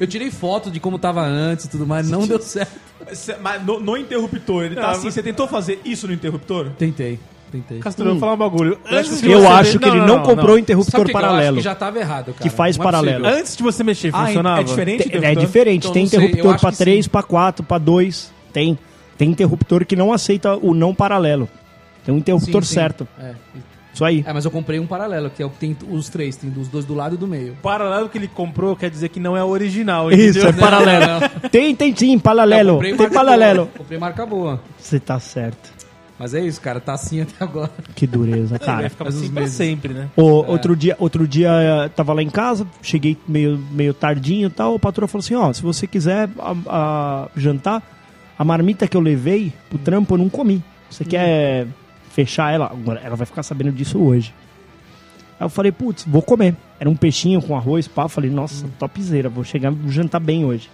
Eu 0.00 0.06
tirei 0.08 0.30
foto 0.32 0.68
de 0.68 0.80
como 0.80 0.98
tava 0.98 1.20
antes 1.22 1.66
e 1.66 1.70
tudo 1.70 1.86
mais, 1.86 2.10
não 2.10 2.26
deu 2.26 2.40
certo. 2.40 2.72
Mas 3.40 3.64
no, 3.64 3.78
no 3.78 3.96
interruptor, 3.96 4.64
ele 4.64 4.74
tá 4.74 4.86
Ah, 4.86 4.90
assim. 4.92 5.08
Você 5.10 5.22
tentou 5.22 5.46
fazer 5.46 5.80
isso 5.84 6.08
no 6.08 6.12
interruptor? 6.12 6.70
Tentei, 6.76 7.20
tentei. 7.52 7.78
Castor, 7.78 8.04
eu 8.04 8.12
vou 8.12 8.20
falar 8.20 8.34
um 8.34 8.38
bagulho. 8.38 8.76
Antes 8.90 9.20
de 9.20 9.30
Eu 9.30 9.40
você 9.42 9.46
acho 9.46 9.72
ver- 9.74 9.78
que 9.78 9.88
ele 9.88 10.00
não, 10.00 10.22
comprou 10.24 10.56
o 10.56 10.58
interruptor 10.58 10.90
Sabe 10.90 11.02
o 11.02 11.06
que 11.06 11.12
que 11.12 11.16
eu 11.16 11.20
acho 11.20 11.28
paralelo. 11.28 11.56
que 11.58 11.62
já 11.62 11.74
tava 11.76 11.98
errado, 12.00 12.32
cara. 12.32 12.38
Que 12.42 12.50
faz 12.50 12.76
Não 12.76 12.82
é 12.82 12.84
paralelo. 12.84 13.18
possível. 13.20 13.38
Antes 13.40 13.56
de 13.56 13.62
você 13.62 13.84
mexer, 13.84 14.10
Ah, 14.12 14.26
funcionava? 14.26 14.60
é 14.60 14.64
diferente? 14.64 15.04
Tem- 15.04 15.12
é 15.12 15.18
interruptor? 15.18 15.44
diferente, 15.46 15.78
Então, 15.84 15.92
tem 15.92 16.02
não 16.02 16.10
sei, 16.10 16.18
eu 16.18 16.24
interruptor 16.24 16.60
pra 16.60 16.70
que 16.72 16.78
3, 16.78 17.04
sim. 17.04 17.10
pra 17.10 17.22
4, 17.22 17.64
pra 17.64 17.78
2. 17.78 18.32
Tem. 18.52 18.76
Tem 19.22 19.30
interruptor 19.30 19.86
que 19.86 19.94
não 19.94 20.12
aceita 20.12 20.56
o 20.56 20.74
não 20.74 20.92
paralelo. 20.92 21.48
Tem 22.04 22.12
um 22.12 22.18
interruptor 22.18 22.62
Sim, 22.64 22.68
sim. 22.68 22.74
certo. 22.74 23.06
É. 23.16 23.34
Isso 23.94 24.04
aí. 24.04 24.24
É, 24.26 24.32
mas 24.32 24.44
eu 24.44 24.50
comprei 24.50 24.80
um 24.80 24.86
paralelo, 24.86 25.30
que 25.30 25.40
é 25.40 25.46
o 25.46 25.50
que 25.50 25.58
tem 25.58 25.76
os 25.88 26.08
três, 26.08 26.34
tem 26.34 26.52
os 26.56 26.66
dois 26.66 26.84
do 26.84 26.92
lado 26.92 27.14
e 27.14 27.18
do 27.18 27.28
meio. 27.28 27.52
O 27.52 27.56
paralelo 27.62 28.08
que 28.08 28.18
ele 28.18 28.26
comprou 28.26 28.74
quer 28.74 28.90
dizer 28.90 29.10
que 29.10 29.20
não 29.20 29.36
é 29.36 29.44
o 29.44 29.46
original, 29.46 30.10
Isso, 30.10 30.40
é 30.40 30.42
entendeu? 30.48 30.60
paralelo. 30.60 31.20
Tem, 31.52 31.72
tem 31.76 31.94
sim, 31.94 32.18
paralelo. 32.18 32.72
comprei 32.72 32.90
Tem 32.96 32.98
marca 32.98 33.14
paralelo. 33.14 33.64
boa. 33.66 33.78
Comprei 33.78 33.98
marca 34.00 34.26
boa. 34.26 34.60
Você 34.76 34.98
tá 34.98 35.20
certo. 35.20 35.70
Mas 36.18 36.34
é 36.34 36.40
isso, 36.40 36.60
cara, 36.60 36.80
tá 36.80 36.92
assim 36.94 37.20
até 37.20 37.44
agora. 37.44 37.70
Que 37.94 38.08
dureza, 38.08 38.58
Vai 38.58 38.66
cara. 38.66 38.90
ficar 38.90 39.04
Faz 39.04 39.14
uns 39.16 39.22
assim 39.22 39.32
pra 39.32 39.46
sempre, 39.46 39.94
né? 39.94 40.08
O, 40.16 40.22
outro 40.22 40.74
dia, 40.74 40.96
outro 40.98 41.28
dia 41.28 41.50
eh, 41.52 41.88
tava 41.90 42.12
lá 42.12 42.22
em 42.24 42.30
casa, 42.30 42.66
cheguei 42.82 43.16
meio, 43.28 43.56
meio 43.70 43.94
tardinho 43.94 44.48
e 44.48 44.50
tal. 44.50 44.74
O 44.74 44.80
patrão 44.80 45.06
falou 45.06 45.22
assim: 45.22 45.34
Ó, 45.36 45.52
se 45.52 45.62
você 45.62 45.86
quiser 45.86 46.28
a- 46.40 46.56
a- 46.66 47.28
jantar, 47.36 47.82
a 48.42 48.44
marmita 48.44 48.88
que 48.88 48.96
eu 48.96 49.00
levei 49.00 49.52
pro 49.70 49.78
trampo 49.78 50.14
eu 50.14 50.18
não 50.18 50.28
comi. 50.28 50.62
Você 50.90 51.04
quer 51.04 51.66
fechar 52.10 52.52
ela? 52.52 52.66
Agora, 52.66 53.00
ela 53.04 53.16
vai 53.16 53.24
ficar 53.26 53.42
sabendo 53.42 53.70
disso 53.72 53.98
hoje. 54.02 54.34
Aí 55.38 55.44
eu 55.46 55.48
falei: 55.48 55.70
Putz, 55.72 56.04
vou 56.06 56.20
comer. 56.22 56.54
Era 56.78 56.90
um 56.90 56.96
peixinho 56.96 57.40
com 57.40 57.56
arroz, 57.56 57.86
pá. 57.88 58.02
Eu 58.02 58.08
falei: 58.08 58.30
Nossa, 58.30 58.66
topzera, 58.78 59.28
vou 59.28 59.44
chegar, 59.44 59.70
vou 59.70 59.90
jantar 59.90 60.20
bem 60.20 60.44
hoje. 60.44 60.68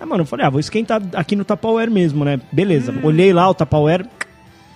Aí, 0.00 0.06
mano, 0.06 0.22
eu 0.22 0.26
falei: 0.26 0.46
Ah, 0.46 0.50
vou 0.50 0.58
esquentar 0.60 1.00
aqui 1.14 1.36
no 1.36 1.44
Tupperware 1.44 1.90
mesmo, 1.90 2.24
né? 2.24 2.40
Beleza. 2.50 2.92
Olhei 3.02 3.32
lá 3.32 3.48
o 3.48 3.54
Tupperware. 3.54 4.06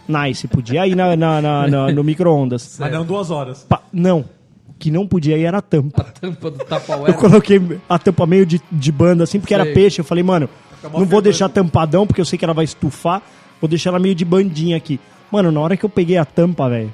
Nice, 0.06 0.46
podia 0.46 0.86
ir 0.86 0.94
na, 0.94 1.16
na- 1.16 1.40
na- 1.40 1.66
na- 1.66 1.92
no 1.92 2.04
micro-ondas. 2.04 2.76
Mas 2.78 2.92
não 2.92 3.04
duas 3.04 3.30
horas. 3.30 3.64
Pa- 3.68 3.80
Não. 3.92 4.20
O 4.68 4.74
que 4.78 4.90
não 4.90 5.06
podia 5.06 5.38
ir 5.38 5.44
era 5.44 5.58
a 5.58 5.62
tampa. 5.62 6.02
A 6.02 6.04
tampa 6.04 6.50
do 6.50 6.58
Tupperware. 6.58 7.08
Eu 7.08 7.14
coloquei 7.14 7.60
a 7.88 7.98
tampa 7.98 8.26
meio 8.26 8.44
de, 8.44 8.60
de 8.70 8.92
banda 8.92 9.24
assim, 9.24 9.40
porque 9.40 9.54
era 9.54 9.64
Sei. 9.64 9.72
peixe. 9.72 10.00
Eu 10.00 10.04
falei, 10.04 10.22
mano, 10.22 10.48
não 10.90 11.04
vou 11.06 11.20
deixar 11.22 11.48
tampadão, 11.48 12.06
porque 12.06 12.20
eu 12.20 12.24
sei 12.24 12.38
que 12.38 12.44
ela 12.44 12.54
vai 12.54 12.64
estufar. 12.64 13.22
Vou 13.60 13.68
deixar 13.68 13.90
ela 13.90 13.98
meio 13.98 14.14
de 14.14 14.24
bandinha 14.24 14.76
aqui. 14.76 15.00
Mano, 15.30 15.50
na 15.50 15.60
hora 15.60 15.76
que 15.76 15.84
eu 15.84 15.88
peguei 15.88 16.16
a 16.16 16.24
tampa, 16.24 16.68
velho. 16.68 16.92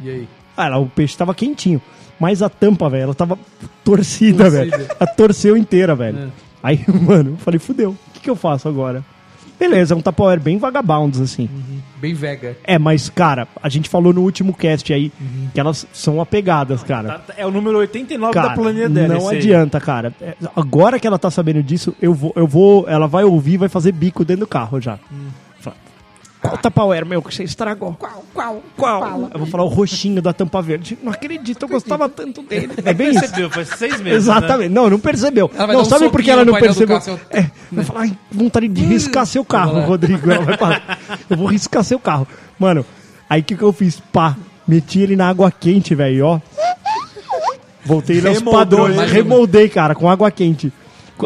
E 0.00 0.08
aí? 0.08 0.28
Ah, 0.56 0.66
ela- 0.66 0.78
o 0.78 0.86
peixe 0.88 1.16
tava 1.16 1.34
quentinho. 1.34 1.80
Mas 2.18 2.42
a 2.42 2.48
tampa, 2.48 2.88
velho, 2.88 3.04
ela 3.04 3.14
tava 3.14 3.38
torcida, 3.84 4.44
Torcida. 4.50 4.76
velho. 4.76 4.90
Ela 5.00 5.10
torceu 5.14 5.56
inteira, 5.56 5.94
velho. 5.94 6.18
É. 6.18 6.28
Aí, 6.62 6.84
mano, 7.02 7.30
eu 7.32 7.36
falei, 7.38 7.58
fudeu. 7.58 7.90
O 7.90 8.12
que, 8.12 8.20
que 8.20 8.30
eu 8.30 8.36
faço 8.36 8.68
agora? 8.68 9.02
Beleza, 9.60 9.92
é 9.94 9.96
um 9.96 10.00
Tupperware 10.00 10.40
bem 10.40 10.56
vagabundos, 10.58 11.20
assim. 11.20 11.48
Bem 12.00 12.14
vega. 12.14 12.56
É, 12.64 12.78
mas, 12.78 13.10
cara, 13.10 13.46
a 13.62 13.68
gente 13.68 13.88
falou 13.90 14.10
no 14.12 14.22
último 14.22 14.54
cast 14.54 14.90
aí 14.92 15.12
Uhum. 15.20 15.48
que 15.52 15.60
elas 15.60 15.86
são 15.92 16.18
apegadas, 16.20 16.82
cara. 16.82 17.18
Tá- 17.18 17.34
É 17.36 17.46
o 17.46 17.50
número 17.50 17.76
89 17.78 18.32
Cara, 18.32 18.48
da 18.48 18.54
planilha 18.54 18.88
dela. 18.88 19.08
não 19.08 19.16
esse 19.18 19.30
aí. 19.32 19.36
adianta, 19.36 19.78
cara. 19.78 20.14
É, 20.20 20.34
Agora 20.56 20.98
que 20.98 21.06
ela 21.06 21.18
tá 21.18 21.30
sabendo 21.30 21.62
disso, 21.62 21.94
eu 22.00 22.14
vou, 22.14 22.32
eu 22.34 22.46
vou, 22.46 22.88
ela 22.88 23.06
vai 23.06 23.22
ouvir, 23.22 23.52
e 23.52 23.56
vai 23.58 23.68
fazer 23.68 23.92
bico 23.92 24.24
dentro 24.24 24.40
do 24.40 24.46
carro 24.48 24.80
já. 24.80 24.98
Fala, 24.98 25.10
Qual 26.40 26.56
Tupperware, 26.56 27.04
meu, 27.04 27.20
que 27.22 27.34
você 27.34 27.44
estragou? 27.44 27.94
Qual, 27.98 28.24
qual, 28.32 28.62
qual? 28.74 29.28
Eu 29.32 29.38
vou 29.40 29.46
falar 29.46 29.64
o 29.64 29.68
roxinho 29.68 30.22
da 30.22 30.32
tampa 30.32 30.62
verde. 30.62 30.96
Não 31.02 31.12
acredito, 31.12 31.62
eu 31.64 31.68
gostava 31.68 32.08
tanto 32.08 32.42
dele. 32.42 32.72
É 32.82 32.94
bem 32.94 33.10
isso. 33.10 33.20
Percebeu, 33.20 33.50
faz 33.50 33.68
seis 33.68 33.92
meses. 34.00 34.04
Né? 34.04 34.14
Exatamente. 34.14 34.70
Não, 34.70 34.88
não 34.88 34.98
percebeu. 34.98 35.50
Ela 35.54 35.66
vai 35.66 35.76
não, 35.76 35.82
dar 35.82 35.86
um 35.86 35.90
sabe 35.90 36.10
por 36.10 36.22
que 36.22 36.30
ela 36.30 36.44
não 36.44 36.54
percebeu? 36.54 36.98
carro, 36.98 37.18
seu- 37.18 37.20
É, 37.30 37.50
vai 37.70 37.84
falar, 37.84 38.00
ai, 38.00 38.18
vontade 38.32 38.68
de 38.68 38.80
riscar 38.82 39.26
seu 39.26 39.44
carro. 39.44 39.80
Rodrigo. 39.80 40.30
Ela 40.30 40.44
vai 40.44 40.56
falar, 40.56 40.98
eu 41.28 41.36
vou 41.36 41.46
riscar 41.46 41.84
seu 41.84 41.98
carro. 41.98 42.26
Mano, 42.58 42.86
aí 43.28 43.42
o 43.42 43.44
que, 43.44 43.54
que 43.54 43.62
eu 43.62 43.72
fiz? 43.72 44.00
Pá, 44.10 44.34
meti 44.66 45.00
ele 45.00 45.16
na 45.16 45.28
água 45.28 45.50
quente, 45.52 45.94
velho, 45.94 46.24
ó. 46.26 46.40
Voltei 47.84 48.16
ele 48.18 48.28
aos 48.28 48.38
Remoldou 48.38 48.60
padrões. 48.60 48.96
Conseguei, 48.96 49.68
cara, 49.68 49.94
com 49.94 50.08
água 50.08 50.30
quente. 50.30 50.72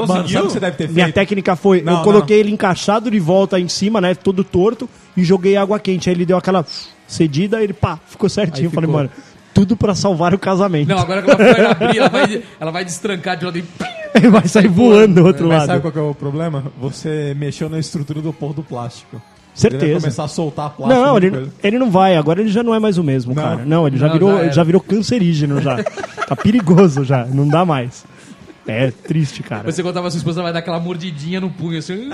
Mano, 0.01 0.29
sabe 0.29 0.39
o 0.39 0.47
que 0.47 0.53
você 0.53 0.61
deve 0.61 0.77
ter 0.77 0.89
Minha 0.89 1.05
feito? 1.07 1.15
técnica 1.15 1.57
foi, 1.57 1.83
Não, 1.83 1.99
eu 1.99 2.03
coloquei 2.03 2.41
ele 2.41 2.51
encaixado 2.51 3.11
de 3.11 3.19
volta 3.19 3.59
em 3.59 3.69
cima, 3.69 4.01
né, 4.01 4.15
todo 4.15 4.43
torto, 4.45 4.89
e 5.17 5.25
joguei 5.25 5.57
água 5.57 5.79
quente. 5.79 6.09
Aí 6.09 6.15
ele 6.15 6.27
deu 6.27 6.37
aquela 6.37 6.65
cedida, 7.07 7.63
ele 7.63 7.73
pá, 7.73 7.99
ficou 8.07 8.29
certinho. 8.29 8.59
Aí 8.61 8.65
Eu 8.67 8.71
falei, 8.71 8.89
ficou. 8.89 9.01
mano, 9.03 9.11
tudo 9.53 9.77
pra 9.77 9.95
salvar 9.95 10.35
o 10.35 10.39
casamento. 10.39 10.89
Não, 10.89 10.99
agora 10.99 11.23
que 11.23 11.31
ela 11.31 11.39
for 11.55 11.67
abrir, 11.85 11.99
ela 11.99 12.09
vai, 12.09 12.43
ela 12.61 12.71
vai 12.71 12.85
destrancar 12.85 13.37
de 13.37 13.45
lado 13.45 13.59
e... 13.59 13.65
ele 14.15 14.29
vai 14.31 14.47
sair 14.49 14.69
voando 14.69 15.21
do 15.23 15.27
outro 15.27 15.47
Mas 15.49 15.59
lado. 15.59 15.67
sabe 15.69 15.81
qual 15.81 15.93
que 15.93 15.99
é 15.99 16.03
o 16.03 16.15
problema? 16.15 16.65
Você 16.81 17.35
mexeu 17.39 17.69
na 17.69 17.79
estrutura 17.79 18.21
do 18.21 18.33
porro 18.33 18.55
do 18.55 18.63
plástico. 18.63 19.17
Ele 19.17 19.71
vai 19.71 19.71
Certeza. 19.71 20.01
começar 20.01 20.25
a 20.25 20.29
soltar 20.29 20.71
plástico. 20.71 21.01
Não, 21.01 21.17
ele, 21.17 21.49
ele 21.63 21.79
não 21.79 21.89
vai. 21.89 22.17
Agora 22.17 22.41
ele 22.41 22.51
já 22.51 22.61
não 22.65 22.75
é 22.75 22.81
mais 22.81 22.99
o 22.99 23.05
mesmo, 23.05 23.33
Não. 23.33 23.41
cara. 23.41 23.65
Não, 23.65 23.87
ele 23.87 23.97
já 23.97 24.07
Não, 24.09 24.13
virou, 24.15 24.37
já 24.47 24.49
já 24.51 24.65
virou 24.65 24.81
cancerígeno 24.81 25.61
já. 25.63 25.81
tá 26.27 26.35
perigoso 26.35 27.05
já, 27.05 27.25
não 27.25 27.47
dá 27.47 27.65
mais. 27.65 28.05
É 28.67 28.91
triste, 28.91 29.43
cara. 29.43 29.71
Você 29.71 29.83
contava 29.83 30.09
a 30.09 30.11
sua 30.11 30.19
esposa, 30.19 30.41
ela 30.41 30.45
vai 30.47 30.53
dar 30.53 30.59
aquela 30.61 30.81
mordidinha 30.81 31.41
no 31.41 31.51
punho, 31.51 31.79
assim... 31.79 32.09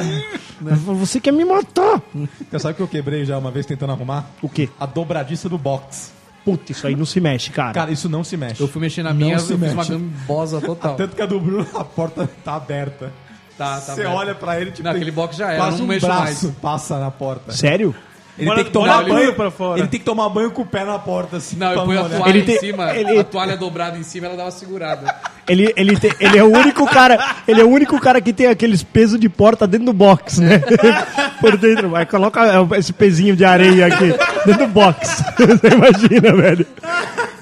Você 0.60 1.20
quer 1.20 1.32
me 1.32 1.44
matar? 1.44 2.02
Você 2.50 2.58
sabe 2.58 2.74
que 2.74 2.80
eu 2.82 2.88
quebrei 2.88 3.24
já 3.24 3.38
uma 3.38 3.50
vez 3.50 3.64
tentando 3.66 3.92
arrumar? 3.92 4.30
O 4.42 4.48
quê? 4.48 4.68
A 4.78 4.86
dobradiça 4.86 5.48
do 5.48 5.56
box. 5.56 6.12
Puta, 6.44 6.72
isso 6.72 6.86
aí 6.86 6.96
não 6.96 7.04
se 7.04 7.20
mexe, 7.20 7.50
cara. 7.50 7.72
Cara, 7.72 7.90
isso 7.92 8.08
não 8.08 8.24
se 8.24 8.36
mexe. 8.36 8.60
Eu 8.60 8.68
fui 8.68 8.80
mexer 8.80 9.02
na 9.02 9.12
minha, 9.12 9.34
eu 9.34 9.38
se 9.38 9.46
fiz 9.56 9.72
uma 9.72 9.76
mexe. 9.84 9.90
gambosa 9.92 10.60
total. 10.60 10.96
Tanto 10.96 11.14
que 11.14 11.22
a 11.22 11.26
do 11.26 11.38
Bruno, 11.38 11.66
a 11.74 11.84
porta 11.84 12.28
tá 12.44 12.54
aberta. 12.54 13.12
Tá, 13.58 13.74
tá 13.74 13.80
Você 13.80 14.00
aberto. 14.00 14.16
olha 14.16 14.34
pra 14.34 14.58
ele, 14.60 14.70
tipo, 14.70 14.82
Não, 14.84 14.90
tem 14.92 15.00
aquele 15.02 15.10
box 15.14 15.36
já 15.36 15.50
era, 15.50 15.58
quase 15.62 15.78
não 15.78 15.84
um 15.84 15.88
mexo 15.88 16.06
braço 16.06 16.46
mais. 16.46 16.56
passa 16.62 16.98
na 16.98 17.10
porta. 17.10 17.52
Sério? 17.52 17.94
Ele 18.38 18.46
Bora- 18.46 18.56
tem 18.56 18.64
que 18.64 18.70
tomar 18.70 19.04
banho 19.04 19.34
pra 19.34 19.50
fora. 19.50 19.78
Ele 19.80 19.88
tem 19.88 20.00
que 20.00 20.06
tomar 20.06 20.28
banho 20.30 20.50
com 20.50 20.62
o 20.62 20.66
pé 20.66 20.84
na 20.84 20.98
porta, 20.98 21.36
assim. 21.36 21.56
Não, 21.56 21.72
eu 21.72 21.84
ponho 21.84 22.00
a 22.00 22.08
toalha 22.08 22.30
Ele 22.30 22.38
em 22.40 22.44
tem- 22.44 22.58
cima, 22.58 22.96
ele- 22.96 23.18
a 23.18 23.24
toalha 23.24 23.56
dobrada 23.56 23.98
em 23.98 24.02
cima, 24.02 24.26
ela 24.28 24.36
dá 24.36 24.44
uma 24.44 24.50
segurada. 24.50 25.14
Ele, 25.46 25.72
ele, 25.76 25.96
tem- 25.98 26.12
ele 26.18 26.38
é 26.38 26.42
o 26.42 26.46
único 26.50 26.86
cara. 26.86 27.18
Ele 27.46 27.60
é 27.60 27.64
o 27.64 27.68
único 27.68 28.00
cara 28.00 28.20
que 28.20 28.32
tem 28.32 28.46
aqueles 28.46 28.82
pesos 28.82 29.18
de 29.20 29.28
porta 29.28 29.66
dentro 29.66 29.86
do 29.86 29.92
box, 29.92 30.40
né? 30.40 30.62
Por 31.40 31.56
dentro. 31.58 31.90
Vai, 31.90 32.06
coloca 32.06 32.40
esse 32.78 32.92
pezinho 32.92 33.36
de 33.36 33.44
areia 33.44 33.86
aqui 33.88 34.14
dentro 34.46 34.66
do 34.66 34.72
box. 34.72 35.22
Você 35.36 35.68
imagina, 35.74 36.34
velho. 36.34 36.66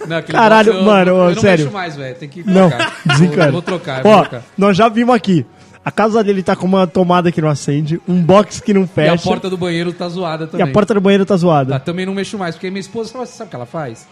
Não, 0.07 0.22
Caralho, 0.22 0.72
box 0.72 0.79
eu- 0.81 0.87
mano, 0.90 1.11
eu, 1.11 1.16
ó, 1.16 1.29
não 1.29 1.35
sério. 1.40 1.64
mexo 1.66 1.74
mais, 1.77 1.96
velho, 1.96 2.14
tem 2.14 2.29
que 2.29 2.42
Não, 2.44 2.70
trocar. 2.70 2.92
desencana. 3.05 3.42
Vou, 3.44 3.53
vou 3.53 3.62
trocar, 3.62 3.98
eu 3.98 4.03
vou 4.05 4.12
Ó, 4.12 4.20
trocar. 4.22 4.42
nós 4.57 4.77
já 4.77 4.88
vimos 4.88 5.14
aqui. 5.14 5.44
A 5.88 5.90
casa 5.90 6.22
dele 6.22 6.42
tá 6.42 6.55
com 6.55 6.66
uma 6.66 6.87
tomada 6.87 7.33
que 7.33 7.40
não 7.40 7.48
acende, 7.48 7.98
um 8.07 8.20
box 8.22 8.61
que 8.61 8.74
não 8.74 8.83
E 8.83 8.87
fecha. 8.87 9.14
a 9.14 9.18
porta 9.18 9.48
do 9.48 9.57
banheiro 9.57 9.90
tá 9.90 10.07
zoada 10.07 10.44
e 10.44 10.46
também. 10.48 10.68
a 10.68 10.70
porta 10.70 10.92
do 10.92 11.01
banheiro 11.01 11.24
tá 11.24 11.35
zoada. 11.35 11.72
Tá, 11.72 11.79
também 11.81 12.05
não 12.05 12.12
mexo 12.12 12.37
mais, 12.37 12.55
porque 12.57 12.68
minha 12.68 12.81
esposa, 12.81 13.11
sabe, 13.11 13.27
sabe 13.27 13.46
o 13.48 13.51
que 13.51 13.57
ela 13.57 13.64
faz? 13.64 14.07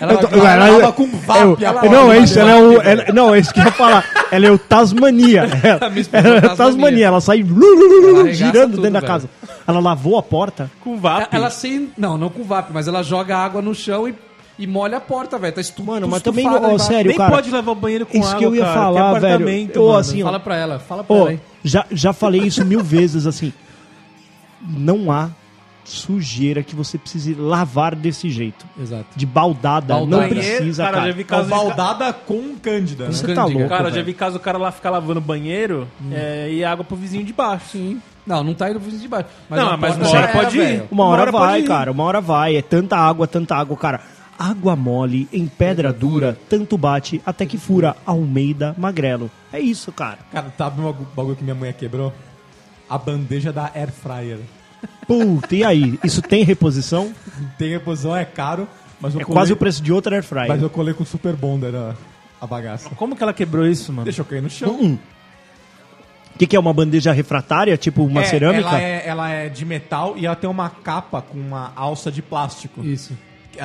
Ela 0.00 0.16
tô- 0.16 0.28
vai- 0.28 0.56
ela- 0.56 0.64
lava 0.70 0.82
ela- 0.84 0.92
com 0.92 1.06
VAP, 1.06 1.40
eu- 1.42 1.58
ela 1.60 1.82
não, 1.82 2.10
é 2.10 2.18
isso, 2.20 2.38
ela 2.38 2.52
é 2.52 2.56
o. 2.62 2.80
Ela- 2.80 3.04
não, 3.12 3.34
é 3.34 3.38
isso 3.38 3.52
que 3.52 3.60
eu 3.60 3.64
ia 3.64 3.70
falar. 3.72 4.02
Ela 4.32 4.46
é 4.46 4.50
o 4.50 4.58
Tasmania. 4.58 5.42
Ela, 5.62 5.90
esposa 5.98 6.26
ela 6.26 6.36
é 6.36 6.46
é 6.46 6.56
Tasmania. 6.56 7.06
Ela 7.08 7.20
sai 7.20 7.44
girando 8.32 8.70
tudo, 8.76 8.82
dentro 8.82 8.92
da 8.92 9.02
casa. 9.02 9.28
Ela 9.68 9.78
lavou 9.78 10.16
a 10.16 10.22
porta. 10.22 10.70
Com 10.80 10.96
VAP. 10.98 11.28
Ela 11.32 11.50
sem. 11.50 11.90
Não, 11.98 12.16
não 12.16 12.30
com 12.30 12.42
VAP, 12.44 12.70
mas 12.72 12.88
ela 12.88 13.02
joga 13.02 13.36
água 13.36 13.60
no 13.60 13.74
chão 13.74 14.08
e, 14.08 14.14
e 14.60 14.66
molha 14.66 14.98
a 14.98 15.00
porta, 15.00 15.38
velho. 15.38 15.52
Tá 15.54 15.60
estu, 15.60 15.82
Mano, 15.82 16.06
tu 16.06 16.10
mas 16.10 16.22
também, 16.22 16.46
ó, 16.48 16.78
sério, 16.78 17.08
Nem 17.08 17.16
cara. 17.16 17.30
pode 17.34 17.50
levar 17.50 17.72
o 17.72 17.74
banheiro 17.74 18.06
com 18.06 18.18
Isso 18.18 18.28
água, 18.28 18.38
que 18.38 18.44
eu 18.44 18.54
ia 18.54 18.62
cara, 18.64 18.74
falar, 18.74 19.10
que 19.12 19.16
é 19.16 19.20
velho. 19.38 19.68
mano. 19.74 19.96
assim, 19.96 20.22
ó, 20.22 20.26
Fala 20.26 20.40
pra 20.40 20.56
ela, 20.56 20.78
fala 20.78 21.02
pra 21.04 21.16
Ô, 21.16 21.18
ela, 21.22 21.32
hein? 21.32 21.40
já, 21.64 21.84
já 21.90 22.12
falei 22.12 22.42
isso 22.42 22.64
mil 22.64 22.82
vezes, 22.84 23.26
assim. 23.26 23.52
Não 24.62 25.10
há 25.10 25.30
sujeira 25.84 26.62
que 26.62 26.76
você 26.76 26.96
precise 26.98 27.34
lavar 27.34 27.94
desse 27.96 28.28
jeito. 28.30 28.64
Exato. 28.80 29.06
De 29.16 29.26
baldada, 29.26 29.94
não 29.94 30.06
Baldada. 30.06 30.28
precisa, 30.28 30.84
Cara, 30.84 30.94
cara. 30.96 31.06
eu 31.08 31.10
já 31.12 31.16
vi 31.16 31.22
É 31.22 31.24
caso 31.24 31.44
de- 31.44 31.50
baldada 31.50 32.12
com 32.12 32.54
cândida. 32.62 33.04
né? 33.06 33.12
Você 33.12 33.26
tá 33.26 33.34
Candiga. 33.42 33.58
louco, 33.58 33.68
Cara, 33.74 33.88
eu 33.88 33.92
já 33.94 34.02
vi 34.02 34.12
caso 34.14 34.36
o 34.36 34.40
cara 34.40 34.58
lá 34.58 34.70
ficar 34.70 34.90
lavando 34.90 35.20
banheiro 35.20 35.88
é, 36.12 36.48
e 36.52 36.62
água 36.64 36.84
pro 36.84 36.96
vizinho 36.96 37.24
de 37.24 37.32
baixo. 37.32 37.64
Sim. 37.72 38.00
Não, 38.26 38.44
não 38.44 38.54
tá 38.54 38.68
indo 38.70 38.74
pro 38.78 38.84
vizinho 38.84 39.02
de 39.02 39.08
baixo. 39.08 39.28
Não, 39.48 39.70
a 39.70 39.76
mas 39.76 39.96
uma 39.96 40.08
hora 40.08 40.20
já 40.20 40.28
pode 40.28 40.58
ir. 40.60 40.82
Uma 40.90 41.04
hora, 41.06 41.22
Uma 41.22 41.22
hora 41.22 41.32
vai, 41.32 41.62
cara, 41.62 41.90
uma 41.90 42.04
hora 42.04 42.20
vai. 42.20 42.54
É 42.56 42.62
tanta 42.62 42.96
água, 42.96 43.26
tanta 43.26 43.56
água, 43.56 43.76
cara. 43.76 44.00
Água 44.42 44.74
mole 44.74 45.28
em 45.30 45.46
pedra 45.46 45.92
dura, 45.92 46.34
tanto 46.48 46.78
bate 46.78 47.20
até 47.26 47.44
que 47.44 47.58
fura. 47.58 47.94
Almeida 48.06 48.74
Magrelo. 48.78 49.30
É 49.52 49.60
isso, 49.60 49.92
cara. 49.92 50.20
Cara, 50.32 50.50
sabe 50.56 50.80
um 50.80 50.90
bagulho 51.14 51.36
que 51.36 51.44
minha 51.44 51.54
mulher 51.54 51.74
quebrou? 51.74 52.10
A 52.88 52.96
bandeja 52.96 53.52
da 53.52 53.70
Air 53.74 53.92
Fryer. 53.92 54.38
Puta, 55.06 55.54
e 55.54 55.62
aí? 55.62 55.98
Isso 56.02 56.22
tem 56.22 56.42
reposição? 56.42 57.12
Tem 57.58 57.68
reposição, 57.70 58.16
é 58.16 58.24
caro, 58.24 58.66
mas 58.98 59.14
eu 59.14 59.20
É 59.20 59.24
colei, 59.24 59.36
quase 59.36 59.52
o 59.52 59.56
preço 59.56 59.82
de 59.82 59.92
outra 59.92 60.16
air 60.16 60.24
fryer. 60.24 60.48
Mas 60.48 60.62
eu 60.62 60.70
colei 60.70 60.94
com 60.94 61.04
Super 61.04 61.36
Bonder 61.36 61.74
a, 61.74 61.94
a 62.40 62.46
bagaça. 62.46 62.88
Como 62.96 63.14
que 63.14 63.22
ela 63.22 63.34
quebrou 63.34 63.66
isso, 63.66 63.92
mano? 63.92 64.04
Deixa 64.04 64.22
eu 64.22 64.24
cair 64.24 64.40
no 64.40 64.48
chão. 64.48 64.70
Hum. 64.80 64.98
O 66.34 66.38
que, 66.38 66.46
que 66.46 66.56
é 66.56 66.60
uma 66.60 66.72
bandeja 66.72 67.12
refratária? 67.12 67.76
Tipo 67.76 68.02
uma 68.04 68.22
É, 68.22 68.24
cerâmica? 68.24 68.68
Ela 68.70 68.80
é, 68.80 69.02
ela 69.06 69.28
é 69.28 69.48
de 69.50 69.66
metal 69.66 70.14
e 70.16 70.24
ela 70.24 70.34
tem 70.36 70.48
uma 70.48 70.70
capa 70.70 71.20
com 71.20 71.36
uma 71.38 71.72
alça 71.76 72.10
de 72.10 72.22
plástico. 72.22 72.82
Isso. 72.82 73.12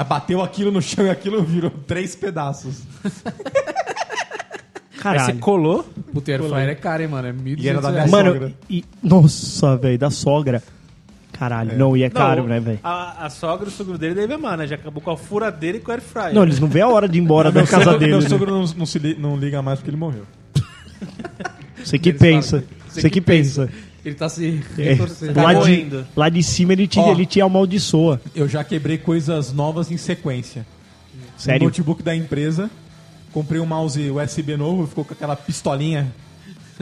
Bateu 0.08 0.42
aquilo 0.42 0.72
no 0.72 0.82
chão 0.82 1.06
e 1.06 1.10
aquilo 1.10 1.42
virou 1.44 1.70
três 1.72 2.16
pedaços. 2.16 2.82
Aí 5.06 5.20
você 5.20 5.26
Caralho. 5.26 5.40
colou. 5.40 5.84
Puta, 6.12 6.32
air 6.32 6.42
fryer 6.42 6.70
é 6.70 6.76
caro, 6.76 7.04
hein, 7.04 7.08
mano? 7.10 7.28
É 7.28 7.32
1.200 7.34 7.56
E 7.60 7.70
era 7.70 7.80
da 7.82 7.90
minha 7.90 8.00
reais. 8.02 8.12
Mano, 8.12 8.32
sogra. 8.34 8.54
e, 8.68 8.84
nossa, 9.04 9.78
velho, 9.78 10.00
da 10.00 10.10
sogra. 10.10 10.64
Caralho, 11.32 11.78
não, 11.78 11.96
e 11.98 12.02
é 12.02 12.10
caro, 12.10 12.46
né, 12.48 12.60
velho? 12.60 12.80
A, 12.82 13.26
a 13.26 13.30
sogra 13.30 13.66
e 13.66 13.68
o 13.68 13.72
sogro 13.72 13.98
dele 14.00 14.16
deve 14.16 14.34
amar, 14.34 14.58
né? 14.58 14.66
Já 14.66 14.76
acabou 14.76 15.04
com 15.04 15.12
a 15.12 15.18
furadeira 15.18 15.78
e 15.78 15.82
com 15.82 15.92
o 15.92 15.94
air 15.94 16.02
fryer. 16.02 16.34
Não, 16.34 16.42
eles 16.44 16.60
não 16.60 16.68
vê 16.68 16.82
a 16.82 16.88
hora 16.88 17.08
de 17.10 17.18
ir 17.20 17.22
embora 17.22 17.52
da 17.52 17.60
Meu 17.60 17.68
casa 17.70 17.84
sogro- 17.84 18.00
dele. 18.00 18.12
Meu 18.14 18.22
né? 18.22 18.30
sogro 18.30 18.52
não, 18.52 18.66
não 18.78 18.86
se 18.86 18.98
li- 18.98 19.16
não 19.20 19.38
liga 19.38 19.62
mais 19.62 19.78
porque 19.80 19.90
ele 19.92 19.98
morreu. 19.98 20.24
Você 21.84 22.00
que 22.00 22.12
pensa. 22.14 22.64
Você 22.88 23.10
que 23.10 23.22
pensa. 23.22 23.70
Ele 24.06 24.14
tá 24.16 24.30
se 24.30 24.62
É, 24.78 24.94
retorcendo. 24.94 25.42
lá, 25.42 25.54
de, 25.54 25.60
moendo. 25.60 26.08
lá 26.16 26.30
de 26.30 26.44
cima 26.44 26.74
ele 26.74 26.88
te, 26.88 27.00
Ó. 27.00 27.12
ele 27.12 27.26
te 27.26 27.42
amaldiçoa. 27.42 28.22
Eu 28.36 28.48
já 28.48 28.64
quebrei 28.64 29.00
coisas 29.00 29.52
novas 29.52 29.90
em 29.92 29.98
sequência. 29.98 30.66
Um 31.14 31.40
Sério? 31.40 31.66
notebook 31.66 32.04
da 32.04 32.16
empresa. 32.16 32.70
Comprei 33.34 33.60
um 33.60 33.66
mouse 33.66 34.00
USB 34.12 34.56
novo, 34.56 34.86
ficou 34.88 35.04
com 35.04 35.14
aquela 35.14 35.36
pistolinha 35.36 36.14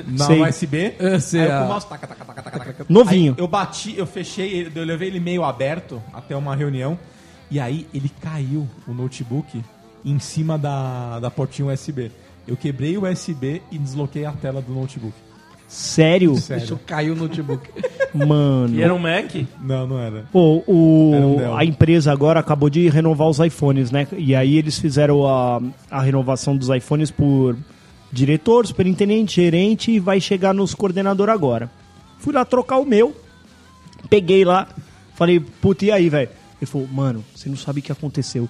na 0.05 0.25
Sei. 0.25 0.41
USB. 0.41 0.93
Eu 0.99 1.19
sei, 1.21 1.41
aí 1.41 1.47
eu 1.49 1.57
com 1.59 1.65
o 1.65 1.67
mouse, 1.69 1.87
taca, 1.87 2.05
taca, 2.07 2.25
taca, 2.25 2.41
taca, 2.43 2.59
taca. 2.59 2.85
Novinho. 2.89 3.33
Aí 3.37 3.41
eu 3.43 3.47
bati, 3.47 3.95
eu 3.97 4.05
fechei, 4.05 4.69
eu 4.75 4.83
levei 4.83 5.07
ele 5.07 5.19
meio 5.19 5.43
aberto 5.43 6.01
até 6.13 6.35
uma 6.35 6.55
reunião. 6.55 6.99
E 7.49 7.59
aí 7.59 7.87
ele 7.93 8.11
caiu, 8.21 8.67
o 8.87 8.93
notebook, 8.93 9.63
em 10.03 10.19
cima 10.19 10.57
da, 10.57 11.19
da 11.19 11.31
portinha 11.31 11.71
USB. 11.71 12.11
Eu 12.47 12.57
quebrei 12.57 12.97
o 12.97 13.09
USB 13.09 13.61
e 13.71 13.77
desloquei 13.77 14.25
a 14.25 14.31
tela 14.33 14.61
do 14.61 14.73
notebook. 14.73 15.13
Sério? 15.67 16.33
Deixa 16.47 16.73
eu 16.73 16.79
cair 16.85 17.09
o 17.11 17.15
notebook. 17.15 17.67
Mano. 18.13 18.75
E 18.75 18.81
era 18.81 18.93
um 18.93 18.99
Mac? 18.99 19.33
Não, 19.59 19.87
não 19.87 19.99
era. 19.99 20.25
Pô, 20.31 20.63
o- 20.67 21.11
Era 21.15 21.27
um 21.27 21.57
a 21.57 21.65
empresa 21.65 22.11
agora 22.11 22.39
acabou 22.39 22.69
de 22.69 22.87
renovar 22.89 23.27
os 23.27 23.39
iPhones, 23.39 23.89
né? 23.89 24.07
E 24.15 24.35
aí 24.35 24.55
eles 24.57 24.77
fizeram 24.77 25.25
a, 25.27 25.59
a 25.89 26.01
renovação 26.01 26.55
dos 26.55 26.69
iPhones 26.69 27.09
por 27.09 27.57
diretor, 28.11 28.67
superintendente, 28.67 29.37
gerente 29.41 29.91
e 29.91 29.99
vai 29.99 30.19
chegar 30.21 30.53
nos 30.53 30.75
coordenador 30.75 31.27
agora. 31.29 31.71
Fui 32.19 32.31
lá 32.33 32.45
trocar 32.45 32.77
o 32.77 32.85
meu, 32.85 33.15
peguei 34.09 34.45
lá, 34.45 34.67
falei, 35.15 35.39
puta, 35.39 35.85
e 35.85 35.91
aí, 35.91 36.07
velho? 36.09 36.29
Ele 36.61 36.69
falou, 36.69 36.87
mano, 36.87 37.25
você 37.35 37.49
não 37.49 37.57
sabe 37.57 37.79
o 37.79 37.83
que 37.83 37.91
aconteceu. 37.91 38.47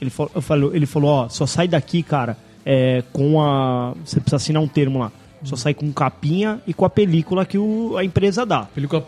Ele 0.00 0.10
falou, 0.10 0.32
eu 0.34 0.40
falei, 0.42 0.70
ele 0.72 0.86
falou, 0.86 1.10
ó, 1.10 1.28
só 1.28 1.44
sai 1.46 1.68
daqui, 1.68 2.02
cara, 2.02 2.36
é, 2.64 3.02
com 3.12 3.40
a. 3.42 3.92
Você 4.04 4.18
precisa 4.18 4.36
assinar 4.36 4.62
um 4.62 4.66
termo 4.66 4.98
lá. 4.98 5.12
Só 5.44 5.56
sai 5.56 5.74
com 5.74 5.92
capinha 5.92 6.60
e 6.66 6.72
com 6.74 6.84
a 6.84 6.90
película 6.90 7.44
que 7.46 7.58
o- 7.58 7.96
a 7.96 8.04
empresa 8.04 8.44
dá 8.46 8.62
Película 8.64 9.06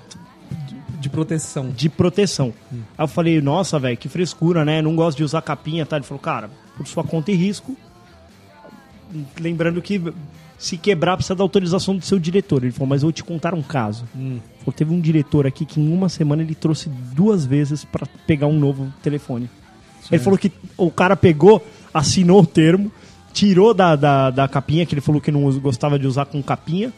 de, 1.01 1.09
proteção. 1.09 1.71
de 1.71 1.89
proteção. 1.89 2.53
Aí 2.73 2.79
eu 3.05 3.09
falei, 3.09 3.41
nossa, 3.41 3.79
velho, 3.79 3.97
que 3.97 4.09
frescura, 4.09 4.65
né? 4.65 4.83
Não 4.83 4.95
gosto 4.95 5.17
de 5.19 5.25
usar 5.25 5.41
capinha, 5.43 5.87
tá? 5.87 5.97
Ele 5.97 6.05
falou, 6.05 6.21
cara, 6.21 6.51
por 6.77 6.87
sua 6.87 7.03
conta 7.03 7.31
e 7.31 7.35
risco. 7.35 7.77
Lembrando 9.41 9.81
que 9.81 10.03
se 10.59 10.77
quebrar 10.77 11.17
precisa 11.17 11.35
da 11.35 11.43
autorização 11.45 11.97
do 11.97 12.05
seu 12.05 12.19
diretor. 12.19 12.63
Ele 12.65 12.73
falou, 12.73 12.89
mas 12.89 13.03
eu 13.03 13.07
vou 13.07 13.13
te 13.13 13.23
contar 13.23 13.55
um 13.55 13.63
caso. 13.63 14.05
Ele 14.15 14.43
Falou, 14.61 14.73
teve 14.75 14.93
um 14.93 15.01
diretor 15.01 15.47
aqui 15.47 15.65
que 15.65 15.81
em 15.81 15.93
uma 15.93 16.09
semana 16.09 16.43
ele 16.43 16.55
trouxe 16.55 16.89
duas 17.15 17.47
vezes 17.47 17.85
pra 17.85 18.07
pegar 18.27 18.47
um 18.47 18.59
novo 18.59 18.93
telefone. 19.03 19.49
Ele 20.11 20.23
falou 20.23 20.39
que 20.39 20.53
o 20.77 20.91
cara 20.91 21.17
pegou, 21.17 21.65
assinou 21.93 22.41
o 22.43 22.47
termo, 22.47 22.91
tirou 23.37 23.75
da, 23.75 23.95
da, 23.95 24.31
da 24.31 24.49
capinha, 24.49 24.87
que 24.87 24.95
ele 24.95 25.03
falou 25.03 25.21
que 25.21 25.31
não 25.31 25.43
gostava 25.61 25.99
de 25.99 26.07
usar 26.07 26.25
com 26.25 26.43
capinha, 26.43 26.91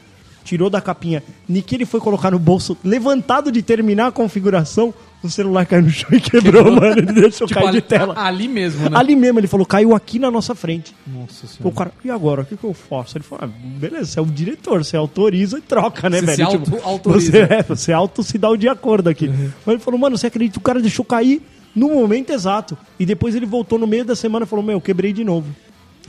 tirou 0.44 0.70
da 0.70 0.80
capinha, 0.80 1.20
ni 1.48 1.60
que 1.62 1.74
ele 1.74 1.84
foi 1.84 1.98
colocar 1.98 2.30
no 2.30 2.38
bolso, 2.38 2.76
levantado 2.84 3.50
de 3.50 3.60
terminar 3.60 4.06
a 4.06 4.12
configuração, 4.12 4.94
o 5.20 5.28
celular 5.28 5.66
caiu 5.66 5.82
no 5.82 5.90
chão 5.90 6.08
e 6.12 6.20
quebrou, 6.20 6.70
mano. 6.70 6.96
Ele 6.96 7.12
deixou 7.12 7.48
Tipo, 7.48 7.58
cair 7.58 7.68
ali, 7.70 7.80
de 7.80 7.86
tela. 7.88 8.14
ali 8.16 8.46
mesmo, 8.46 8.88
né? 8.88 8.96
Ali 8.96 9.16
mesmo, 9.16 9.40
ele 9.40 9.48
falou, 9.48 9.66
caiu 9.66 9.96
aqui 9.96 10.16
na 10.20 10.30
nossa 10.30 10.54
frente. 10.54 10.94
Nossa 11.04 11.44
O 11.64 11.72
cara, 11.72 11.90
e 12.04 12.08
agora? 12.10 12.42
O 12.42 12.44
que, 12.46 12.56
que 12.56 12.62
eu 12.64 12.72
faço? 12.72 13.18
Ele 13.18 13.24
falou, 13.24 13.44
ah, 13.44 13.50
beleza, 13.78 14.06
você 14.12 14.18
é 14.20 14.22
o 14.22 14.26
diretor, 14.26 14.84
você 14.84 14.96
autoriza 14.96 15.58
e 15.58 15.60
troca, 15.60 16.08
né, 16.08 16.20
Você 16.20 16.26
velho? 16.26 16.36
se 16.36 16.42
auto- 16.42 16.78
autoriza. 16.84 17.30
Você, 17.32 17.38
é, 17.40 17.62
você 17.64 17.92
auto 17.92 18.22
se 18.22 18.38
dá 18.38 18.48
o 18.48 18.56
de 18.56 18.68
acordo 18.68 19.08
aqui. 19.10 19.28
Mas 19.28 19.74
ele 19.74 19.78
falou, 19.80 19.98
mano, 19.98 20.16
você 20.16 20.28
acredita 20.28 20.52
que 20.52 20.58
o 20.58 20.62
cara 20.62 20.80
deixou 20.80 21.04
cair 21.04 21.42
no 21.74 21.88
momento 21.90 22.30
exato. 22.30 22.78
E 22.98 23.04
depois 23.04 23.34
ele 23.34 23.44
voltou 23.44 23.76
no 23.78 23.88
meio 23.88 24.04
da 24.04 24.14
semana 24.14 24.44
e 24.46 24.48
falou, 24.48 24.64
meu, 24.64 24.76
eu 24.76 24.80
quebrei 24.80 25.12
de 25.12 25.24
novo. 25.24 25.46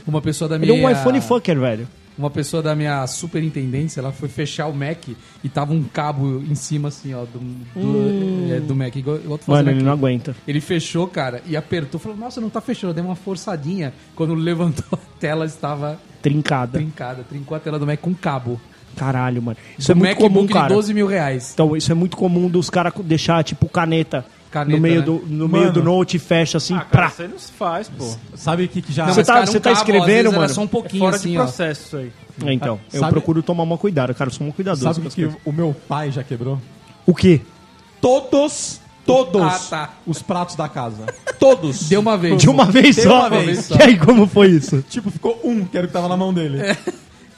Uma 0.06 0.20
pessoa 0.20 0.48
da 0.48 0.56
Ele 0.56 0.72
minha... 0.72 0.82
é 0.82 0.86
um 0.86 0.90
iPhone 0.90 1.20
fucker, 1.20 1.58
velho. 1.58 1.88
Uma 2.18 2.28
pessoa 2.28 2.62
da 2.62 2.74
minha 2.76 3.06
superintendência, 3.06 4.00
ela 4.00 4.12
foi 4.12 4.28
fechar 4.28 4.66
o 4.66 4.74
Mac 4.74 5.08
e 5.42 5.48
tava 5.48 5.72
um 5.72 5.82
cabo 5.82 6.42
em 6.46 6.54
cima, 6.54 6.88
assim, 6.88 7.14
ó, 7.14 7.24
do, 7.24 7.38
do, 7.74 8.52
é, 8.54 8.60
do 8.60 8.74
Mac. 8.76 8.94
Igual, 8.94 9.18
Mano, 9.46 9.70
ele 9.70 9.76
aqui. 9.78 9.82
não 9.84 9.92
aguenta. 9.92 10.36
Ele 10.46 10.60
fechou, 10.60 11.06
cara, 11.06 11.40
e 11.46 11.56
apertou. 11.56 11.98
Falou, 11.98 12.18
nossa, 12.18 12.38
não 12.40 12.50
tá 12.50 12.60
fechando. 12.60 12.92
Deu 12.92 13.04
uma 13.04 13.16
forçadinha. 13.16 13.94
Quando 14.14 14.34
levantou 14.36 14.84
a 14.92 15.18
tela, 15.18 15.46
estava 15.46 15.98
Trincada. 16.20 16.78
trincada. 16.78 17.22
Trincou 17.26 17.56
a 17.56 17.60
tela 17.60 17.78
do 17.78 17.86
Mac 17.86 17.98
com 18.00 18.12
cabo. 18.14 18.60
Caralho, 18.96 19.40
mano. 19.40 19.56
Isso 19.78 19.92
é 19.92 19.94
um 19.94 19.98
muito 19.98 20.08
MacBook 20.10 20.32
comum, 20.34 20.46
de 20.46 20.52
cara. 20.52 20.74
12 20.74 20.92
mil 20.92 21.06
reais. 21.06 21.52
Então, 21.54 21.74
isso 21.76 21.90
é 21.90 21.94
muito 21.94 22.16
comum 22.16 22.48
dos 22.48 22.68
caras 22.68 22.92
deixar, 23.04 23.42
tipo, 23.44 23.68
caneta, 23.68 24.26
Caneta, 24.50 24.76
no 24.76 24.82
meio, 24.82 24.98
né? 25.00 25.06
do, 25.06 25.12
no 25.26 25.48
Mano. 25.48 25.62
meio 25.62 25.72
do 25.72 25.82
note, 25.82 26.18
fecha 26.18 26.58
assim, 26.58 26.74
Ah, 26.74 26.78
cara, 26.80 26.88
pra. 26.90 27.06
isso 27.08 27.22
aí 27.22 27.28
não 27.28 27.38
se 27.38 27.52
faz, 27.52 27.88
pô. 27.88 28.16
Sabe 28.34 28.64
o 28.64 28.68
que, 28.68 28.82
que 28.82 28.92
já. 28.92 29.06
Não, 29.06 29.14
Você 29.14 29.22
tá- 29.24 29.46
você 29.46 29.58
um 29.58 29.60
tá 29.60 29.70
cabo, 29.70 29.80
escrevendo, 29.80 30.06
vezes, 30.06 30.24
mano? 30.32 30.44
Era 30.44 30.52
só 30.52 30.60
um 30.60 30.64
É 30.64 30.68
pouquinho 30.68 31.04
fora 31.04 31.16
assim, 31.16 31.30
de 31.30 31.38
ó. 31.38 31.42
processo 31.44 31.82
isso 31.86 31.96
aí. 31.96 32.12
É, 32.44 32.52
então, 32.52 32.80
eu 32.92 33.00
Sabe- 33.00 33.12
procuro 33.12 33.42
tomar 33.42 33.62
uma 33.62 33.78
cuidado, 33.78 34.14
cara. 34.14 34.28
Eu 34.30 34.34
sou 34.34 34.46
um 34.46 34.50
cuidadoso. 34.50 34.82
Sabe 34.82 34.96
com 34.96 35.04
o 35.04 35.08
as 35.08 35.14
que, 35.14 35.20
que 35.22 35.26
coisas. 35.28 35.42
o 35.46 35.52
meu 35.52 35.76
pai 35.88 36.10
já 36.10 36.24
quebrou? 36.24 36.60
O 37.06 37.14
quê? 37.14 37.40
Todos, 38.00 38.80
todos 39.06 39.42
Ah, 39.42 39.60
tá. 39.70 39.90
os 40.06 40.22
pratos 40.22 40.56
da 40.56 40.68
casa. 40.68 41.04
Todos. 41.38 41.88
Deu 41.88 42.00
uma 42.00 42.16
vez. 42.18 42.40
De 42.40 42.48
uma 42.50 42.64
vez 42.66 42.96
Deu 42.96 43.04
só? 43.10 43.18
uma 43.28 43.30
vez 43.30 43.64
só. 43.66 43.76
E 43.78 43.82
aí, 43.82 43.98
como 43.98 44.26
foi 44.26 44.48
isso? 44.48 44.82
Tipo, 44.88 45.10
ficou 45.10 45.38
um, 45.44 45.64
que 45.64 45.76
era 45.76 45.84
o 45.86 45.88
que 45.88 45.92
tava 45.92 46.08
na 46.08 46.16
mão 46.16 46.32
dele. 46.34 46.58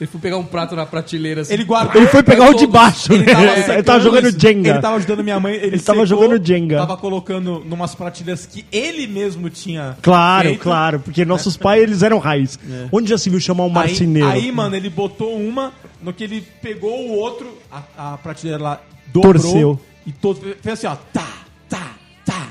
Ele 0.01 0.09
foi 0.09 0.19
pegar 0.19 0.37
um 0.37 0.43
prato 0.43 0.75
na 0.75 0.85
prateleira 0.85 1.41
assim. 1.41 1.53
Ele 1.53 1.63
guardou. 1.63 2.01
Ele 2.01 2.07
foi 2.09 2.23
pegar 2.23 2.49
o 2.49 2.53
de 2.53 2.65
baixo, 2.67 3.13
Ele 3.13 3.23
né? 3.25 3.31
tava, 3.33 3.43
Ele 3.45 3.61
secando 3.61 3.83
tava 3.83 3.99
jogando 3.99 4.27
isso. 4.29 4.39
Jenga. 4.39 4.69
Ele 4.71 4.79
tava 4.79 4.95
ajudando 4.97 5.23
minha 5.23 5.39
mãe. 5.39 5.53
Ele, 5.53 5.65
Ele 5.67 5.79
tava 5.79 5.99
secou, 5.99 6.05
jogando 6.05 6.45
Jenga. 6.45 6.77
Tava 6.77 6.97
colocando 6.97 7.63
numas 7.65 7.95
prateleiras 7.95 8.45
que 8.45 8.65
ele 8.71 9.07
mesmo 9.07 9.49
tinha. 9.49 9.95
Claro, 10.01 10.49
feito. 10.49 10.61
claro, 10.61 10.99
porque 10.99 11.23
nossos 11.23 11.55
pais, 11.55 11.83
eles 11.83 12.01
eram 12.03 12.17
raiz. 12.19 12.59
Onde 12.91 13.09
já 13.09 13.17
se 13.17 13.29
viu 13.29 13.39
chamar 13.39 13.63
um 13.63 13.67
Aí, 13.67 13.73
marceneiro? 13.73 14.27
aí, 14.29 14.51
mano, 14.51 14.75
ele 14.75 14.89
botou 14.89 15.37
uma, 15.37 15.71
no 16.01 16.11
que 16.11 16.23
ele 16.23 16.43
pegou 16.61 17.07
o 17.07 17.11
outro, 17.17 17.57
a, 17.71 18.13
a 18.13 18.17
prateleira 18.17 18.61
lá 18.61 18.81
dobrou. 19.13 19.33
Torceu. 19.33 19.79
E 20.05 20.11
todo, 20.11 20.41
fez 20.61 20.73
assim, 20.73 20.87
ó. 20.87 20.95
Tá, 21.13 21.27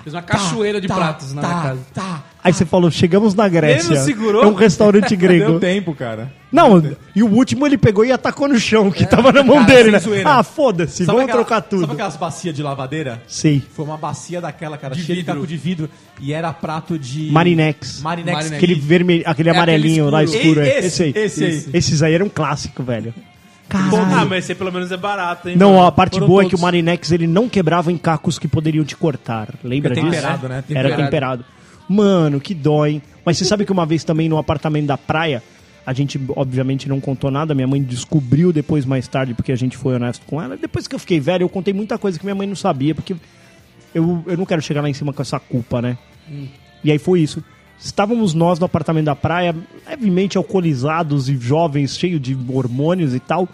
Fez 0.02 0.14
uma 0.14 0.22
tá, 0.22 0.32
cachoeira 0.36 0.80
de 0.80 0.88
tá, 0.88 0.94
pratos 0.94 1.32
na 1.32 1.40
tá, 1.42 1.48
minha 1.48 1.62
casa. 1.62 1.80
Tá. 1.94 2.24
Aí 2.44 2.52
você 2.52 2.64
falou, 2.66 2.90
chegamos 2.90 3.34
na 3.34 3.48
Grécia. 3.48 3.88
Ele 3.88 3.98
não 3.98 4.04
segurou? 4.04 4.42
É 4.42 4.46
um 4.46 4.54
restaurante 4.54 5.14
grego. 5.16 5.46
Deu 5.52 5.60
tempo, 5.60 5.94
cara. 5.94 6.32
Não, 6.50 6.82
e 7.14 7.22
o 7.22 7.28
último 7.28 7.66
ele 7.66 7.78
pegou 7.78 8.04
e 8.04 8.10
atacou 8.12 8.46
no 8.48 8.58
chão, 8.58 8.90
que 8.90 9.06
tava 9.06 9.32
na 9.32 9.42
mão 9.42 9.58
Cara, 9.64 9.66
dele, 9.68 9.82
sem 9.84 9.92
né? 9.92 9.98
zoeira. 10.00 10.30
Ah, 10.30 10.42
foda-se, 10.42 11.04
vamos 11.04 11.22
aquela- 11.22 11.38
trocar 11.38 11.60
tudo. 11.62 11.82
Sabe 11.82 11.92
aquelas 11.94 12.16
bacias 12.16 12.54
de 12.54 12.62
lavadeira? 12.62 13.22
Sei. 13.26 13.62
Foi 13.72 13.84
uma 13.84 13.96
bacia 13.96 14.40
daquela, 14.40 14.76
cara, 14.76 14.94
De 14.94 15.02
cheia 15.02 15.14
de 15.16 15.20
vidro. 15.22 15.34
caco 15.34 15.46
de 15.46 15.56
vidro. 15.56 15.90
E 16.20 16.32
era 16.32 16.52
prato 16.52 16.98
de. 16.98 17.30
Marinex. 17.30 18.00
Marinex. 18.02 18.34
Marinex. 18.34 18.56
Aquele 18.56 18.74
vermelho, 18.74 19.22
aquele 19.24 19.48
É 19.48 19.52
amarelinho 19.52 20.10
lá 20.10 20.20
aquele 20.20 20.36
escuro. 20.38 20.60
É. 20.60 20.78
esse, 20.80 20.86
esse 20.86 21.02
aí. 21.04 21.12
esse 21.16 21.44
aí. 21.44 21.64
Esses 21.72 22.02
aí 22.02 22.12
eram 22.14 22.26
um 22.26 22.30
clássico, 22.30 22.82
velho. 22.82 23.14
Ah, 23.78 23.90
Caralho. 23.90 24.28
mas 24.28 24.44
esse 24.44 24.54
pelo 24.54 24.72
menos 24.72 24.90
é 24.92 24.96
barato, 24.96 25.48
hein? 25.48 25.56
Não, 25.56 25.74
mano? 25.74 25.86
a 25.86 25.92
parte 25.92 26.14
Foram 26.14 26.26
boa 26.26 26.42
é 26.42 26.44
que 26.44 26.48
o 26.48 26.50
todos. 26.50 26.62
Marinex 26.62 27.12
ele 27.12 27.26
não 27.26 27.48
quebrava 27.48 27.90
em 27.92 27.98
cacos 27.98 28.38
que 28.38 28.48
poderiam 28.48 28.84
te 28.84 28.96
cortar. 28.96 29.54
Lembra 29.62 29.94
disso? 29.94 30.06
temperado, 30.06 30.48
né? 30.48 30.64
Era 30.70 30.96
Temperado. 30.96 31.44
Mano, 31.88 32.40
que 32.40 32.54
dó, 32.54 32.86
hein? 32.86 33.02
Mas 33.24 33.38
você 33.38 33.44
sabe 33.44 33.64
que 33.64 33.72
uma 33.72 33.84
vez 33.86 34.04
também 34.04 34.28
no 34.28 34.38
apartamento 34.38 34.86
da 34.86 34.96
praia, 34.96 35.42
a 35.84 35.92
gente 35.92 36.20
obviamente 36.36 36.88
não 36.88 37.00
contou 37.00 37.30
nada, 37.30 37.54
minha 37.54 37.66
mãe 37.66 37.82
descobriu 37.82 38.52
depois 38.52 38.84
mais 38.84 39.06
tarde, 39.08 39.34
porque 39.34 39.52
a 39.52 39.56
gente 39.56 39.76
foi 39.76 39.94
honesto 39.94 40.24
com 40.26 40.40
ela. 40.40 40.56
Depois 40.56 40.86
que 40.86 40.94
eu 40.94 40.98
fiquei 40.98 41.18
velho, 41.20 41.42
eu 41.44 41.48
contei 41.48 41.74
muita 41.74 41.98
coisa 41.98 42.18
que 42.18 42.24
minha 42.24 42.34
mãe 42.34 42.46
não 42.46 42.56
sabia, 42.56 42.94
porque 42.94 43.14
eu, 43.94 44.22
eu 44.26 44.36
não 44.36 44.46
quero 44.46 44.62
chegar 44.62 44.80
lá 44.80 44.88
em 44.88 44.94
cima 44.94 45.12
com 45.12 45.22
essa 45.22 45.38
culpa, 45.40 45.82
né? 45.82 45.98
E 46.82 46.90
aí 46.90 46.98
foi 46.98 47.20
isso. 47.20 47.42
Estávamos 47.78 48.32
nós 48.32 48.58
no 48.60 48.66
apartamento 48.66 49.06
da 49.06 49.16
praia, 49.16 49.54
levemente 49.88 50.38
alcoolizados 50.38 51.28
e 51.28 51.36
jovens, 51.36 51.98
cheios 51.98 52.20
de 52.20 52.36
hormônios 52.48 53.12
e 53.14 53.18
tal. 53.20 53.48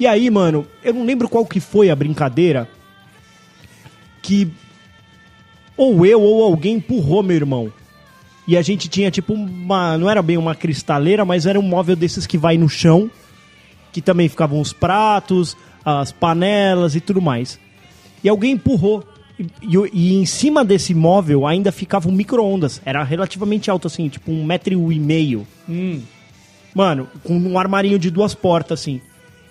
E 0.00 0.06
aí, 0.06 0.30
mano, 0.30 0.66
eu 0.82 0.94
não 0.94 1.04
lembro 1.04 1.28
qual 1.28 1.44
que 1.46 1.60
foi 1.60 1.90
a 1.90 1.94
brincadeira 1.94 2.66
que 4.22 4.48
ou 5.76 6.04
eu 6.04 6.20
ou 6.20 6.42
alguém 6.44 6.76
empurrou 6.76 7.22
meu 7.22 7.36
irmão. 7.36 7.72
E 8.46 8.56
a 8.56 8.62
gente 8.62 8.88
tinha 8.88 9.10
tipo 9.10 9.32
uma. 9.34 9.96
Não 9.98 10.10
era 10.10 10.22
bem 10.22 10.36
uma 10.36 10.54
cristaleira, 10.54 11.24
mas 11.24 11.46
era 11.46 11.58
um 11.58 11.62
móvel 11.62 11.94
desses 11.94 12.26
que 12.26 12.36
vai 12.38 12.56
no 12.58 12.68
chão. 12.68 13.10
Que 13.92 14.00
também 14.00 14.28
ficavam 14.28 14.60
os 14.60 14.72
pratos, 14.72 15.56
as 15.84 16.10
panelas 16.12 16.94
e 16.94 17.00
tudo 17.00 17.20
mais. 17.20 17.58
E 18.24 18.28
alguém 18.28 18.52
empurrou. 18.52 19.04
E, 19.38 19.46
e- 19.62 19.90
e 19.92 20.14
em 20.16 20.26
cima 20.26 20.64
desse 20.64 20.94
móvel 20.94 21.46
ainda 21.46 21.70
ficava 21.72 22.08
um 22.08 22.12
micro-ondas. 22.12 22.80
Era 22.84 23.02
relativamente 23.04 23.70
alto, 23.70 23.86
assim, 23.86 24.08
tipo 24.08 24.30
um 24.32 24.44
metro 24.44 24.92
e 24.92 24.98
meio. 24.98 25.46
Mano, 26.74 27.08
com 27.24 27.36
um 27.36 27.58
armarinho 27.58 27.98
de 27.98 28.10
duas 28.10 28.34
portas, 28.34 28.80
assim. 28.80 29.00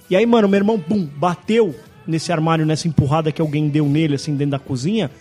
E 0.10 0.16
aí, 0.16 0.26
mano, 0.26 0.48
meu 0.48 0.58
irmão, 0.58 0.78
bum, 0.78 1.06
bateu 1.06 1.76
nesse 2.08 2.32
armário, 2.32 2.66
nessa 2.66 2.88
empurrada 2.88 3.32
que 3.32 3.42
alguém 3.42 3.70
deu 3.70 3.86
nele, 3.86 4.16
assim, 4.16 4.36
dentro 4.36 4.52
da 4.52 4.60
cozinha. 4.60 5.12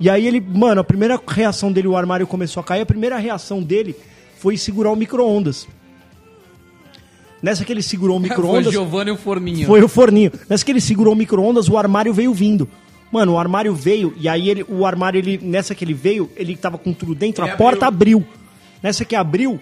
E 0.00 0.10
aí 0.10 0.26
ele, 0.26 0.40
mano, 0.40 0.80
a 0.80 0.84
primeira 0.84 1.20
reação 1.26 1.72
dele, 1.72 1.88
o 1.88 1.96
armário 1.96 2.26
começou 2.26 2.60
a 2.60 2.64
cair, 2.64 2.82
a 2.82 2.86
primeira 2.86 3.16
reação 3.16 3.62
dele 3.62 3.94
foi 4.38 4.56
segurar 4.56 4.90
o 4.90 4.96
micro-ondas. 4.96 5.66
Nessa 7.42 7.64
que 7.64 7.72
ele 7.72 7.82
segurou 7.82 8.16
o 8.16 8.20
Foi 8.20 8.28
micro-ondas. 8.28 8.72
Giovanni 8.72 9.10
e 9.10 9.12
o 9.12 9.16
Forninho. 9.16 9.66
Foi 9.66 9.82
o 9.82 9.88
forninho. 9.88 10.32
Nessa 10.48 10.64
que 10.64 10.72
ele 10.72 10.80
segurou 10.80 11.14
o 11.14 11.16
micro-ondas, 11.16 11.68
o 11.68 11.78
armário 11.78 12.12
veio 12.12 12.34
vindo. 12.34 12.68
Mano, 13.10 13.34
o 13.34 13.38
armário 13.38 13.72
veio, 13.72 14.12
e 14.18 14.28
aí 14.28 14.50
ele, 14.50 14.64
o 14.68 14.84
armário, 14.84 15.18
ele, 15.18 15.38
nessa 15.40 15.74
que 15.74 15.84
ele 15.84 15.94
veio, 15.94 16.28
ele 16.36 16.56
tava 16.56 16.76
com 16.76 16.92
tudo 16.92 17.14
dentro, 17.14 17.44
Ele 17.44 17.52
a 17.52 17.56
porta 17.56 17.86
abriu. 17.86 18.26
Nessa 18.82 19.04
que 19.04 19.14
abriu, 19.14 19.60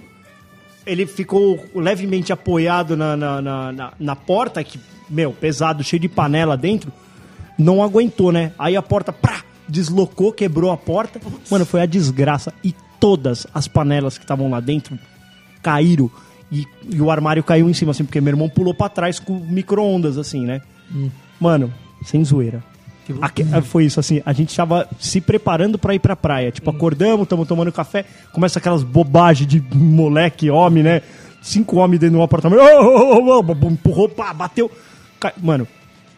ele 0.87 1.07
ficou 1.07 1.65
levemente 1.75 2.33
apoiado 2.33 2.97
na, 2.97 3.17
na, 3.17 3.41
na, 3.43 3.93
na- 3.99 4.17
porta, 4.17 4.63
que, 4.63 4.79
meu, 5.09 5.33
pesado, 5.33 5.83
cheio 5.83 6.01
de 6.01 6.09
panela 6.09 6.57
dentro. 6.57 6.93
Não 7.59 7.83
aguentou, 7.83 8.33
né? 8.33 8.53
Aí 8.59 8.77
a 8.77 8.83
porta, 8.83 9.13
prá, 9.13 9.43
deslocou, 9.69 10.33
quebrou 10.33 10.71
a 10.71 10.77
porta. 10.77 11.21
Mano, 11.51 11.65
foi 11.65 11.81
a 11.83 11.87
desgraça. 11.87 12.53
E 12.63 12.75
todas 12.99 13.47
as 13.55 13.69
panelas 13.69 14.19
que 14.19 14.25
estavam 14.25 14.51
lá 14.51 14.61
dentro 14.61 14.99
caíram. 15.63 16.11
E, 16.51 16.67
e 16.91 17.01
o 17.01 17.11
armário 17.11 17.43
caiu 17.43 17.69
em 17.69 17.75
cima, 17.75 17.93
assim, 17.93 18.05
porque 18.05 18.21
meu 18.21 18.33
irmão 18.33 18.49
pulou 18.49 18.75
pra 18.75 18.89
trás 18.89 19.19
com 19.19 19.39
micro-ondas, 19.39 20.19
assim, 20.19 20.45
né? 20.45 20.61
Mano, 21.41 21.73
sem 22.05 22.25
zoeira. 22.25 22.63
Aque- 23.21 23.45
foi 23.63 23.85
isso, 23.85 24.01
assim, 24.01 24.23
a 24.25 24.33
gente 24.33 24.55
tava 24.55 24.89
se 24.99 25.21
preparando 25.21 25.79
pra 25.79 25.95
ir 25.95 25.99
pra 25.99 26.17
praia. 26.17 26.51
Tipo, 26.51 26.71
acordamos, 26.71 27.27
tamo 27.29 27.45
tomando 27.45 27.71
café, 27.73 28.05
começa 28.33 28.59
aquelas 28.59 28.83
bobagens 28.83 29.47
de 29.49 29.63
moleque, 29.75 30.51
homem, 30.51 30.83
né? 30.83 31.03
Cinco 31.43 31.77
homens 31.77 32.01
dentro 32.01 32.15
de 32.17 32.21
um 32.21 32.23
apartamento. 32.23 32.61
Oh, 32.61 33.19
oh, 33.19 33.41
oh, 33.41 33.57
oh, 33.63 33.71
empurrou, 33.71 34.09
pá, 34.09 34.33
bateu. 34.33 34.71
Mano, 35.43 35.67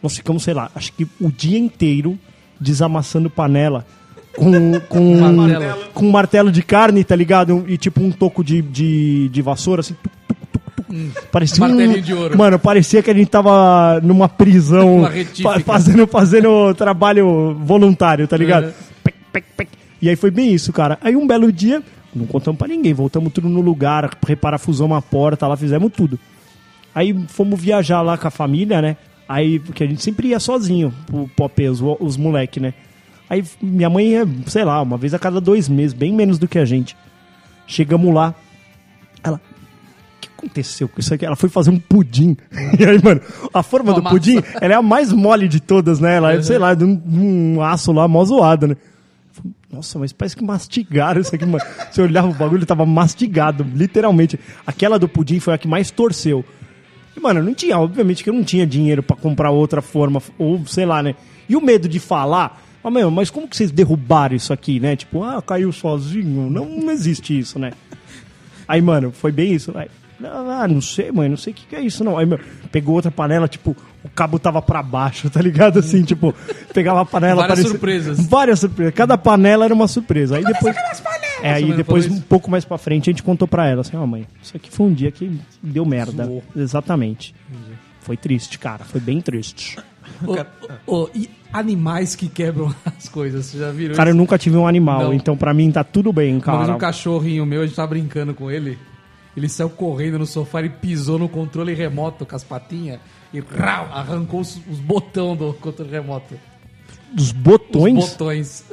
nós 0.01 0.15
ficamos, 0.15 0.43
sei 0.43 0.53
lá, 0.53 0.69
acho 0.75 0.93
que 0.93 1.07
o 1.19 1.31
dia 1.31 1.57
inteiro 1.57 2.17
desamassando 2.59 3.29
panela 3.29 3.85
com, 4.35 4.79
com, 4.87 5.17
Martelo. 5.31 5.77
com 5.93 6.05
um 6.05 6.11
martelo 6.11 6.51
de 6.51 6.61
carne, 6.61 7.03
tá 7.03 7.15
ligado? 7.15 7.65
E 7.67 7.77
tipo 7.77 8.01
um 8.01 8.11
toco 8.11 8.43
de, 8.43 8.61
de, 8.61 9.29
de 9.29 9.41
vassoura, 9.41 9.81
assim. 9.81 9.95
tuc, 10.01 10.11
tuc, 10.27 10.36
tuc. 10.87 11.29
Parecia 11.31 11.63
um, 11.63 11.67
Martelinho 11.69 12.01
de 12.01 12.13
ouro. 12.13 12.37
Mano, 12.37 12.59
parecia 12.59 13.03
que 13.03 13.09
a 13.11 13.13
gente 13.13 13.29
tava 13.29 13.99
numa 14.01 14.27
prisão 14.29 14.97
Uma 14.99 15.11
fa- 15.43 15.59
fazendo, 15.59 16.07
fazendo 16.07 16.73
trabalho 16.75 17.53
voluntário, 17.55 18.27
tá 18.27 18.35
ligado? 18.37 18.65
Uhum. 18.65 18.73
Pec, 19.03 19.15
pec, 19.31 19.45
pec. 19.55 19.69
E 20.01 20.09
aí 20.09 20.15
foi 20.15 20.31
bem 20.31 20.53
isso, 20.53 20.71
cara. 20.73 20.97
Aí 21.01 21.15
um 21.15 21.25
belo 21.27 21.51
dia, 21.51 21.81
não 22.15 22.25
contamos 22.25 22.57
pra 22.57 22.67
ninguém, 22.67 22.93
voltamos 22.93 23.31
tudo 23.33 23.49
no 23.49 23.61
lugar, 23.61 24.09
reparafusamos 24.25 24.97
a 24.97 25.01
porta 25.01 25.47
lá, 25.47 25.57
fizemos 25.57 25.91
tudo. 25.91 26.19
Aí 26.93 27.15
fomos 27.27 27.59
viajar 27.59 28.01
lá 28.01 28.17
com 28.17 28.27
a 28.27 28.31
família, 28.31 28.81
né? 28.81 28.97
Aí, 29.29 29.59
porque 29.59 29.83
a 29.83 29.87
gente 29.87 30.01
sempre 30.01 30.29
ia 30.29 30.39
sozinho, 30.39 30.93
pro 31.05 31.29
Popê, 31.35 31.67
os, 31.67 31.81
os 31.99 32.15
moleque, 32.17 32.59
né? 32.59 32.73
Aí 33.29 33.43
minha 33.61 33.89
mãe 33.89 34.07
ia, 34.07 34.27
sei 34.45 34.63
lá, 34.63 34.81
uma 34.81 34.97
vez 34.97 35.13
a 35.13 35.19
cada 35.19 35.41
dois 35.41 35.67
meses, 35.67 35.93
bem 35.93 36.13
menos 36.13 36.39
do 36.39 36.47
que 36.47 36.57
a 36.57 36.63
gente. 36.63 36.95
Chegamos 37.67 38.13
lá, 38.15 38.33
ela, 39.21 39.41
aconteceu 40.37 40.87
com 40.87 40.99
isso 40.99 41.13
aqui? 41.13 41.25
Ela 41.25 41.35
foi 41.35 41.49
fazer 41.49 41.69
um 41.69 41.79
pudim. 41.79 42.37
E 42.79 42.85
aí, 42.85 43.01
mano, 43.03 43.21
a 43.53 43.63
forma 43.63 43.91
Uma 43.91 44.01
do 44.01 44.09
pudim, 44.09 44.41
ela 44.61 44.73
é 44.73 44.77
a 44.77 44.81
mais 44.81 45.11
mole 45.11 45.47
de 45.47 45.59
todas, 45.59 45.99
né? 45.99 46.17
Ela 46.17 46.33
é, 46.33 46.41
sei 46.41 46.57
lá, 46.57 46.73
de 46.73 46.83
um, 46.83 47.01
um 47.07 47.61
aço 47.61 47.91
lá, 47.91 48.07
mó 48.07 48.23
zoada, 48.23 48.67
né? 48.67 48.77
Nossa, 49.71 49.99
mas 49.99 50.13
parece 50.13 50.35
que 50.35 50.43
mastigaram 50.43 51.19
isso 51.19 51.35
aqui, 51.35 51.45
mano. 51.45 51.63
Você 51.91 52.01
olhava 52.01 52.27
o 52.27 52.33
bagulho, 52.33 52.65
tava 52.65 52.85
mastigado, 52.85 53.65
literalmente. 53.75 54.39
Aquela 54.65 54.97
do 54.97 55.07
pudim 55.07 55.39
foi 55.39 55.53
a 55.53 55.57
que 55.57 55.67
mais 55.67 55.91
torceu. 55.91 56.45
E, 57.15 57.19
mano, 57.19 57.41
não 57.41 57.53
tinha, 57.53 57.77
obviamente 57.79 58.23
que 58.23 58.29
eu 58.29 58.33
não 58.33 58.43
tinha 58.43 58.65
dinheiro 58.65 59.01
pra 59.01 59.17
comprar 59.17 59.49
outra 59.49 59.81
forma, 59.81 60.21
ou 60.37 60.65
sei 60.67 60.85
lá, 60.85 61.01
né? 61.01 61.15
E 61.49 61.55
o 61.55 61.61
medo 61.61 61.89
de 61.89 61.99
falar, 61.99 62.61
ah, 62.83 62.91
meu, 62.91 63.09
mas 63.11 63.29
como 63.29 63.47
que 63.47 63.57
vocês 63.57 63.71
derrubaram 63.71 64.35
isso 64.35 64.53
aqui, 64.53 64.79
né? 64.79 64.95
Tipo, 64.95 65.23
ah, 65.23 65.41
caiu 65.41 65.71
sozinho. 65.71 66.49
Não, 66.49 66.65
não 66.65 66.91
existe 66.91 67.37
isso, 67.37 67.59
né? 67.59 67.73
Aí, 68.67 68.81
mano, 68.81 69.11
foi 69.11 69.31
bem 69.31 69.53
isso. 69.53 69.73
Aí, 70.19 70.29
ah, 70.29 70.67
não 70.67 70.81
sei, 70.81 71.11
mãe, 71.11 71.29
não 71.29 71.37
sei 71.37 71.53
o 71.53 71.55
que, 71.55 71.65
que 71.67 71.75
é 71.75 71.81
isso, 71.81 72.03
não. 72.03 72.17
Aí, 72.17 72.25
meu, 72.25 72.39
pegou 72.71 72.95
outra 72.95 73.11
panela, 73.11 73.47
tipo, 73.47 73.75
o 74.03 74.09
cabo 74.09 74.39
tava 74.39 74.61
pra 74.61 74.81
baixo, 74.81 75.29
tá 75.29 75.41
ligado? 75.41 75.79
Assim, 75.79 76.03
tipo, 76.03 76.33
pegava 76.73 77.01
a 77.01 77.05
panela... 77.05 77.47
Várias 77.47 77.67
surpresas. 77.67 78.25
Várias 78.25 78.59
surpresas. 78.59 78.93
Cada 78.93 79.17
panela 79.17 79.65
era 79.65 79.73
uma 79.73 79.87
surpresa. 79.87 80.37
Aí 80.37 80.43
depois... 80.43 80.75
É, 81.41 81.53
aí 81.53 81.71
depois, 81.73 82.07
um 82.07 82.19
pouco 82.19 82.49
mais 82.49 82.65
pra 82.65 82.77
frente, 82.77 83.09
a 83.09 83.13
gente 83.13 83.21
contou 83.21 83.47
pra 83.47 83.67
ela, 83.67 83.81
assim, 83.81 83.95
ó, 83.95 84.05
mãe, 84.07 84.25
isso 84.41 84.57
aqui 84.57 84.71
foi 84.71 84.87
um 84.87 84.93
dia 84.93 85.11
que 85.11 85.39
deu 85.61 85.85
merda. 85.85 86.25
Zoou. 86.25 86.43
Exatamente. 86.55 87.35
Foi 88.01 88.17
triste, 88.17 88.57
cara. 88.57 88.83
Foi 88.85 88.99
bem 88.99 89.21
triste. 89.21 89.77
E 91.13 91.29
animais 91.53 92.15
que 92.15 92.27
quebram 92.27 92.73
as 92.85 93.07
coisas, 93.07 93.45
vocês 93.45 93.61
já 93.61 93.71
viram 93.71 93.95
Cara, 93.95 94.09
eu 94.09 94.13
isso? 94.13 94.17
nunca 94.17 94.37
tive 94.37 94.57
um 94.57 94.67
animal, 94.67 95.03
Não. 95.03 95.13
então 95.13 95.37
pra 95.37 95.53
mim 95.53 95.71
tá 95.71 95.83
tudo 95.83 96.11
bem, 96.11 96.39
cara. 96.39 96.73
um 96.73 96.77
cachorrinho 96.77 97.45
meu, 97.45 97.61
a 97.61 97.65
gente 97.65 97.75
tava 97.75 97.89
brincando 97.89 98.33
com 98.33 98.49
ele. 98.49 98.77
Ele 99.37 99.47
saiu 99.47 99.69
correndo 99.69 100.17
no 100.17 100.25
sofá 100.25 100.63
e 100.63 100.69
pisou 100.69 101.19
no 101.19 101.29
controle 101.29 101.71
remoto 101.75 102.25
com 102.25 102.35
as 102.35 102.43
patinhas 102.43 102.99
e 103.31 103.39
rau, 103.39 103.87
arrancou 103.93 104.39
os, 104.41 104.59
os 104.69 104.79
botões 104.79 105.37
do 105.37 105.53
controle 105.53 105.91
remoto. 105.91 106.33
Dos 107.13 107.27
Os 107.27 107.31
botões. 107.31 107.93
botões. 108.09 108.65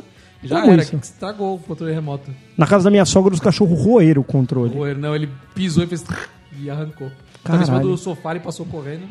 Já 0.42 0.60
Como 0.62 0.72
era, 0.72 0.82
isso? 0.82 0.96
que 0.98 1.04
estragou 1.04 1.56
o 1.56 1.58
controle 1.58 1.92
remoto. 1.92 2.30
Na 2.56 2.66
casa 2.66 2.84
da 2.84 2.90
minha 2.90 3.04
sogra, 3.04 3.32
os 3.34 3.40
cachorros 3.40 3.78
roeram 3.84 4.22
o 4.22 4.24
controle. 4.24 4.74
Ele- 4.76 4.94
Não, 4.94 5.14
ele 5.14 5.28
pisou 5.54 5.84
e 5.84 5.86
fez 5.86 6.02
e 6.58 6.70
arrancou. 6.70 7.10
Tava 7.42 7.62
em 7.62 7.66
cima 7.66 7.80
do 7.80 7.96
sofá 7.98 8.34
e 8.34 8.40
passou 8.40 8.64
correndo. 8.64 9.02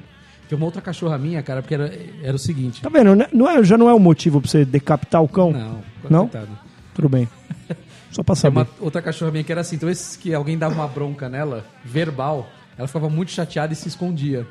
Tem 0.49 0.57
uma 0.57 0.65
outra 0.65 0.81
cachorra 0.81 1.17
minha, 1.19 1.41
cara, 1.43 1.61
porque 1.61 1.73
era, 1.75 1.91
era 2.23 2.35
o 2.35 2.39
seguinte. 2.39 2.81
Tá 2.81 2.89
vendo? 2.89 3.15
Não 3.31 3.49
é, 3.49 3.63
já 3.63 3.77
não 3.77 3.87
é 3.89 3.93
o 3.93 3.99
motivo 3.99 4.41
pra 4.41 4.49
você 4.49 4.65
decapitar 4.65 5.21
o 5.23 5.27
cão? 5.27 5.51
Não, 5.51 5.83
Não? 6.09 6.29
Tudo 6.95 7.09
bem. 7.09 7.27
Só 8.13 8.23
pra 8.23 8.35
saber. 8.35 8.59
uma 8.59 8.67
outra 8.79 9.01
cachorra 9.01 9.31
minha 9.31 9.43
que 9.43 9.51
era 9.51 9.61
assim, 9.61 9.75
então 9.75 9.89
esses 9.89 10.15
que 10.15 10.33
alguém 10.33 10.57
dava 10.57 10.75
uma 10.75 10.87
bronca 10.87 11.27
nela, 11.27 11.65
verbal, 11.83 12.47
ela 12.77 12.87
ficava 12.87 13.09
muito 13.09 13.31
chateada 13.31 13.73
e 13.73 13.75
se 13.75 13.87
escondia. 13.87 14.47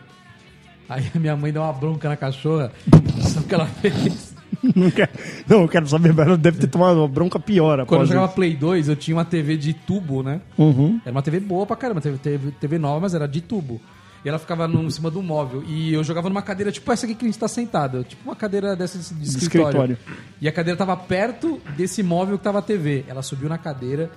Aí 0.89 1.11
a 1.15 1.19
minha 1.19 1.37
mãe 1.37 1.53
deu 1.53 1.63
uma 1.63 1.73
bronca 1.73 2.09
na 2.09 2.17
cachorra, 2.17 2.73
sabe 3.21 3.47
o 3.47 3.49
que 3.49 3.55
ela 3.55 3.67
fez? 3.67 4.33
Não, 4.77 4.91
quero, 4.91 5.11
não, 5.49 5.63
eu 5.63 5.69
quero 5.69 5.89
saber, 5.89 6.13
mas 6.13 6.27
ela 6.27 6.37
deve 6.37 6.59
ter 6.59 6.69
tomado 6.69 6.99
uma 6.99 7.09
bronca 7.09 7.41
pior 7.41 7.85
Quando 7.85 7.91
eu 7.91 7.97
após 7.97 8.09
jogava 8.09 8.27
isso. 8.27 8.35
Play 8.35 8.55
2, 8.55 8.89
eu 8.91 8.95
tinha 8.95 9.17
uma 9.17 9.25
TV 9.25 9.57
de 9.57 9.73
tubo, 9.73 10.23
né? 10.23 10.41
Uhum. 10.57 11.01
Era 11.05 11.11
uma 11.11 11.23
TV 11.23 11.41
boa 11.41 11.67
pra 11.67 11.75
caramba, 11.75 12.01
TV, 12.01 12.19
TV, 12.19 12.53
TV 12.61 12.79
nova, 12.79 13.01
mas 13.01 13.15
era 13.15 13.27
de 13.27 13.41
tubo. 13.41 13.81
E 14.25 14.29
ela 14.29 14.39
ficava 14.39 14.69
no, 14.69 14.85
em 14.85 14.91
cima 14.91 15.11
do 15.11 15.23
móvel. 15.23 15.65
E 15.67 15.93
eu 15.93 16.05
jogava 16.05 16.29
numa 16.29 16.43
cadeira 16.43 16.71
tipo 16.71 16.91
essa 16.93 17.07
aqui 17.07 17.15
que 17.15 17.25
a 17.25 17.29
gente 17.29 17.39
tá 17.39 17.49
sentado. 17.49 18.05
Tipo 18.05 18.23
uma 18.25 18.37
cadeira 18.37 18.77
dessa 18.77 18.99
de, 18.99 19.21
de 19.21 19.29
escritório. 19.29 19.95
escritório. 19.95 19.99
E 20.41 20.49
a 20.49 20.53
cadeira 20.53 20.77
tava 20.77 20.97
perto 20.97 21.61
desse 21.77 22.03
móvel 22.03 22.39
que 22.39 22.45
tava 22.45 22.61
a 22.61 22.63
TV. 22.63 23.05
Ela 23.09 23.23
subiu 23.23 23.49
na 23.49 23.59
cadeira, 23.59 24.11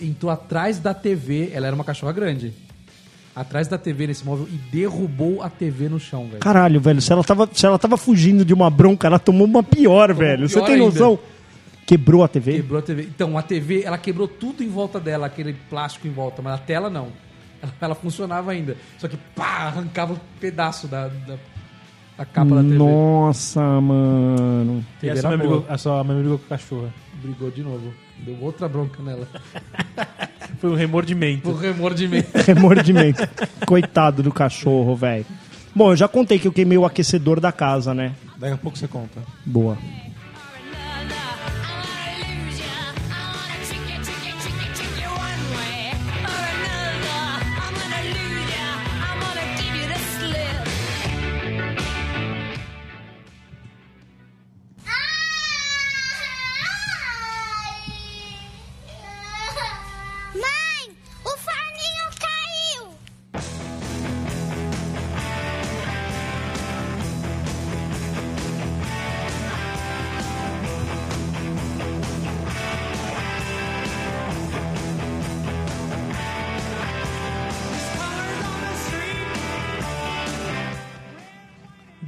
entrou 0.00 0.30
atrás 0.30 0.78
da 0.80 0.92
TV. 0.92 1.50
Ela 1.52 1.68
era 1.68 1.74
uma 1.74 1.84
cachorra 1.84 2.12
grande. 2.12 2.52
Atrás 3.34 3.66
da 3.66 3.76
TV 3.76 4.08
nesse 4.08 4.24
móvel 4.24 4.46
e 4.48 4.56
derrubou 4.56 5.42
a 5.42 5.50
TV 5.50 5.88
no 5.88 5.98
chão, 5.98 6.26
velho. 6.26 6.38
Caralho, 6.38 6.80
velho, 6.80 7.00
se 7.00 7.12
ela, 7.12 7.24
tava, 7.24 7.48
se 7.52 7.66
ela 7.66 7.78
tava 7.78 7.96
fugindo 7.96 8.44
de 8.44 8.54
uma 8.54 8.70
bronca, 8.70 9.08
ela 9.08 9.18
tomou 9.18 9.44
uma 9.44 9.62
pior, 9.62 10.14
velho. 10.14 10.48
Você 10.48 10.54
pior 10.54 10.66
tem 10.66 10.74
ainda. 10.76 10.86
noção? 10.86 11.18
Quebrou 11.84 12.22
a 12.22 12.28
TV? 12.28 12.54
Quebrou 12.54 12.78
a 12.78 12.82
TV. 12.82 13.02
Então, 13.02 13.36
a 13.36 13.42
TV, 13.42 13.82
ela 13.82 13.98
quebrou 13.98 14.26
tudo 14.26 14.62
em 14.62 14.68
volta 14.68 14.98
dela, 14.98 15.26
aquele 15.26 15.52
plástico 15.68 16.06
em 16.06 16.12
volta, 16.12 16.40
mas 16.40 16.54
a 16.54 16.58
tela 16.58 16.88
não. 16.88 17.08
Ela, 17.64 17.72
ela 17.80 17.94
funcionava 17.94 18.52
ainda. 18.52 18.76
Só 18.98 19.08
que, 19.08 19.16
pá, 19.34 19.66
arrancava 19.66 20.12
um 20.12 20.18
pedaço 20.38 20.86
da, 20.86 21.08
da, 21.08 21.36
da 22.18 22.24
capa 22.24 22.54
da 22.54 22.62
TV. 22.62 22.76
Nossa, 22.76 23.60
mano. 23.80 24.84
E 25.02 25.10
a 25.10 25.14
TV 25.14 25.20
sua, 25.20 25.28
era 25.28 25.36
mãe 25.36 25.46
boa. 25.46 25.60
brigou, 25.60 25.74
a 25.74 25.78
sua 25.78 26.04
mãe 26.04 26.18
brigou 26.18 26.38
com 26.38 26.44
a 26.44 26.48
cachorra. 26.48 26.94
Brigou 27.22 27.50
de 27.50 27.62
novo. 27.62 27.94
Deu 28.18 28.36
outra 28.40 28.68
bronca 28.68 29.02
nela. 29.02 29.26
Foi 30.58 30.70
um 30.70 30.74
remordimento. 30.74 31.42
Por 31.42 31.60
remordimento. 31.60 32.30
Remordimento. 32.46 33.28
Coitado 33.66 34.22
do 34.22 34.32
cachorro, 34.32 34.94
velho. 34.94 35.26
Bom, 35.74 35.90
eu 35.90 35.96
já 35.96 36.06
contei 36.06 36.38
que 36.38 36.46
eu 36.46 36.52
queimei 36.52 36.78
o 36.78 36.84
aquecedor 36.84 37.40
da 37.40 37.50
casa, 37.50 37.92
né? 37.92 38.12
Daqui 38.38 38.54
a 38.54 38.56
pouco 38.56 38.78
você 38.78 38.86
conta. 38.86 39.20
Boa. 39.44 39.76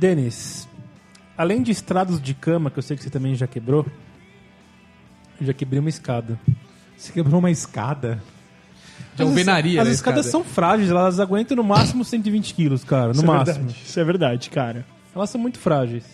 Denis, 0.06 0.68
além 1.36 1.62
de 1.62 1.72
estrados 1.72 2.22
de 2.22 2.32
cama, 2.32 2.70
que 2.70 2.78
eu 2.78 2.82
sei 2.82 2.96
que 2.96 3.02
você 3.02 3.10
também 3.10 3.34
já 3.34 3.46
quebrou, 3.48 3.84
eu 5.40 5.46
já 5.48 5.52
quebrei 5.52 5.80
uma 5.80 5.88
escada. 5.88 6.38
Você 6.96 7.12
quebrou 7.12 7.40
uma 7.40 7.50
escada. 7.50 8.22
De 9.16 9.22
alvenaria, 9.22 9.80
As 9.82 9.88
né, 9.88 9.92
escadas 9.92 10.26
escada? 10.26 10.44
são 10.44 10.52
frágeis, 10.54 10.90
elas 10.90 11.18
aguentam 11.18 11.56
no 11.56 11.64
máximo 11.64 12.04
120 12.04 12.54
quilos, 12.54 12.84
cara. 12.84 13.08
No 13.08 13.12
Isso 13.14 13.24
é 13.24 13.26
máximo. 13.26 13.54
verdade. 13.64 13.82
Isso 13.84 14.00
é 14.00 14.04
verdade, 14.04 14.50
cara. 14.50 14.86
Elas 15.14 15.28
são 15.28 15.40
muito 15.40 15.58
frágeis. 15.58 16.04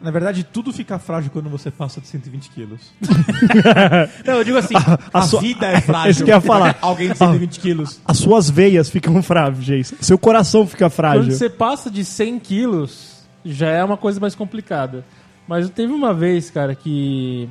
Na 0.00 0.10
verdade, 0.10 0.44
tudo 0.44 0.72
fica 0.72 0.98
frágil 0.98 1.30
quando 1.30 1.48
você 1.48 1.70
passa 1.70 2.00
de 2.00 2.06
120 2.08 2.50
quilos. 2.50 2.92
Não, 4.26 4.34
eu 4.34 4.44
digo 4.44 4.58
assim, 4.58 4.74
A, 5.12 5.22
sua- 5.22 5.40
vida 5.40 5.66
é 5.66 5.80
frágil. 5.80 6.10
Isso 6.10 6.24
que 6.24 6.30
eu 6.30 6.34
ia 6.34 6.40
falar. 6.40 6.76
Alguém 6.82 7.10
de 7.10 7.16
120 7.16 7.60
quilos. 7.60 8.00
As 8.04 8.18
suas 8.18 8.50
veias 8.50 8.90
ficam 8.90 9.22
frágeis. 9.22 9.94
Seu 10.00 10.18
coração 10.18 10.66
fica 10.66 10.90
frágil. 10.90 11.22
quando 11.22 11.32
você 11.32 11.48
passa 11.48 11.90
de 11.90 12.04
100 12.04 12.38
quilos, 12.40 13.24
já 13.44 13.70
é 13.70 13.82
uma 13.82 13.96
coisa 13.96 14.20
mais 14.20 14.34
complicada. 14.34 15.04
Mas 15.48 15.68
teve 15.70 15.92
uma 15.92 16.12
vez, 16.12 16.50
cara, 16.50 16.74
que... 16.74 17.48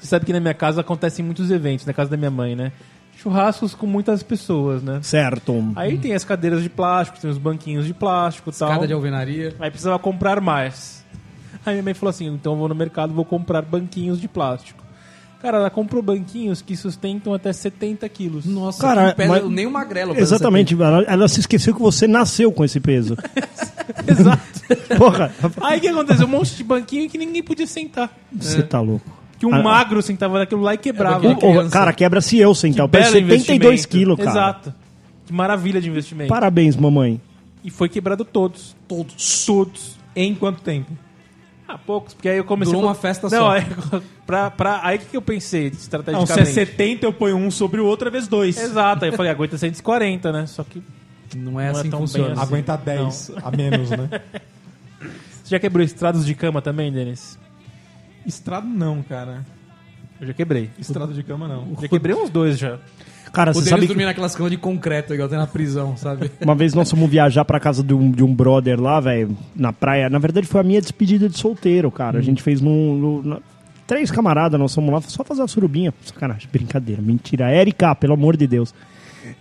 Você 0.00 0.08
sabe 0.08 0.26
que 0.26 0.32
na 0.32 0.40
minha 0.40 0.54
casa 0.54 0.80
acontecem 0.80 1.24
muitos 1.24 1.50
eventos, 1.50 1.86
na 1.86 1.92
casa 1.92 2.10
da 2.10 2.16
minha 2.16 2.30
mãe, 2.30 2.56
né? 2.56 2.72
Churrascos 3.16 3.74
com 3.74 3.86
muitas 3.86 4.22
pessoas, 4.22 4.82
né? 4.82 4.98
Certo. 5.02 5.72
Aí 5.76 5.98
tem 5.98 6.14
as 6.14 6.24
cadeiras 6.24 6.62
de 6.62 6.68
plástico, 6.68 7.18
tem 7.20 7.30
os 7.30 7.38
banquinhos 7.38 7.86
de 7.86 7.94
plástico 7.94 8.50
e 8.50 8.52
tal. 8.52 8.68
Escada 8.70 8.86
de 8.88 8.92
alvenaria. 8.92 9.54
Aí 9.60 9.70
precisava 9.70 9.98
comprar 10.00 10.40
mais. 10.40 11.03
Aí 11.66 11.74
minha 11.74 11.82
mãe 11.82 11.94
falou 11.94 12.10
assim: 12.10 12.26
então 12.26 12.52
eu 12.52 12.58
vou 12.58 12.68
no 12.68 12.74
mercado 12.74 13.10
e 13.12 13.14
vou 13.14 13.24
comprar 13.24 13.62
banquinhos 13.62 14.20
de 14.20 14.28
plástico. 14.28 14.82
Cara, 15.40 15.58
ela 15.58 15.68
comprou 15.68 16.02
banquinhos 16.02 16.62
que 16.62 16.74
sustentam 16.74 17.34
até 17.34 17.52
70 17.52 18.08
quilos. 18.08 18.46
Nossa, 18.46 18.80
Cara, 18.80 19.10
que 19.10 19.16
pesa- 19.18 19.28
mas- 19.28 19.50
nem 19.50 19.66
o 19.66 19.70
magrelo. 19.70 20.14
pesa 20.14 20.34
Exatamente. 20.36 20.72
Ela, 20.74 21.02
ela 21.02 21.28
se 21.28 21.40
esqueceu 21.40 21.74
que 21.74 21.82
você 21.82 22.06
nasceu 22.08 22.50
com 22.50 22.64
esse 22.64 22.80
peso. 22.80 23.14
Exato. 24.08 24.42
Porra, 24.96 25.30
Aí 25.60 25.76
o 25.78 25.80
que 25.82 25.88
aconteceu? 25.88 26.26
Um 26.26 26.30
monte 26.30 26.54
de 26.56 26.64
banquinho 26.64 27.10
que 27.10 27.18
ninguém 27.18 27.42
podia 27.42 27.66
sentar. 27.66 28.10
você 28.32 28.62
tá 28.62 28.80
louco. 28.80 29.04
Que 29.38 29.44
um 29.44 29.52
Ah, 29.54 29.62
magro 29.62 30.00
sentava 30.00 30.38
naquilo 30.38 30.62
lá 30.62 30.72
e 30.72 30.78
quebrava. 30.78 31.34
criança. 31.34 31.68
cara, 31.70 31.92
quebra 31.92 32.22
se 32.22 32.38
eu 32.38 32.54
sentar. 32.54 32.84
Eu 32.84 32.88
peso 32.88 33.12
belo 33.12 33.24
72 33.26 33.54
investimento. 33.80 33.88
quilos, 33.88 34.16
cara. 34.18 34.30
Exato. 34.30 34.74
Que 35.26 35.32
maravilha 35.34 35.78
de 35.80 35.90
investimento. 35.90 36.30
Parabéns, 36.30 36.74
mamãe. 36.76 37.20
E 37.62 37.68
foi 37.70 37.90
quebrado 37.90 38.24
todos. 38.24 38.74
Todos. 38.88 39.44
Todos. 39.44 39.96
Em 40.16 40.34
quanto 40.34 40.62
tempo? 40.62 40.90
Ah, 41.66 41.78
poucos, 41.78 42.12
porque 42.14 42.28
aí 42.28 42.36
eu 42.36 42.44
comecei... 42.44 42.72
Durou 42.74 42.86
a- 42.88 42.92
uma 42.92 42.94
festa 42.94 43.28
Não, 43.28 43.38
só. 43.38 43.50
Aí, 43.52 43.64
pra, 44.26 44.50
pra, 44.50 44.80
aí 44.82 44.96
o 44.96 45.00
que 45.00 45.06
que 45.06 45.16
eu 45.16 45.22
pensei 45.22 45.64
Não, 45.64 45.70
se 45.70 45.76
é 45.76 45.82
estrategicamente? 45.82 46.52
70, 46.52 47.06
eu 47.06 47.12
ponho 47.12 47.36
um 47.36 47.50
sobre 47.50 47.80
o 47.80 47.86
outro, 47.86 48.08
é 48.08 48.10
vezes 48.10 48.28
dois. 48.28 48.56
Exato, 48.58 49.04
aí 49.04 49.10
eu 49.10 49.16
falei, 49.16 49.30
aguenta 49.32 49.56
140, 49.56 50.30
né? 50.32 50.46
Só 50.46 50.62
que 50.62 50.82
Não 51.34 51.58
é 51.58 51.64
Não 51.64 51.68
é 51.68 51.70
assim 51.70 51.82
que 51.84 51.90
tão 51.90 52.00
funciona. 52.00 52.32
assim. 52.34 52.42
Aguenta 52.42 52.76
10 52.76 53.32
a 53.42 53.50
menos, 53.50 53.90
né? 53.90 54.08
Você 55.42 55.50
já 55.50 55.58
quebrou 55.58 55.84
estrados 55.84 56.24
de 56.24 56.34
cama 56.34 56.62
também, 56.62 56.90
Denis? 56.92 57.38
Estrado 58.26 58.66
não, 58.66 59.02
cara. 59.02 59.44
Eu 60.20 60.26
já 60.28 60.32
quebrei. 60.32 60.70
Estrado 60.78 61.12
de 61.12 61.22
cama 61.22 61.46
não. 61.48 61.76
Já 61.80 61.88
quebrei 61.88 62.14
uns 62.16 62.30
dois 62.30 62.58
já. 62.58 62.78
Cara, 63.34 63.50
O 63.50 63.54
você 63.54 63.68
sabe 63.68 63.82
que 63.82 63.88
dormia 63.88 64.06
naquelas 64.06 64.34
camas 64.34 64.52
de 64.52 64.56
concreto, 64.56 65.12
igual 65.12 65.28
tem 65.28 65.36
na 65.36 65.46
prisão, 65.46 65.96
sabe? 65.96 66.30
uma 66.40 66.54
vez 66.54 66.72
nós 66.72 66.88
fomos 66.90 67.10
viajar 67.10 67.44
pra 67.44 67.58
casa 67.60 67.82
de 67.82 67.92
um, 67.92 68.10
de 68.10 68.22
um 68.24 68.32
brother 68.34 68.80
lá, 68.80 69.00
velho, 69.00 69.36
na 69.54 69.72
praia. 69.72 70.08
Na 70.08 70.18
verdade, 70.18 70.46
foi 70.46 70.60
a 70.60 70.64
minha 70.64 70.80
despedida 70.80 71.28
de 71.28 71.36
solteiro, 71.36 71.90
cara. 71.90 72.18
A 72.18 72.22
gente 72.22 72.42
fez 72.42 72.60
num. 72.60 72.94
num- 72.96 73.22
na- 73.22 73.38
Três 73.86 74.10
camaradas, 74.10 74.58
nós 74.58 74.74
fomos 74.74 74.90
lá 74.94 75.00
só 75.02 75.22
fazer 75.22 75.42
uma 75.42 75.48
surubinha. 75.48 75.92
Sacanagem, 76.06 76.48
brincadeira, 76.50 77.02
mentira. 77.02 77.50
Érica, 77.50 77.94
pelo 77.94 78.14
amor 78.14 78.34
de 78.34 78.46
Deus. 78.46 78.72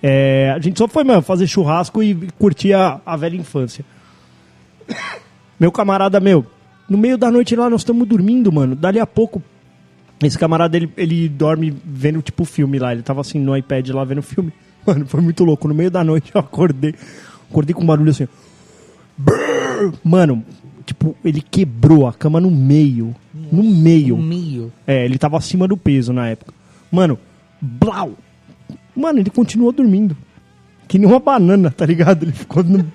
É, 0.01 0.51
a 0.53 0.59
gente 0.59 0.77
só 0.77 0.85
foi, 0.87 1.03
mano, 1.05 1.21
fazer 1.21 1.47
churrasco 1.47 2.03
e 2.03 2.27
curtir 2.37 2.73
a, 2.73 2.99
a 3.05 3.15
velha 3.15 3.37
infância. 3.37 3.85
Meu 5.59 5.71
camarada, 5.71 6.19
meu, 6.19 6.45
no 6.89 6.97
meio 6.97 7.17
da 7.17 7.31
noite 7.31 7.55
lá 7.55 7.69
nós 7.69 7.81
estamos 7.81 8.05
dormindo, 8.07 8.51
mano. 8.51 8.75
Dali 8.75 8.99
a 8.99 9.07
pouco, 9.07 9.41
esse 10.27 10.37
camarada, 10.37 10.75
ele, 10.77 10.91
ele 10.97 11.27
dorme 11.29 11.73
vendo 11.85 12.21
tipo 12.21 12.45
filme 12.45 12.79
lá. 12.79 12.93
Ele 12.93 13.01
tava 13.01 13.21
assim 13.21 13.39
no 13.39 13.55
iPad 13.55 13.89
lá 13.89 14.03
vendo 14.03 14.21
filme. 14.21 14.51
Mano, 14.85 15.05
foi 15.07 15.21
muito 15.21 15.43
louco. 15.43 15.67
No 15.67 15.73
meio 15.73 15.89
da 15.91 16.03
noite 16.03 16.31
eu 16.33 16.41
acordei. 16.41 16.93
Acordei 17.49 17.73
com 17.73 17.83
um 17.83 17.85
barulho 17.85 18.11
assim. 18.11 18.27
Mano, 20.03 20.43
tipo, 20.85 21.15
ele 21.23 21.41
quebrou 21.41 22.07
a 22.07 22.13
cama 22.13 22.39
no 22.39 22.51
meio. 22.51 23.15
No 23.51 23.63
meio. 23.63 24.17
Meio. 24.17 24.71
É, 24.85 25.05
ele 25.05 25.17
tava 25.17 25.37
acima 25.37 25.67
do 25.67 25.77
peso 25.77 26.11
na 26.11 26.29
época. 26.29 26.53
Mano, 26.91 27.17
blau. 27.61 28.13
Mano, 28.95 29.19
ele 29.19 29.29
continuou 29.29 29.71
dormindo. 29.71 30.15
Que 30.87 30.97
nem 30.99 31.07
uma 31.07 31.19
banana, 31.19 31.71
tá 31.71 31.85
ligado? 31.85 32.23
Ele 32.23 32.31
ficou 32.31 32.63
no... 32.63 32.79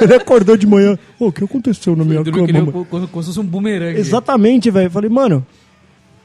Ele 0.00 0.14
acordou 0.14 0.56
de 0.56 0.66
manhã. 0.66 0.98
Ô, 1.18 1.26
o 1.26 1.32
que 1.32 1.42
aconteceu 1.44 1.94
na 1.96 2.04
minha 2.04 2.22
cama? 2.24 2.60
um- 2.60 2.84
como, 2.84 3.06
se 3.22 3.26
fosse 3.28 3.40
um 3.40 3.44
bumerangue. 3.44 3.98
Exatamente, 3.98 4.70
velho. 4.70 4.86
Eu 4.86 4.90
Falei, 4.90 5.10
mano, 5.10 5.44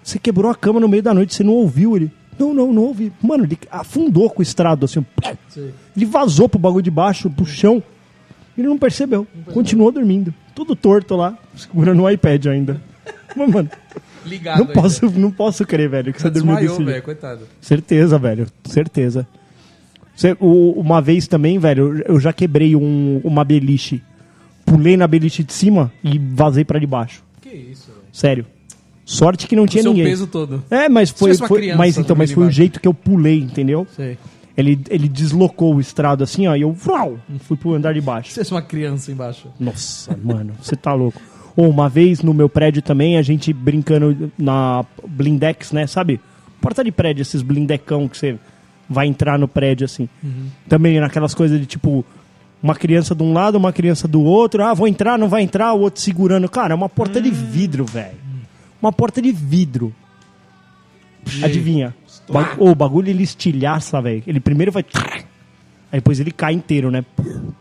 você 0.05 0.19
quebrou 0.19 0.51
a 0.51 0.55
cama 0.55 0.79
no 0.79 0.87
meio 0.87 1.01
da 1.01 1.13
noite, 1.13 1.33
você 1.33 1.43
não 1.43 1.53
ouviu 1.53 1.95
ele? 1.95 2.11
Não, 2.37 2.53
não, 2.53 2.71
não 2.73 2.83
ouvi. 2.83 3.11
Mano, 3.21 3.43
ele 3.45 3.57
afundou 3.71 4.29
com 4.29 4.39
o 4.39 4.43
estrado, 4.43 4.85
assim. 4.85 5.05
Ele 5.95 6.05
vazou 6.05 6.47
pro 6.49 6.59
bagulho 6.59 6.83
de 6.83 6.91
baixo, 6.91 7.29
pro 7.29 7.45
chão. 7.45 7.81
Ele 8.57 8.67
não 8.67 8.77
percebeu. 8.77 9.25
Continuou 9.53 9.91
dormindo. 9.91 10.33
Tudo 10.53 10.75
torto 10.75 11.15
lá, 11.15 11.37
segurando 11.55 12.03
o 12.03 12.09
iPad 12.09 12.45
ainda. 12.47 12.81
Mas, 13.35 13.49
mano, 13.49 13.69
Ligado 14.25 14.59
não 14.59 14.67
ainda. 14.67 14.73
posso, 14.81 15.09
não 15.19 15.31
posso 15.31 15.65
crer, 15.65 15.89
velho, 15.89 16.13
que 16.13 16.21
você 16.21 16.29
dormiu 16.29 16.55
Desmaiou, 16.55 16.67
desse 16.69 16.77
jeito. 16.77 16.91
velho, 16.91 17.03
coitado. 17.03 17.39
Certeza, 17.59 18.17
velho. 18.19 18.47
Certeza. 18.65 19.27
Cê- 20.15 20.37
o- 20.39 20.71
uma 20.79 21.01
vez 21.01 21.27
também, 21.27 21.57
velho, 21.59 22.01
eu 22.07 22.19
já 22.19 22.31
quebrei 22.31 22.75
um- 22.75 23.19
uma 23.23 23.43
beliche. 23.43 24.01
Pulei 24.65 24.95
na 24.97 25.07
beliche 25.07 25.43
de 25.43 25.51
cima 25.53 25.91
e 26.03 26.17
vazei 26.17 26.63
pra 26.63 26.79
de 26.79 26.87
baixo. 26.87 27.21
Que 27.41 27.49
isso, 27.49 27.87
velho. 27.91 28.01
Sério. 28.13 28.45
Sorte 29.05 29.47
que 29.47 29.55
não 29.55 29.63
O 29.63 29.67
tinha 29.67 29.83
seu 29.83 29.91
ninguém. 29.93 30.07
peso 30.07 30.25
todo. 30.27 30.63
É, 30.69 30.89
mas 30.89 31.11
foi, 31.11 31.35
foi- 31.35 31.59
criança 31.59 31.77
mas 31.77 31.97
então, 31.97 32.15
mas 32.15 32.31
foi 32.31 32.41
o 32.43 32.45
dormindo 32.45 32.55
jeito 32.55 32.79
que 32.79 32.87
eu 32.87 32.93
pulei, 32.93 33.39
entendeu? 33.39 33.85
Sei. 33.95 34.17
Ele, 34.57 34.79
ele 34.89 35.07
deslocou 35.07 35.75
o 35.75 35.79
estrado 35.81 36.23
assim, 36.23 36.47
ó, 36.47 36.55
e 36.55 36.61
eu 36.61 36.71
vrau, 36.71 37.19
fui 37.41 37.55
pro 37.57 37.73
andar 37.75 37.93
de 37.93 38.01
baixo. 38.01 38.31
Se 38.31 38.39
fosse 38.39 38.51
uma 38.51 38.61
criança 38.61 39.11
embaixo. 39.11 39.49
Nossa, 39.59 40.17
mano, 40.23 40.53
você 40.61 40.75
tá 40.75 40.93
louco. 40.93 41.21
Ou 41.55 41.69
uma 41.69 41.87
vez 41.87 42.21
no 42.21 42.33
meu 42.33 42.49
prédio 42.49 42.81
também, 42.81 43.17
a 43.17 43.21
gente 43.21 43.53
brincando 43.53 44.31
na 44.37 44.83
blindex, 45.07 45.71
né, 45.71 45.85
sabe? 45.87 46.19
Porta 46.59 46.83
de 46.83 46.91
prédio, 46.91 47.21
esses 47.21 47.41
blindecão 47.41 48.07
que 48.07 48.17
você 48.17 48.37
vai 48.89 49.07
entrar 49.07 49.37
no 49.37 49.47
prédio 49.47 49.85
assim. 49.85 50.07
Também 50.67 50.99
naquelas 50.99 51.33
coisas 51.35 51.59
de 51.59 51.65
tipo 51.65 52.03
uma 52.63 52.73
criança 52.75 53.13
de 53.13 53.21
um 53.23 53.33
lado, 53.33 53.55
uma 53.57 53.71
criança 53.73 54.07
do 54.07 54.21
outro. 54.23 54.63
Ah, 54.63 54.73
vou 54.73 54.87
entrar, 54.87 55.19
não 55.19 55.29
vai 55.29 55.43
entrar, 55.43 55.73
o 55.73 55.81
outro 55.81 56.01
segurando. 56.01 56.49
Cara, 56.49 56.73
é 56.73 56.75
uma 56.75 56.89
porta 56.89 57.21
de 57.21 57.29
vidro, 57.29 57.85
velho. 57.85 58.15
Uma 58.85 58.93
porta 58.93 59.19
de 59.19 59.31
vidro. 59.31 59.91
Adivinha? 61.41 61.95
Ba- 62.29 62.55
O 62.59 62.75
bagulho 62.75 63.09
ele 63.09 63.23
estilhaça, 63.23 63.99
velho. 63.99 64.21
Ele 64.27 64.39
primeiro 64.39 64.71
vai. 64.71 64.85
Aí 65.91 65.99
depois 65.99 66.19
ele 66.19 66.29
cai 66.31 66.53
inteiro, 66.53 66.91
né? 66.91 67.03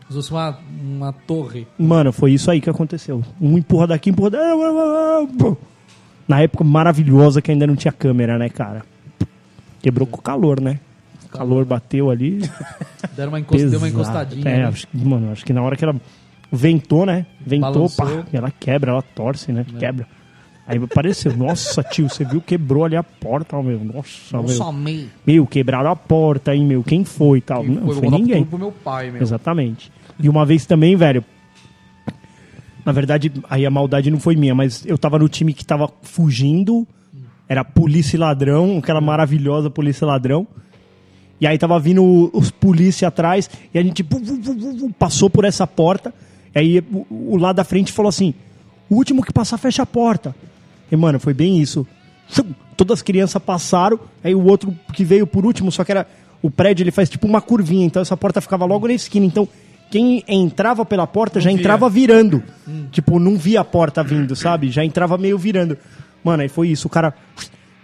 Fosse 0.07 0.29
uma, 0.29 0.59
uma 0.83 1.11
torre. 1.11 1.65
Mano, 1.79 2.13
foi 2.13 2.33
isso 2.33 2.51
aí 2.51 2.61
que 2.61 2.69
aconteceu. 2.69 3.23
Um 3.41 3.57
empurra 3.57 3.87
daqui, 3.87 4.11
empurra 4.11 4.29
daqui. 4.29 5.57
Na 6.27 6.41
época 6.41 6.63
maravilhosa 6.63 7.41
que 7.41 7.49
ainda 7.51 7.65
não 7.65 7.75
tinha 7.75 7.91
câmera, 7.91 8.37
né, 8.37 8.47
cara? 8.47 8.83
Quebrou 9.81 10.05
com 10.05 10.19
o 10.19 10.21
calor, 10.21 10.61
né? 10.61 10.79
O 11.25 11.29
calor 11.29 11.65
bateu 11.65 12.11
ali. 12.11 12.39
Deram 13.17 13.31
uma 13.31 13.39
encost... 13.39 13.65
Deu 13.65 13.79
uma 13.79 13.89
encostadinha. 13.89 14.47
É, 14.47 14.57
né? 14.59 14.65
acho 14.67 14.85
que, 14.85 14.95
mano, 14.95 15.31
acho 15.31 15.43
que 15.43 15.53
na 15.53 15.63
hora 15.63 15.75
que 15.75 15.83
ela 15.83 15.95
ventou, 16.51 17.03
né? 17.03 17.25
Ventou, 17.43 17.73
Balançou. 17.73 18.05
pá, 18.05 18.25
ela 18.31 18.51
quebra, 18.51 18.91
ela 18.91 19.01
torce, 19.01 19.51
né? 19.51 19.65
É. 19.75 19.79
Quebra. 19.79 20.07
Aí 20.67 20.79
apareceu, 20.79 21.35
nossa, 21.37 21.83
tio, 21.83 22.09
você 22.09 22.25
viu? 22.25 22.41
Quebrou 22.41 22.85
ali 22.85 22.95
a 22.95 23.03
porta, 23.03 23.61
meu. 23.61 23.79
Nossa, 23.83 24.37
meu. 24.39 24.49
Só 24.49 24.71
meio. 24.71 25.09
Meu, 25.25 25.45
quebraram 25.45 25.91
a 25.91 25.95
porta, 25.95 26.55
hein, 26.55 26.65
meu? 26.65 26.83
Quem 26.83 27.05
foi 27.05 27.37
e 27.37 27.41
tal? 27.41 27.61
Quem 27.61 27.75
não, 27.75 27.85
foi? 27.85 27.95
foi 27.95 28.09
ninguém. 28.09 28.43
pro 28.43 28.57
meu 28.57 28.71
pai, 28.71 29.11
meu. 29.11 29.21
Exatamente. 29.21 29.91
E 30.19 30.27
uma 30.27 30.43
vez 30.43 30.65
também, 30.65 30.95
velho. 30.95 31.23
Na 32.83 32.91
verdade, 32.91 33.31
aí 33.47 33.65
a 33.65 33.69
maldade 33.69 34.09
não 34.09 34.19
foi 34.19 34.35
minha, 34.35 34.55
mas 34.55 34.83
eu 34.85 34.97
tava 34.97 35.19
no 35.19 35.29
time 35.29 35.53
que 35.53 35.63
tava 35.63 35.89
fugindo. 36.01 36.87
Era 37.47 37.63
polícia 37.63 38.15
e 38.17 38.19
ladrão, 38.19 38.79
aquela 38.79 39.01
maravilhosa 39.01 39.69
polícia 39.69 40.03
e 40.03 40.07
ladrão. 40.07 40.47
E 41.39 41.45
aí 41.45 41.57
tava 41.59 41.79
vindo 41.79 42.31
os 42.33 42.49
polícia 42.49 43.07
atrás, 43.07 43.49
e 43.71 43.77
a 43.77 43.83
gente 43.83 44.03
passou 44.97 45.29
por 45.29 45.45
essa 45.45 45.67
porta. 45.67 46.11
E 46.55 46.59
aí 46.59 46.79
o, 46.91 47.33
o 47.33 47.37
lado 47.37 47.57
da 47.57 47.63
frente 47.63 47.91
falou 47.91 48.09
assim: 48.09 48.33
o 48.89 48.95
último 48.95 49.23
que 49.23 49.31
passar, 49.31 49.57
fecha 49.57 49.83
a 49.83 49.85
porta. 49.85 50.35
E, 50.95 50.97
mano, 50.97 51.19
foi 51.19 51.33
bem 51.33 51.59
isso. 51.61 51.85
Todas 52.75 52.99
as 52.99 53.01
crianças 53.01 53.41
passaram, 53.41 53.99
aí 54.23 54.33
o 54.33 54.43
outro 54.45 54.75
que 54.93 55.03
veio 55.03 55.27
por 55.27 55.45
último, 55.45 55.71
só 55.71 55.83
que 55.83 55.91
era. 55.91 56.07
O 56.41 56.49
prédio 56.49 56.83
ele 56.83 56.91
faz 56.91 57.09
tipo 57.09 57.25
uma 57.27 57.41
curvinha, 57.41 57.85
então 57.85 58.01
essa 58.01 58.15
porta 58.15 58.39
ficava 58.39 58.65
logo 58.65 58.87
na 58.87 58.93
esquina. 58.93 59.25
Então, 59.25 59.47
quem 59.89 60.23
entrava 60.27 60.85
pela 60.85 61.07
porta 61.07 61.39
já 61.39 61.49
via. 61.49 61.59
entrava 61.59 61.89
virando. 61.89 62.43
Tipo, 62.91 63.19
não 63.19 63.35
via 63.37 63.61
a 63.61 63.63
porta 63.65 64.03
vindo, 64.03 64.35
sabe? 64.37 64.69
Já 64.69 64.83
entrava 64.83 65.17
meio 65.17 65.37
virando. 65.37 65.77
Mano, 66.23 66.43
aí 66.43 66.49
foi 66.49 66.69
isso. 66.69 66.87
O 66.87 66.89
cara 66.89 67.13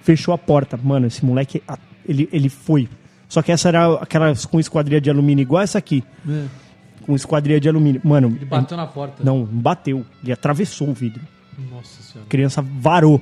fechou 0.03 0.33
a 0.33 0.37
porta. 0.37 0.77
Mano, 0.81 1.07
esse 1.07 1.25
moleque, 1.25 1.61
ele, 2.07 2.29
ele 2.31 2.49
foi. 2.49 2.87
Só 3.27 3.41
que 3.41 3.51
essa 3.51 3.69
era 3.69 3.93
aquelas 3.95 4.45
com 4.45 4.59
esquadrilha 4.59 4.99
de 5.01 5.09
alumínio 5.09 5.41
igual 5.41 5.61
essa 5.63 5.77
aqui. 5.77 6.03
É. 6.29 6.45
com 7.05 7.15
esquadria 7.15 7.59
de 7.59 7.69
alumínio. 7.69 8.01
Mano, 8.03 8.27
Ele 8.35 8.45
bateu 8.45 8.77
na 8.77 8.85
porta. 8.85 9.23
não, 9.23 9.43
bateu. 9.43 10.05
Ele 10.23 10.33
atravessou 10.33 10.89
o 10.89 10.93
vidro. 10.93 11.21
Nossa 11.69 12.01
senhora. 12.01 12.25
A 12.27 12.29
criança 12.29 12.61
varou. 12.61 13.21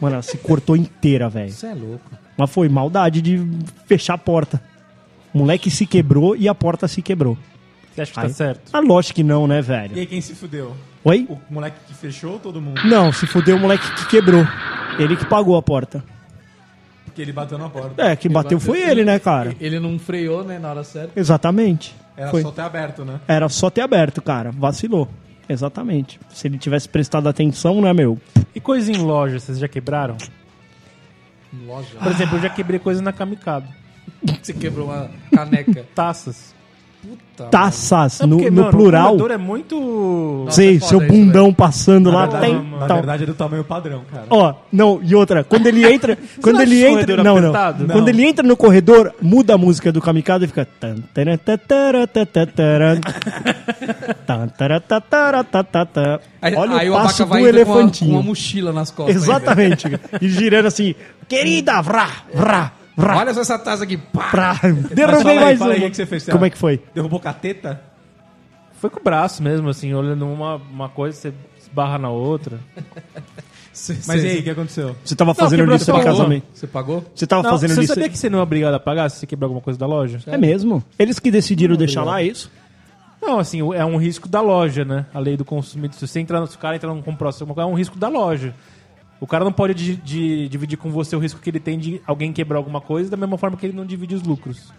Mano, 0.00 0.14
ela 0.14 0.22
se 0.22 0.38
cortou 0.38 0.76
inteira, 0.76 1.28
velho. 1.28 1.48
Isso 1.48 1.66
é 1.66 1.74
louco. 1.74 2.10
Mas 2.36 2.50
foi 2.50 2.68
maldade 2.68 3.20
de 3.20 3.40
fechar 3.86 4.14
a 4.14 4.18
porta. 4.18 4.62
O 5.32 5.38
moleque 5.38 5.70
se 5.70 5.86
quebrou 5.86 6.34
e 6.36 6.48
a 6.48 6.54
porta 6.54 6.88
se 6.88 7.02
quebrou. 7.02 7.36
Você 7.94 8.02
acha 8.02 8.12
que 8.12 8.20
Aí- 8.20 8.28
tá 8.28 8.34
certo? 8.34 8.70
Ah, 8.72 8.80
lógico 8.80 9.16
que 9.16 9.22
não, 9.22 9.46
né, 9.46 9.58
E 9.58 9.62
velho? 9.62 9.96
aí 9.96 10.06
quem 10.06 10.20
se 10.20 10.34
fudeu? 10.34 10.74
Oi? 11.04 11.26
O 11.28 11.38
moleque 11.52 11.76
que 11.86 11.94
fechou 11.94 12.32
ou 12.34 12.38
todo 12.38 12.60
mundo? 12.60 12.80
Não, 12.84 13.12
se 13.12 13.26
fudeu 13.26 13.56
o 13.56 13.60
moleque 13.60 13.90
que 13.94 14.06
quebrou. 14.08 14.46
Ele 14.98 15.16
que 15.16 15.24
pagou 15.26 15.56
a 15.56 15.62
porta. 15.62 16.02
Porque 17.04 17.20
ele 17.22 17.32
bateu 17.32 17.58
na 17.58 17.68
porta. 17.68 18.00
É, 18.02 18.14
que 18.16 18.28
bateu 18.28 18.60
foi 18.60 18.80
ele, 18.82 19.04
né, 19.04 19.18
cara? 19.18 19.54
Ele 19.60 19.80
não 19.80 19.98
freou, 19.98 20.44
né, 20.44 20.58
na 20.58 20.70
hora 20.70 20.84
certa. 20.84 21.18
Exatamente. 21.18 21.94
Era 22.16 22.30
Foi. 22.30 22.42
só 22.42 22.50
ter 22.50 22.62
aberto, 22.62 23.04
né? 23.04 23.20
Era 23.26 23.48
só 23.48 23.70
ter 23.70 23.80
aberto, 23.80 24.20
cara. 24.22 24.50
Vacilou. 24.52 25.08
Exatamente. 25.50 26.20
Se 26.28 26.46
ele 26.46 26.56
tivesse 26.56 26.88
prestado 26.88 27.28
atenção, 27.28 27.80
né, 27.80 27.92
meu? 27.92 28.16
E 28.54 28.60
coisa 28.60 28.92
em 28.92 28.98
loja, 28.98 29.40
vocês 29.40 29.58
já 29.58 29.66
quebraram? 29.66 30.16
Loja. 31.66 31.98
Por 31.98 32.12
exemplo, 32.12 32.36
eu 32.36 32.42
já 32.42 32.48
quebrei 32.48 32.78
coisa 32.78 33.02
na 33.02 33.12
Kamikado. 33.12 33.66
Você 34.40 34.52
quebrou 34.52 34.86
uma 34.86 35.10
caneca. 35.34 35.84
Taças. 35.92 36.54
Puta. 37.02 37.44
Taças, 37.50 38.20
É 38.20 38.26
no, 38.26 38.36
porque, 38.36 38.50
no 38.50 38.56
mano, 38.62 38.70
plural. 38.70 39.16
O 39.16 39.32
é 39.32 39.38
muito... 39.38 40.42
Nossa, 40.44 40.56
Sei, 40.56 40.76
é 40.76 40.80
seu 40.80 41.00
isso, 41.00 41.08
bundão 41.08 41.52
passando 41.52 42.10
lá. 42.10 42.26
Na 42.26 42.38
tem, 42.40 42.52
verdade, 42.52 42.70
na 42.80 42.86
tal. 42.86 42.96
verdade 42.98 43.22
é 43.22 43.26
do 43.26 43.34
tamanho 43.34 43.64
padrão, 43.64 44.02
cara. 44.12 44.26
Ó, 44.28 44.54
não, 44.70 45.00
e 45.02 45.14
outra, 45.14 45.42
quando 45.42 45.66
ele 45.66 45.90
entra, 45.90 46.18
quando 46.42 46.56
não 46.56 46.62
ele 46.62 46.84
entra, 46.84 47.16
não, 47.16 47.24
não. 47.40 47.48
apertado? 47.48 47.86
Quando 47.86 48.00
Não. 48.02 48.08
ele 48.08 48.24
entra 48.24 48.46
no 48.46 48.56
corredor, 48.56 49.14
muda 49.22 49.54
a 49.54 49.58
música 49.58 49.90
do 49.90 50.00
Kamikaze 50.00 50.44
e 50.44 50.48
fica. 50.48 50.68
Aí, 56.42 56.54
Olha 56.54 56.76
aí 56.76 56.90
o 56.90 56.92
passo 56.94 57.24
do 57.24 57.24
indo 57.24 57.28
com 57.28 57.34
uma, 57.34 57.40
com 57.40 57.48
elefantinho. 57.48 58.10
uma 58.12 58.22
mochila 58.22 58.72
nas 58.72 58.90
costas. 58.90 59.16
Exatamente. 59.16 59.86
e 60.20 60.28
girando 60.28 60.66
assim, 60.66 60.94
querida, 61.28 61.80
vrá, 61.82 62.08
vrá, 62.34 62.72
Olha 63.18 63.34
só 63.34 63.40
essa 63.40 63.58
taça 63.58 63.84
aqui. 63.84 63.96
Pá. 63.96 64.60
Derrubei 64.94 65.38
aí, 65.38 65.44
mais 65.44 65.58
fala 65.58 65.74
aí, 65.74 65.90
que 65.90 65.96
você 65.96 66.06
fez, 66.06 66.24
Como 66.24 66.38
Céu? 66.38 66.44
é 66.46 66.50
que 66.50 66.58
foi? 66.58 66.82
Derrubou 66.94 67.20
com 67.20 67.28
a 67.28 67.32
teta? 67.32 67.80
Foi 68.80 68.88
com 68.90 68.98
o 69.00 69.02
braço 69.02 69.42
mesmo, 69.42 69.68
assim, 69.68 69.92
olhando 69.92 70.26
uma, 70.26 70.56
uma 70.56 70.88
coisa, 70.88 71.16
você 71.16 71.32
esbarra 71.60 71.98
na 71.98 72.08
outra. 72.10 72.58
Cê- 73.72 73.92
Mas 74.06 74.20
cê- 74.20 74.26
e 74.26 74.30
aí, 74.32 74.38
o 74.40 74.42
que 74.42 74.50
aconteceu? 74.50 74.96
Você 75.04 75.14
tava 75.14 75.32
fazendo 75.32 75.60
quebrou 75.60 75.76
lista 75.76 75.92
uma. 75.94 76.02
casamento. 76.02 76.44
Você 76.52 76.66
pagou? 76.66 77.04
Você 77.14 77.26
tava 77.26 77.42
Não, 77.44 77.50
fazendo 77.50 77.70
você 77.70 77.80
lista. 77.80 77.94
sabia 77.94 78.08
que 78.08 78.18
você 78.18 78.28
não 78.28 78.40
é 78.40 78.42
obrigado 78.42 78.74
a 78.74 78.80
pagar 78.80 79.08
se 79.10 79.18
você 79.18 79.26
quebrar 79.26 79.46
alguma 79.46 79.60
coisa 79.60 79.78
da 79.78 79.86
loja? 79.86 80.18
É 80.26 80.36
mesmo? 80.36 80.82
Eles 80.98 81.18
que 81.20 81.30
decidiram 81.30 81.76
deixar 81.76 82.02
lá, 82.02 82.20
é 82.20 82.24
isso? 82.26 82.50
Não, 83.22 83.38
assim, 83.38 83.60
é 83.74 83.84
um 83.84 83.96
risco 83.96 84.28
da 84.28 84.40
loja, 84.40 84.84
né? 84.84 85.06
A 85.14 85.18
lei 85.20 85.36
do 85.36 85.44
consumidor. 85.44 85.94
Se 85.96 86.06
você 86.08 86.18
entrar, 86.20 86.44
se 86.48 86.56
o 86.56 86.58
cara 86.58 86.74
entrar 86.76 86.92
num 86.92 87.00
comprou 87.02 87.30
alguma 87.32 87.54
coisa, 87.54 87.68
é 87.70 87.72
um 87.72 87.76
risco 87.76 87.96
da 87.98 88.08
loja. 88.08 88.54
O 89.20 89.26
cara 89.26 89.44
não 89.44 89.52
pode 89.52 89.74
di- 89.74 89.96
di- 89.96 90.48
dividir 90.48 90.78
com 90.78 90.90
você 90.90 91.14
o 91.14 91.18
risco 91.18 91.40
que 91.40 91.50
ele 91.50 91.60
tem 91.60 91.78
de 91.78 92.00
alguém 92.06 92.32
quebrar 92.32 92.56
alguma 92.58 92.80
coisa, 92.80 93.10
da 93.10 93.16
mesma 93.16 93.36
forma 93.36 93.56
que 93.56 93.66
ele 93.66 93.76
não 93.76 93.84
divide 93.84 94.14
os 94.14 94.22
lucros. 94.22 94.72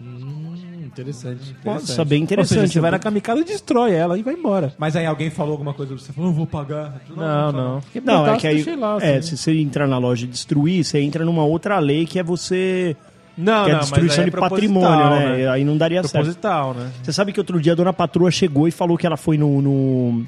Hum, 0.00 0.54
interessante. 0.84 1.56
Nossa, 1.64 2.04
bem 2.04 2.18
Ou 2.20 2.24
interessante. 2.24 2.60
seja, 2.60 2.72
você 2.72 2.80
vai 2.80 2.90
na 2.90 2.98
kamikaze, 2.98 3.44
destrói 3.44 3.92
ela 3.94 4.18
e 4.18 4.22
vai 4.22 4.34
embora. 4.34 4.72
Mas 4.78 4.94
aí 4.96 5.06
alguém 5.06 5.30
falou 5.30 5.52
alguma 5.52 5.72
coisa 5.74 5.94
pra 5.94 6.02
você, 6.04 6.12
falou, 6.12 6.30
não 6.30 6.36
vou 6.36 6.46
pagar. 6.46 7.00
Não, 7.08 7.52
não. 7.52 7.52
Não, 7.52 7.78
é 7.78 7.82
Quebrar, 7.92 8.36
que 8.38 8.46
aí. 8.48 8.76
lá, 8.76 8.98
é, 9.00 9.16
assim. 9.18 9.36
se 9.36 9.42
você 9.42 9.60
entrar 9.60 9.86
na 9.86 9.98
loja 9.98 10.24
e 10.24 10.28
destruir, 10.28 10.84
você 10.84 11.00
entra 11.00 11.24
numa 11.24 11.44
outra 11.44 11.78
lei 11.78 12.04
que 12.06 12.18
é 12.18 12.22
você. 12.22 12.96
Não, 13.36 13.64
que 13.64 13.70
é 13.70 13.72
não, 13.74 13.80
destruição 13.80 14.06
mas 14.08 14.18
aí 14.18 14.30
de 14.30 14.36
é 14.36 14.40
patrimônio, 14.40 14.88
proposital, 14.98 15.36
né? 15.36 15.48
Aí 15.48 15.64
não 15.64 15.76
daria 15.76 16.02
certo. 16.02 16.12
Proposital, 16.14 16.74
né? 16.74 16.90
Você 17.02 17.12
sabe 17.12 17.32
que 17.32 17.38
outro 17.38 17.60
dia 17.60 17.72
a 17.72 17.76
dona 17.76 17.92
patroa 17.92 18.30
chegou 18.32 18.66
e 18.66 18.72
falou 18.72 18.98
que 18.98 19.06
ela 19.06 19.16
foi 19.16 19.38
no, 19.38 19.62
no, 19.62 20.24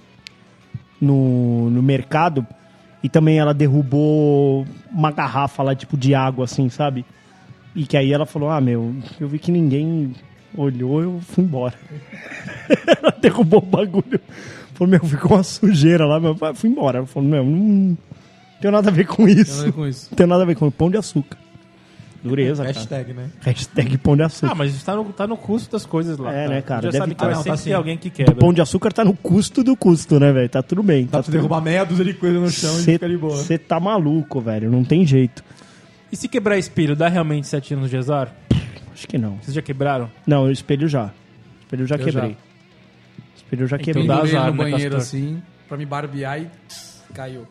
no, 1.01 1.71
no 1.71 1.83
mercado 1.83 2.47
e 3.03 3.09
também 3.09 3.39
ela 3.39 3.55
derrubou 3.55 4.67
uma 4.91 5.11
garrafa 5.11 5.63
lá, 5.63 5.75
tipo, 5.75 5.97
de 5.97 6.15
água, 6.15 6.45
assim, 6.45 6.69
sabe? 6.69 7.05
E 7.75 7.87
que 7.87 7.97
aí 7.97 8.13
ela 8.13 8.27
falou, 8.27 8.51
ah, 8.51 8.61
meu, 8.61 8.95
eu 9.19 9.29
vi 9.29 9.39
que 9.39 9.53
ninguém 9.53 10.15
olhou, 10.57 11.01
eu 11.03 11.21
fui 11.23 11.45
embora. 11.45 11.75
ela 13.01 13.15
derrubou 13.21 13.61
o 13.61 13.67
bagulho. 13.67 14.21
Falou, 14.75 14.91
meu, 14.91 15.05
ficou 15.05 15.37
uma 15.37 15.43
sujeira 15.43 16.05
lá, 16.07 16.19
meu, 16.19 16.37
fui 16.55 16.69
embora. 16.71 16.99
Ela 16.99 17.07
falou, 17.07 17.29
meu, 17.29 17.45
não 17.45 17.97
tem 18.61 18.71
nada 18.71 18.89
a 18.91 18.93
ver 18.93 19.07
com 19.07 19.25
Tem 19.25 19.39
isso. 19.41 19.53
nada 19.57 19.63
a 19.63 19.65
ver 19.67 19.73
com 19.73 19.87
isso. 19.87 20.09
Não 20.11 20.17
tem 20.17 20.27
nada 20.27 20.43
a 20.43 20.47
ver 20.47 20.57
com 20.57 20.71
pão 20.71 20.91
de 20.91 20.97
açúcar. 20.97 21.39
Dureza, 22.23 22.63
cara. 22.63 22.75
Hashtag, 22.75 23.13
né? 23.15 23.31
Hashtag 23.41 23.97
pão 23.99 24.15
de 24.17 24.23
açúcar. 24.23 24.53
Ah, 24.53 24.55
mas 24.55 24.75
isso 24.75 24.85
tá 24.85 24.95
no, 24.95 25.05
tá 25.07 25.27
no 25.27 25.37
custo 25.39 25.73
das 25.73 25.87
coisas 25.87 26.19
lá. 26.19 26.31
É, 26.33 26.35
cara. 26.45 26.49
né, 26.55 26.63
cara? 26.63 26.83
Já 26.83 26.89
Deve 26.91 26.99
sabe 26.99 27.15
que 27.15 27.19
tá. 27.21 27.25
vai 27.25 27.35
Não, 27.35 27.41
tá 27.41 27.45
sempre 27.45 27.59
sim. 27.61 27.71
ter 27.71 27.75
alguém 27.75 27.97
que 27.97 28.09
O 28.09 28.11
quebra. 28.11 28.35
pão 28.35 28.53
de 28.53 28.61
açúcar 28.61 28.93
tá 28.93 29.03
no 29.05 29.15
custo 29.17 29.65
do 29.65 29.75
custo, 29.75 30.21
né, 30.21 30.31
velho? 30.33 30.49
Tá 30.49 30.63
tudo 30.63 30.83
bem. 30.83 31.05
Dá 31.07 31.13
tá 31.13 31.19
pra 31.19 31.23
você 31.27 31.33
derrubar 31.33 31.61
meia 31.63 31.83
dúzia 31.85 32.05
de 32.05 32.13
coisa 32.15 32.39
no 32.39 32.51
chão 32.51 32.79
e 32.79 32.83
fica 32.83 33.09
de 33.09 33.17
boa. 33.17 33.37
Você 33.37 33.57
tá 33.57 33.81
maluco, 33.81 34.41
velho. 34.41 34.71
Não 34.71 34.85
tem 34.85 35.07
jeito. 35.07 35.43
E 36.13 36.17
se 36.17 36.29
quebrar 36.29 36.59
espelho, 36.59 36.95
dá 36.95 37.09
realmente 37.09 37.47
7 37.47 37.73
anos 37.75 37.89
de 37.89 37.97
azar? 37.97 38.35
Acho 38.93 39.09
que 39.09 39.17
não. 39.17 39.37
Vocês 39.39 39.55
já 39.55 39.63
quebraram? 39.63 40.11
Não, 40.27 40.45
o 40.45 40.51
espelho 40.51 40.87
já. 40.89 41.11
Espelho 41.63 41.85
eu 41.85 41.87
já 41.87 41.95
Eu 41.97 42.05
quebrei. 42.05 42.31
já. 42.31 42.37
Espelho 43.37 43.63
eu 43.63 43.67
já 43.67 43.77
Então 43.77 43.85
quebrei. 43.87 44.07
dá 44.07 44.15
Pendurei 44.17 44.31
ele 44.33 44.39
azar, 44.39 44.51
no 44.53 44.57
né, 44.63 44.71
banheiro 44.71 44.97
Castor? 44.97 45.19
assim, 45.21 45.43
pra 45.69 45.79
me 45.79 45.87
barbear 45.87 46.41
e 46.43 46.49
caiu. 47.15 47.47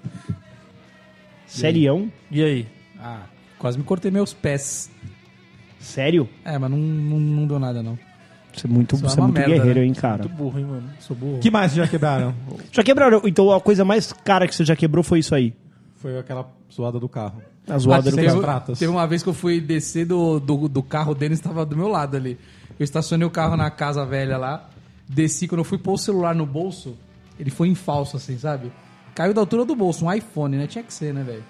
Serião? 1.48 2.12
E 2.30 2.44
aí? 2.44 2.68
Ah, 3.02 3.24
quase 3.60 3.78
me 3.78 3.84
cortei 3.84 4.10
meus 4.10 4.34
pés. 4.34 4.90
Sério? 5.80 6.28
É, 6.44 6.58
mas 6.58 6.70
não, 6.72 6.78
não, 6.78 7.20
não 7.20 7.48
deu 7.48 7.60
nada, 7.60 7.82
não. 7.84 7.98
Você 8.54 8.66
é 8.66 8.70
muito, 8.70 8.96
Isso 8.96 9.06
é 9.06 9.10
você 9.10 9.20
é 9.20 9.22
uma 9.22 9.28
muito 9.28 9.38
merda, 9.38 9.54
guerreiro, 9.56 9.80
né? 9.80 9.86
hein, 9.86 9.94
cara. 9.94 10.24
Muito 10.24 10.36
burro, 10.36 10.60
hein, 10.60 10.66
mano? 10.66 10.90
Sou 11.00 11.16
burro. 11.16 11.36
O 11.38 11.40
que 11.40 11.52
mais 11.52 11.74
já 11.74 11.88
quebraram? 11.88 12.34
Já 12.72 12.84
quebraram. 12.84 13.22
Então 13.26 13.52
a 13.52 13.62
coisa 13.62 13.86
mais 13.86 14.12
cara 14.12 14.48
que 14.48 14.56
você 14.56 14.66
já 14.66 14.76
quebrou 14.76 15.04
foi 15.04 15.20
isso 15.20 15.34
aí. 15.36 15.54
Foi 15.98 16.18
aquela 16.18 16.50
zoada 16.74 17.00
do 17.00 17.08
carro. 17.08 17.42
A 17.68 17.78
zoada 17.78 18.08
Ah, 18.10 18.12
do 18.12 18.16
teve- 18.16 18.26
carro. 18.28 18.38
teve, 18.40 18.46
pratas. 18.46 18.80
teve 18.80 18.92
uma 18.92 19.06
vez 19.06 19.22
que 19.22 19.30
eu 19.30 19.34
fui 19.34 19.62
descer 19.62 20.06
do, 20.06 20.40
do, 20.40 20.68
do 20.68 20.82
carro, 20.82 21.12
o 21.12 21.16
Denis 21.16 21.38
estava 21.40 21.66
do 21.66 21.78
meu 21.78 21.88
lado 21.88 22.18
ali. 22.18 22.38
Eu 22.80 22.84
estacionei 22.84 23.28
o 23.28 23.30
carro 23.30 23.56
na 23.56 23.70
casa 23.70 24.04
velha 24.06 24.38
lá, 24.38 24.68
desci, 25.08 25.48
quando 25.48 25.60
eu 25.60 25.66
fui 25.66 25.78
pôr 25.78 25.94
o 25.94 25.98
celular 25.98 26.34
no 26.34 26.46
bolso, 26.46 26.98
ele 27.40 27.52
foi 27.52 27.68
em 27.68 27.76
falso, 27.76 28.18
assim, 28.18 28.38
sabe? 28.38 28.72
Caiu 29.14 29.34
da 29.34 29.42
altura 29.42 29.66
do 29.66 29.76
bolso, 29.76 30.06
um 30.06 30.12
iPhone, 30.14 30.58
né? 30.58 30.66
Tinha 30.68 30.84
que 30.84 30.94
ser, 30.94 31.14
né, 31.14 31.22
velho? 31.24 31.44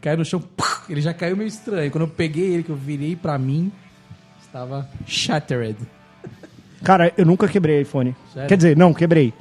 Caiu 0.00 0.18
no 0.18 0.24
chão, 0.24 0.42
ele 0.88 1.00
já 1.00 1.12
caiu 1.12 1.36
meio 1.36 1.48
estranho. 1.48 1.90
Quando 1.90 2.04
eu 2.04 2.08
peguei 2.08 2.54
ele, 2.54 2.62
que 2.62 2.70
eu 2.70 2.76
virei 2.76 3.14
pra 3.14 3.38
mim, 3.38 3.70
estava 4.40 4.88
shattered. 5.06 5.76
Cara, 6.82 7.12
eu 7.16 7.26
nunca 7.26 7.46
quebrei 7.46 7.82
iPhone. 7.82 8.16
Sério? 8.32 8.48
Quer 8.48 8.56
dizer, 8.56 8.76
não, 8.76 8.94
quebrei. 8.94 9.32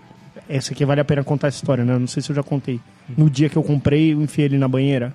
Essa 0.47 0.74
aqui 0.74 0.84
vale 0.84 0.99
a 0.99 1.05
pena 1.05 1.24
contar 1.24 1.47
a 1.47 1.49
história, 1.49 1.86
né? 1.86 1.97
Não 1.97 2.07
sei 2.07 2.22
se 2.22 2.30
eu 2.32 2.36
já 2.36 2.43
contei. 2.43 2.80
No 3.18 3.30
dia 3.30 3.49
que 3.49 3.55
eu 3.55 3.64
comprei, 3.64 4.14
eu 4.14 4.22
enfiei 4.22 4.45
ele 4.45 4.57
na 4.57 4.68
banheira. 4.68 5.14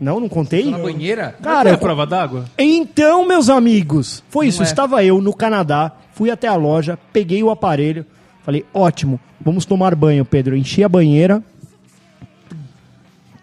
Não, 0.00 0.20
não, 0.20 0.28
contei? 0.28 0.64
Tô 0.64 0.70
na 0.70 0.78
banheira? 0.78 1.34
Cara, 1.42 1.70
é 1.70 1.72
eu, 1.74 1.78
prova 1.78 2.06
d'água? 2.06 2.46
Então, 2.56 3.26
meus 3.26 3.50
amigos, 3.50 4.22
foi 4.30 4.48
isso. 4.48 4.62
é. 4.62 4.64
Estava 4.64 5.04
eu 5.04 5.20
no 5.20 5.34
Canadá, 5.34 5.92
fui 6.12 6.30
até 6.30 6.48
a 6.48 6.54
loja, 6.54 6.98
peguei 7.12 7.42
o 7.42 7.50
aparelho, 7.50 8.06
falei, 8.42 8.64
ótimo, 8.72 9.20
vamos 9.40 9.66
tomar 9.66 9.94
banho, 9.94 10.24
Pedro. 10.24 10.56
Enchi 10.56 10.82
a 10.82 10.88
banheira, 10.88 11.42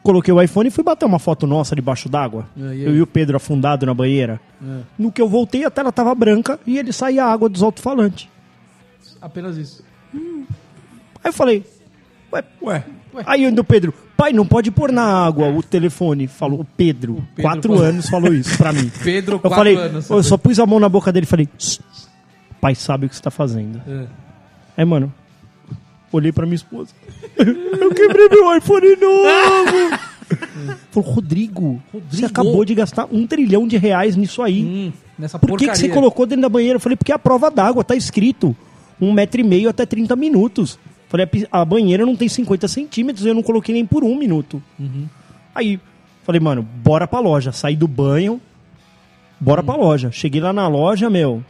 coloquei 0.03 0.33
o 0.33 0.41
iPhone 0.41 0.67
e 0.67 0.71
fui 0.71 0.83
bater 0.83 1.05
uma 1.05 1.17
foto 1.19 1.47
nossa 1.47 1.75
debaixo 1.75 2.07
d'água. 2.09 2.45
Aí? 2.55 2.83
Eu 2.83 2.95
e 2.95 3.01
o 3.01 3.07
Pedro 3.07 3.37
afundado 3.37 3.85
na 3.85 3.93
banheira. 3.93 4.39
É. 4.61 4.81
No 4.99 5.11
que 5.11 5.21
eu 5.21 5.27
voltei, 5.27 5.65
a 5.65 5.71
tela 5.71 5.91
tava 5.91 6.13
branca 6.13 6.59
e 6.67 6.77
ele 6.77 6.91
saía 6.91 7.25
água 7.25 7.49
dos 7.49 7.63
alto-falantes. 7.63 8.27
Apenas 9.21 9.57
isso. 9.57 9.83
Aí 10.13 11.29
eu 11.29 11.33
falei, 11.33 11.65
ué, 12.31 12.43
Ué, 12.61 12.83
Aí 13.27 13.47
o 13.47 13.63
Pedro, 13.63 13.93
pai, 14.17 14.33
não 14.33 14.45
pode 14.45 14.71
pôr 14.71 14.91
na 14.91 15.03
água 15.03 15.47
o 15.49 15.61
telefone. 15.61 16.27
Falou, 16.27 16.61
o 16.61 16.65
Pedro, 16.65 17.15
Pedro 17.35 17.41
quatro 17.41 17.79
anos, 17.79 18.09
falou 18.09 18.33
isso 18.33 18.57
pra 18.57 18.73
mim. 18.73 18.91
Pedro, 19.03 19.35
Eu 19.35 19.39
quatro 19.39 19.57
falei, 19.57 19.75
anos. 19.75 20.09
eu 20.09 20.23
só 20.23 20.35
pus 20.35 20.59
a 20.59 20.65
mão 20.65 20.79
na 20.79 20.89
boca 20.89 21.11
dele 21.11 21.25
e 21.25 21.27
falei, 21.27 21.45
"Tss, 21.45 21.79
pai 22.59 22.73
sabe 22.75 23.05
o 23.05 23.09
que 23.09 23.15
você 23.15 23.21
tá 23.21 23.29
fazendo. 23.31 23.81
É. 23.87 24.05
É, 24.77 24.85
mano, 24.85 25.13
olhei 26.17 26.31
pra 26.31 26.45
minha 26.45 26.55
esposa. 26.55 26.93
eu 27.37 27.89
quebrei 27.93 28.29
meu 28.29 28.55
iPhone 28.57 28.95
novo. 28.95 29.99
Falou, 30.91 31.09
Rodrigo, 31.09 31.81
você 32.09 32.25
acabou 32.25 32.63
de 32.65 32.73
gastar 32.75 33.07
um 33.11 33.27
trilhão 33.27 33.67
de 33.67 33.77
reais 33.77 34.15
nisso 34.15 34.41
aí. 34.41 34.63
Hum, 34.63 34.91
nessa 35.17 35.37
Por 35.37 35.57
que, 35.57 35.67
que 35.67 35.77
você 35.77 35.89
colocou 35.89 36.25
dentro 36.25 36.41
da 36.43 36.49
banheira? 36.49 36.77
Eu 36.77 36.79
falei, 36.79 36.95
porque 36.95 37.11
é 37.11 37.15
a 37.15 37.19
prova 37.19 37.51
d'água, 37.51 37.83
tá 37.83 37.95
escrito. 37.95 38.55
Um 39.01 39.11
metro 39.11 39.41
e 39.41 39.43
meio 39.43 39.69
até 39.69 39.85
30 39.85 40.15
minutos. 40.15 40.79
Falei, 41.09 41.25
a 41.25 41.27
pi- 41.27 41.47
a 41.51 41.63
banheira 41.65 42.05
não 42.05 42.15
tem 42.15 42.27
50 42.29 42.67
centímetros, 42.67 43.25
eu 43.25 43.33
não 43.33 43.43
coloquei 43.43 43.73
nem 43.75 43.85
por 43.85 44.03
um 44.03 44.15
minuto. 44.17 44.61
Uhum. 44.79 45.05
Aí, 45.53 45.79
falei, 46.23 46.39
mano, 46.41 46.61
bora 46.83 47.05
pra 47.07 47.19
loja. 47.19 47.51
Saí 47.51 47.75
do 47.75 47.87
banho, 47.87 48.41
bora 49.39 49.61
Hum. 49.61 49.65
pra 49.65 49.75
loja. 49.75 50.09
Cheguei 50.11 50.41
lá 50.41 50.51
na 50.53 50.67
loja, 50.67 51.09
meu. 51.09 51.43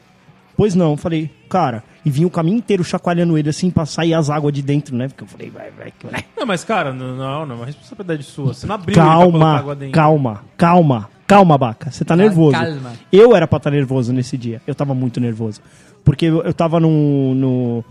Pois 0.64 0.76
não, 0.76 0.96
falei, 0.96 1.30
cara, 1.50 1.84
e 2.06 2.10
vim 2.10 2.24
o 2.24 2.30
caminho 2.30 2.56
inteiro 2.56 2.86
chacoalhando 2.86 3.38
ele 3.38 3.50
assim 3.50 3.70
pra 3.70 3.86
sair 3.86 4.14
as 4.14 4.30
águas 4.30 4.54
de 4.54 4.62
dentro, 4.62 4.96
né? 4.96 5.10
Porque 5.10 5.26
eu 5.26 5.28
falei, 5.28 5.50
vai, 5.50 5.70
vai, 5.72 5.92
vai. 6.10 6.24
Não, 6.38 6.46
mas 6.46 6.64
cara, 6.64 6.94
não, 6.94 7.18
não, 7.18 7.46
não 7.46 7.56
é 7.56 7.58
uma 7.58 7.66
responsabilidade 7.66 8.24
sua. 8.24 8.54
Você 8.54 8.66
não 8.66 8.76
abriu 8.76 8.94
ele 8.96 9.06
pra 9.06 9.14
colocar 9.14 9.46
água 9.46 9.60
Calma, 9.60 9.76
dentro. 9.76 9.92
calma, 9.92 10.42
calma, 10.56 11.10
calma, 11.28 11.58
Baca. 11.58 11.92
Você 11.92 12.06
tá 12.06 12.16
nervoso. 12.16 12.54
calma. 12.54 12.94
Eu 13.12 13.36
era 13.36 13.46
pra 13.46 13.58
estar 13.58 13.72
nervoso 13.72 14.14
nesse 14.14 14.38
dia. 14.38 14.62
Eu 14.66 14.74
tava 14.74 14.94
muito 14.96 15.20
nervoso. 15.20 15.60
porque 16.02 16.28
eu, 16.28 16.42
eu 16.44 16.54
tava 16.54 16.80
num, 16.80 17.34
no, 17.36 17.84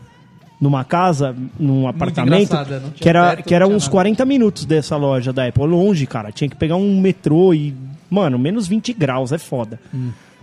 numa 0.58 0.82
casa, 0.82 1.36
num 1.60 1.86
apartamento, 1.86 2.54
engraçada, 2.54 2.80
não 2.80 2.88
tinha 2.88 3.02
que 3.02 3.08
era, 3.10 3.28
perto, 3.36 3.46
que 3.46 3.54
era 3.54 3.64
não 3.66 3.68
tinha 3.72 3.76
uns 3.76 3.82
nada. 3.82 3.92
40 3.92 4.24
minutos 4.24 4.64
dessa 4.64 4.96
loja 4.96 5.30
da 5.30 5.46
Apple. 5.46 5.66
Longe, 5.66 6.06
cara. 6.06 6.32
Tinha 6.32 6.48
que 6.48 6.56
pegar 6.56 6.76
um 6.76 6.98
metrô 7.02 7.52
e. 7.52 7.74
Mano, 8.08 8.38
menos 8.38 8.66
20 8.66 8.94
graus, 8.94 9.30
é 9.30 9.36
foda. 9.36 9.78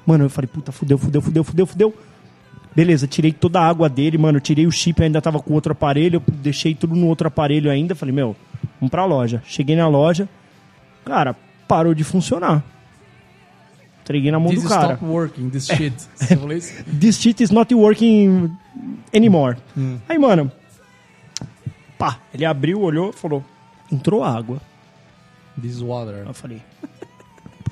Mano, 0.05 0.25
eu 0.25 0.30
falei, 0.30 0.47
puta, 0.47 0.71
fudeu, 0.71 0.97
fudeu, 0.97 1.21
fudeu, 1.21 1.43
fudeu, 1.43 1.65
fudeu. 1.67 1.93
Beleza, 2.76 3.07
tirei 3.07 3.32
toda 3.32 3.59
a 3.59 3.67
água 3.67 3.89
dele, 3.89 4.17
mano. 4.17 4.39
Tirei 4.39 4.67
o 4.67 4.72
chip, 4.72 5.01
ainda 5.03 5.22
tava 5.22 5.39
com 5.39 5.53
outro 5.53 5.72
aparelho. 5.72 6.24
eu 6.28 6.34
Deixei 6.36 6.76
tudo 6.76 6.95
no 6.95 7.07
outro 7.07 7.28
aparelho 7.28 7.70
ainda. 7.70 7.95
Falei, 7.95 8.13
meu, 8.13 8.36
vamos 8.80 8.91
pra 8.91 9.05
loja. 9.05 9.41
Cheguei 9.45 9.76
na 9.76 9.88
loja, 9.88 10.30
cara, 11.03 11.36
parou 11.67 11.93
de 11.93 12.03
funcionar. 12.03 12.63
Entreguei 14.03 14.32
na 14.32 14.39
mão 14.39 14.49
This 14.49 14.63
do 14.63 14.70
cara. 14.70 14.93
stop 14.93 15.05
working, 15.05 15.49
this 15.49 15.67
shit. 15.67 15.93
Você 16.15 16.36
falou 16.36 16.53
isso? 16.53 16.74
This 16.86 17.20
shit 17.20 17.43
is 17.43 17.51
not 17.51 17.74
working 17.76 18.51
anymore. 19.13 19.57
Hum. 19.78 19.99
Aí, 20.07 20.17
mano, 20.17 20.51
pá, 21.97 22.17
ele 22.34 22.43
abriu, 22.45 22.82
olhou, 22.82 23.13
falou, 23.13 23.43
entrou 23.91 24.24
água. 24.24 24.59
This 25.61 25.80
water. 25.82 26.24
Eu 26.26 26.34
falei, 26.34 26.61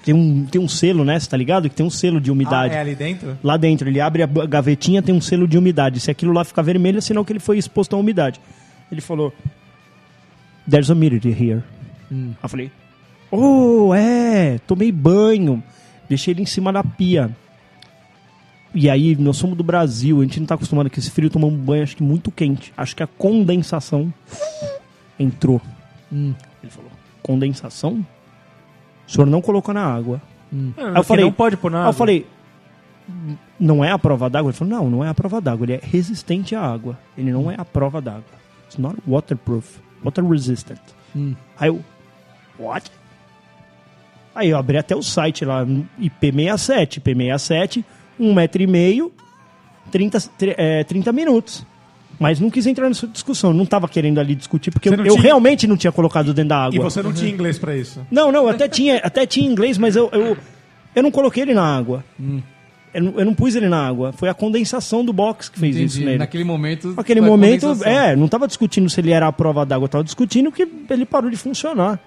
tem 0.08 0.16
um, 0.16 0.46
tem 0.46 0.62
um 0.62 0.70
selo, 0.70 1.04
né? 1.04 1.20
Você 1.20 1.30
tá 1.30 1.36
ligado? 1.36 1.70
Que 1.70 1.76
tem 1.76 1.86
um 1.86 1.90
selo 1.90 2.22
de 2.22 2.30
Ah, 2.30 2.34
umidade. 2.34 2.74
é 2.74 2.80
ali 2.80 2.96
dentro? 2.96 3.38
Lá 3.44 3.58
dentro, 3.58 3.90
ele 3.90 4.00
abre 4.00 4.24
a 4.24 4.26
gavetinha, 4.26 5.02
tem 5.02 5.14
um 5.14 5.20
selo 5.20 5.46
de 5.46 5.58
umidade. 5.58 6.00
Se 6.00 6.10
aquilo 6.10 6.32
lá 6.32 6.46
ficar 6.46 6.62
vermelho, 6.62 6.98
é 6.98 7.02
sinal 7.02 7.26
que 7.26 7.34
ele 7.34 7.42
foi 7.42 7.58
exposto 7.58 7.94
à 7.94 8.00
umidade. 8.00 8.40
Ele 8.90 9.02
falou: 9.02 9.34
There's 10.70 10.88
humidity 10.90 11.28
here. 11.28 11.62
Aí 12.10 12.36
eu 12.42 12.48
falei: 12.50 12.72
Oh, 13.30 13.94
é, 13.94 14.60
tomei 14.66 14.94
banho. 14.94 15.62
Deixei 16.08 16.34
ele 16.34 16.42
em 16.42 16.46
cima 16.46 16.72
da 16.72 16.86
pia. 16.86 17.30
E 18.74 18.90
aí, 18.90 19.14
nós 19.18 19.36
somos 19.36 19.58
do 19.58 19.64
Brasil, 19.64 20.22
a 20.22 20.24
gente 20.24 20.40
não 20.40 20.48
tá 20.48 20.56
acostumado 20.56 20.90
com 20.90 20.98
esse 21.00 21.12
frio, 21.12 21.30
tomar 21.30 21.48
um 21.48 21.58
banho, 21.58 21.84
acho 21.84 21.98
que 21.98 22.04
muito 22.04 22.32
quente. 22.32 22.72
Acho 22.78 22.96
que 22.96 23.04
a 23.04 23.08
condensação 23.08 24.14
entrou. 25.20 25.62
Ele 26.10 26.34
falou: 26.70 26.92
Condensação? 27.22 28.06
O 29.08 29.12
senhor 29.12 29.26
não 29.28 29.42
colocou 29.42 29.74
na 29.74 29.84
água. 29.86 30.22
Ah, 30.78 30.82
eu 30.82 30.94
que 31.02 31.04
falei- 31.04 31.26
não 31.26 31.32
pode 31.32 31.58
pôr 31.58 31.72
nada. 31.72 31.86
Aí 31.86 31.90
eu 31.90 31.94
falei, 31.94 32.26
não 33.60 33.84
é 33.84 33.92
a 33.92 33.98
prova 34.00 34.30
d'água? 34.30 34.50
Ele 34.52 34.58
falou, 34.58 34.74
não, 34.74 34.90
não 34.90 35.04
é 35.04 35.10
a 35.10 35.14
prova 35.14 35.40
d'água. 35.42 35.66
Ele 35.66 35.74
é 35.74 35.80
resistente 35.82 36.56
à 36.56 36.62
água. 36.62 36.98
Ele 37.18 37.32
não 37.32 37.50
é 37.50 37.56
a 37.58 37.66
prova 37.66 38.02
d'água. 38.02 38.24
It's 38.66 38.78
not 38.78 38.98
waterproof. 39.08 39.80
Water 40.04 40.24
resistant. 40.26 40.80
Aí 41.60 41.70
eu, 41.70 41.84
what? 42.60 42.92
Aí 44.36 44.50
eu 44.50 44.58
abri 44.58 44.78
até 44.78 44.96
o 44.96 45.02
site 45.02 45.44
lá, 45.44 45.66
IP67. 46.00 47.02
IP67, 47.02 47.84
um 48.20 48.34
metro 48.34 48.62
e 48.62 48.68
meio, 48.68 49.12
30, 49.92 50.20
tre- 50.38 50.56
é, 50.58 50.84
30 50.84 51.12
minutos. 51.12 51.66
Mas 52.20 52.40
não 52.40 52.50
quis 52.50 52.66
entrar 52.66 52.88
nessa 52.88 53.06
discussão. 53.08 53.54
Não 53.54 53.66
tava 53.66 53.88
querendo 53.88 54.20
ali 54.20 54.34
discutir, 54.34 54.72
porque 54.72 54.90
eu, 54.90 54.94
eu 54.94 55.04
tinha- 55.14 55.22
realmente 55.22 55.68
não 55.68 55.78
tinha 55.78 55.92
colocado 55.92 56.34
dentro 56.34 56.50
da 56.50 56.64
água. 56.66 56.76
E 56.76 56.80
você 56.80 57.02
não 57.04 57.14
tinha 57.14 57.30
inglês 57.32 57.60
pra 57.60 57.76
isso? 57.76 58.06
Não, 58.10 58.32
não, 58.32 58.48
até 58.48 58.68
tinha, 58.68 58.98
até 58.98 59.26
tinha 59.26 59.48
inglês, 59.50 59.78
mas 59.78 59.96
eu, 59.96 60.10
eu, 60.12 60.36
eu 60.96 61.04
não 61.04 61.12
coloquei 61.12 61.44
ele 61.44 61.54
na 61.54 61.64
água. 61.64 62.04
Eu, 62.94 63.04
não, 63.04 63.20
eu 63.20 63.26
não 63.26 63.34
pus 63.36 63.54
ele 63.56 63.70
na 63.70 63.88
água. 63.88 64.12
Foi 64.14 64.30
a 64.30 64.34
condensação 64.34 65.06
do 65.06 65.14
box 65.14 65.50
que 65.50 65.60
fez 65.60 65.76
isso 65.76 65.96
Entendi. 65.98 66.06
nele. 66.06 66.18
Naquele 66.18 66.44
momento. 66.44 66.94
Naquele 66.96 67.22
momento, 67.22 67.78
é, 67.84 68.16
não 68.16 68.28
tava 68.28 68.48
discutindo 68.48 68.90
se 68.90 69.00
ele 69.00 69.12
era 69.12 69.28
a 69.28 69.32
prova 69.32 69.64
d'água, 69.66 69.88
tava 69.88 70.04
discutindo 70.04 70.52
que 70.52 70.68
ele 70.90 71.06
parou 71.06 71.30
de 71.30 71.38
funcionar. 71.38 72.00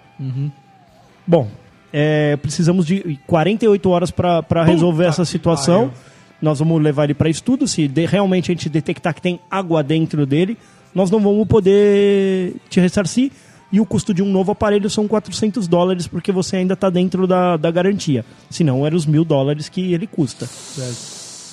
Bom, 1.27 1.49
é, 1.93 2.37
precisamos 2.37 2.85
de 2.87 3.19
48 3.27 3.89
horas 3.91 4.11
para 4.11 4.65
resolver 4.65 5.05
essa 5.07 5.25
situação. 5.25 5.89
pariu. 5.89 6.10
Nós 6.41 6.59
vamos 6.59 6.83
levar 6.83 7.05
ele 7.05 7.15
para 7.15 7.29
estudo. 7.29 7.67
Se 7.69 7.87
de- 7.87 8.07
realmente 8.07 8.51
a 8.51 8.55
gente 8.55 8.69
detectar 8.69 9.15
que 9.15 9.21
tem 9.23 9.41
água 9.51 9.83
dentro 9.83 10.25
dele, 10.27 10.57
nós 10.95 11.11
não 11.11 11.21
vamos 11.21 11.47
poder 11.47 12.55
te 12.69 12.81
ressarcir. 12.81 13.31
E 13.73 13.79
o 13.79 13.87
custo 13.87 14.13
de 14.13 14.21
um 14.23 14.27
novo 14.27 14.51
aparelho 14.51 14.91
são 14.91 15.07
400 15.07 15.69
dólares, 15.69 16.09
porque 16.09 16.33
você 16.33 16.57
ainda 16.57 16.75
está 16.75 16.91
dentro 16.91 17.25
da, 17.27 17.57
da 17.57 17.71
garantia. 17.71 18.25
Senão, 18.49 18.85
era 18.85 18.97
os 18.97 19.07
mil 19.07 19.25
dólares 19.25 19.69
que 19.69 19.93
ele 19.93 20.09
custa. 20.09 20.49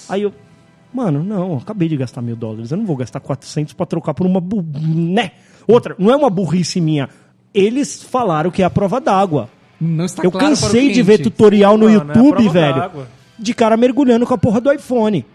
Aí 0.09 0.23
eu, 0.23 0.33
mano, 0.91 1.23
não, 1.23 1.57
acabei 1.57 1.87
de 1.87 1.95
gastar 1.95 2.23
mil 2.23 2.35
dólares. 2.35 2.71
Eu 2.71 2.77
não 2.77 2.85
vou 2.85 2.95
gastar 2.95 3.19
400 3.19 3.73
para 3.73 3.85
trocar 3.85 4.15
por 4.15 4.25
uma. 4.25 4.41
Bu... 4.41 4.65
Né? 4.79 5.31
Outra, 5.67 5.95
não 5.99 6.11
é 6.11 6.15
uma 6.15 6.29
burrice 6.29 6.81
minha. 6.81 7.07
Eles 7.53 8.01
falaram 8.01 8.49
que 8.49 8.63
é 8.63 8.65
a 8.65 8.69
prova 8.69 8.99
d'água. 8.99 9.49
Não 9.79 10.05
está 10.05 10.23
Eu 10.23 10.31
claro 10.31 10.47
cansei 10.47 10.91
de 10.91 11.03
ver 11.03 11.19
tutorial 11.19 11.77
no 11.77 11.87
Não, 11.87 12.03
não 12.03 12.13
é 12.13 12.17
a 12.17 12.17
YouTube, 12.17 12.49
prova 12.49 12.51
velho. 12.51 13.07
De 13.39 13.53
cara 13.53 13.77
mergulhando 13.77 14.25
com 14.25 14.33
a 14.33 14.37
porra 14.37 14.59
do 14.61 14.71
iPhone. 14.71 15.25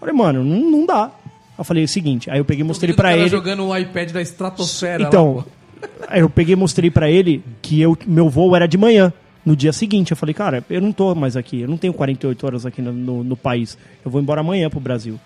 Falei, 0.00 0.14
mano, 0.14 0.44
não, 0.44 0.70
não 0.70 0.86
dá. 0.86 1.10
Eu 1.58 1.64
falei 1.64 1.84
o 1.84 1.88
seguinte, 1.88 2.30
aí 2.30 2.38
eu 2.38 2.44
peguei 2.44 2.62
e 2.62 2.66
mostrei 2.66 2.94
cara 2.94 3.16
ele. 3.16 3.28
jogando 3.28 3.64
o 3.64 3.76
iPad 3.76 4.10
da 4.10 4.20
estratosfera. 4.20 5.04
lá, 5.04 5.08
Então, 5.08 5.44
pô. 5.80 5.88
aí 6.08 6.20
eu 6.20 6.28
peguei 6.28 6.52
e 6.52 6.56
mostrei 6.56 6.90
pra 6.90 7.10
ele 7.10 7.42
que 7.62 7.80
eu, 7.80 7.96
meu 8.06 8.28
voo 8.28 8.54
era 8.54 8.66
de 8.66 8.76
manhã. 8.76 9.12
No 9.44 9.54
dia 9.56 9.72
seguinte, 9.72 10.10
eu 10.10 10.16
falei, 10.16 10.34
cara, 10.34 10.62
eu 10.68 10.80
não 10.82 10.92
tô 10.92 11.14
mais 11.14 11.36
aqui, 11.36 11.60
eu 11.60 11.68
não 11.68 11.76
tenho 11.78 11.94
48 11.94 12.44
horas 12.46 12.66
aqui 12.66 12.82
no, 12.82 12.92
no, 12.92 13.24
no 13.24 13.36
país. 13.36 13.78
Eu 14.04 14.10
vou 14.10 14.20
embora 14.20 14.40
amanhã 14.40 14.68
pro 14.68 14.80
Brasil. 14.80 15.18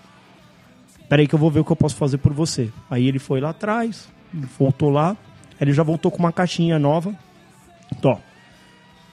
Peraí 1.09 1.27
que 1.27 1.35
eu 1.35 1.39
vou 1.39 1.49
ver 1.51 1.59
o 1.61 1.65
que 1.65 1.71
eu 1.71 1.75
posso 1.75 1.95
fazer 1.95 2.19
por 2.19 2.31
você. 2.31 2.69
Aí 2.89 3.07
ele 3.07 3.19
foi 3.19 3.41
lá 3.41 3.49
atrás, 3.49 4.07
voltou 4.57 4.89
lá, 4.89 5.09
aí 5.09 5.15
ele 5.61 5.73
já 5.73 5.83
voltou 5.83 6.09
com 6.11 6.19
uma 6.19 6.31
caixinha 6.31 6.77
nova. 6.79 7.13
Tó, 8.01 8.19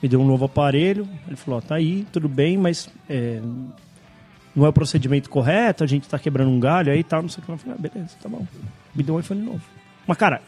me 0.03 0.09
deu 0.09 0.21
um 0.21 0.27
novo 0.27 0.45
aparelho. 0.45 1.09
Ele 1.27 1.37
falou, 1.37 1.59
ó, 1.59 1.61
tá 1.61 1.75
aí, 1.77 2.07
tudo 2.13 2.29
bem, 2.29 2.57
mas 2.57 2.89
é, 3.09 3.41
não 4.55 4.67
é 4.67 4.69
o 4.69 4.73
procedimento 4.73 5.29
correto, 5.31 5.85
a 5.85 5.87
gente 5.87 6.09
tá 6.09 6.19
quebrando 6.19 6.51
um 6.51 6.59
galho 6.61 6.93
aí 6.93 7.01
e 7.01 7.05
tal, 7.05 7.23
não 7.23 7.29
sei 7.29 7.43
o 7.43 7.47
que. 7.47 7.53
Eu 7.53 7.59
falei, 7.59 7.77
ah, 7.79 7.81
beleza, 7.81 8.15
tá 8.23 8.29
bom. 8.29 8.47
Me 8.95 9.03
deu 9.03 9.15
um 9.15 9.21
iPhone 9.21 9.41
novo. 9.43 9.61
Mas, 10.07 10.17
cara, 10.17 10.41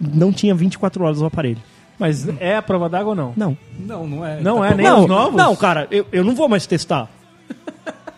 não 0.00 0.32
tinha 0.32 0.54
24 0.54 1.04
horas 1.04 1.20
o 1.20 1.26
aparelho. 1.26 1.58
Mas 1.98 2.26
é 2.40 2.56
a 2.56 2.62
prova 2.62 2.88
d'água 2.88 3.10
ou 3.10 3.14
não? 3.16 3.34
Não. 3.36 3.56
Não, 3.78 4.06
não 4.06 4.24
é. 4.24 4.40
Não 4.40 4.58
Tá 4.60 4.68
é 4.68 4.74
nem 4.74 4.86
não, 4.86 5.00
os 5.02 5.06
novos? 5.08 5.34
Não, 5.36 5.54
cara, 5.54 5.86
eu, 5.90 6.06
eu 6.10 6.24
não 6.24 6.34
vou 6.34 6.48
mais 6.48 6.66
testar. 6.66 7.08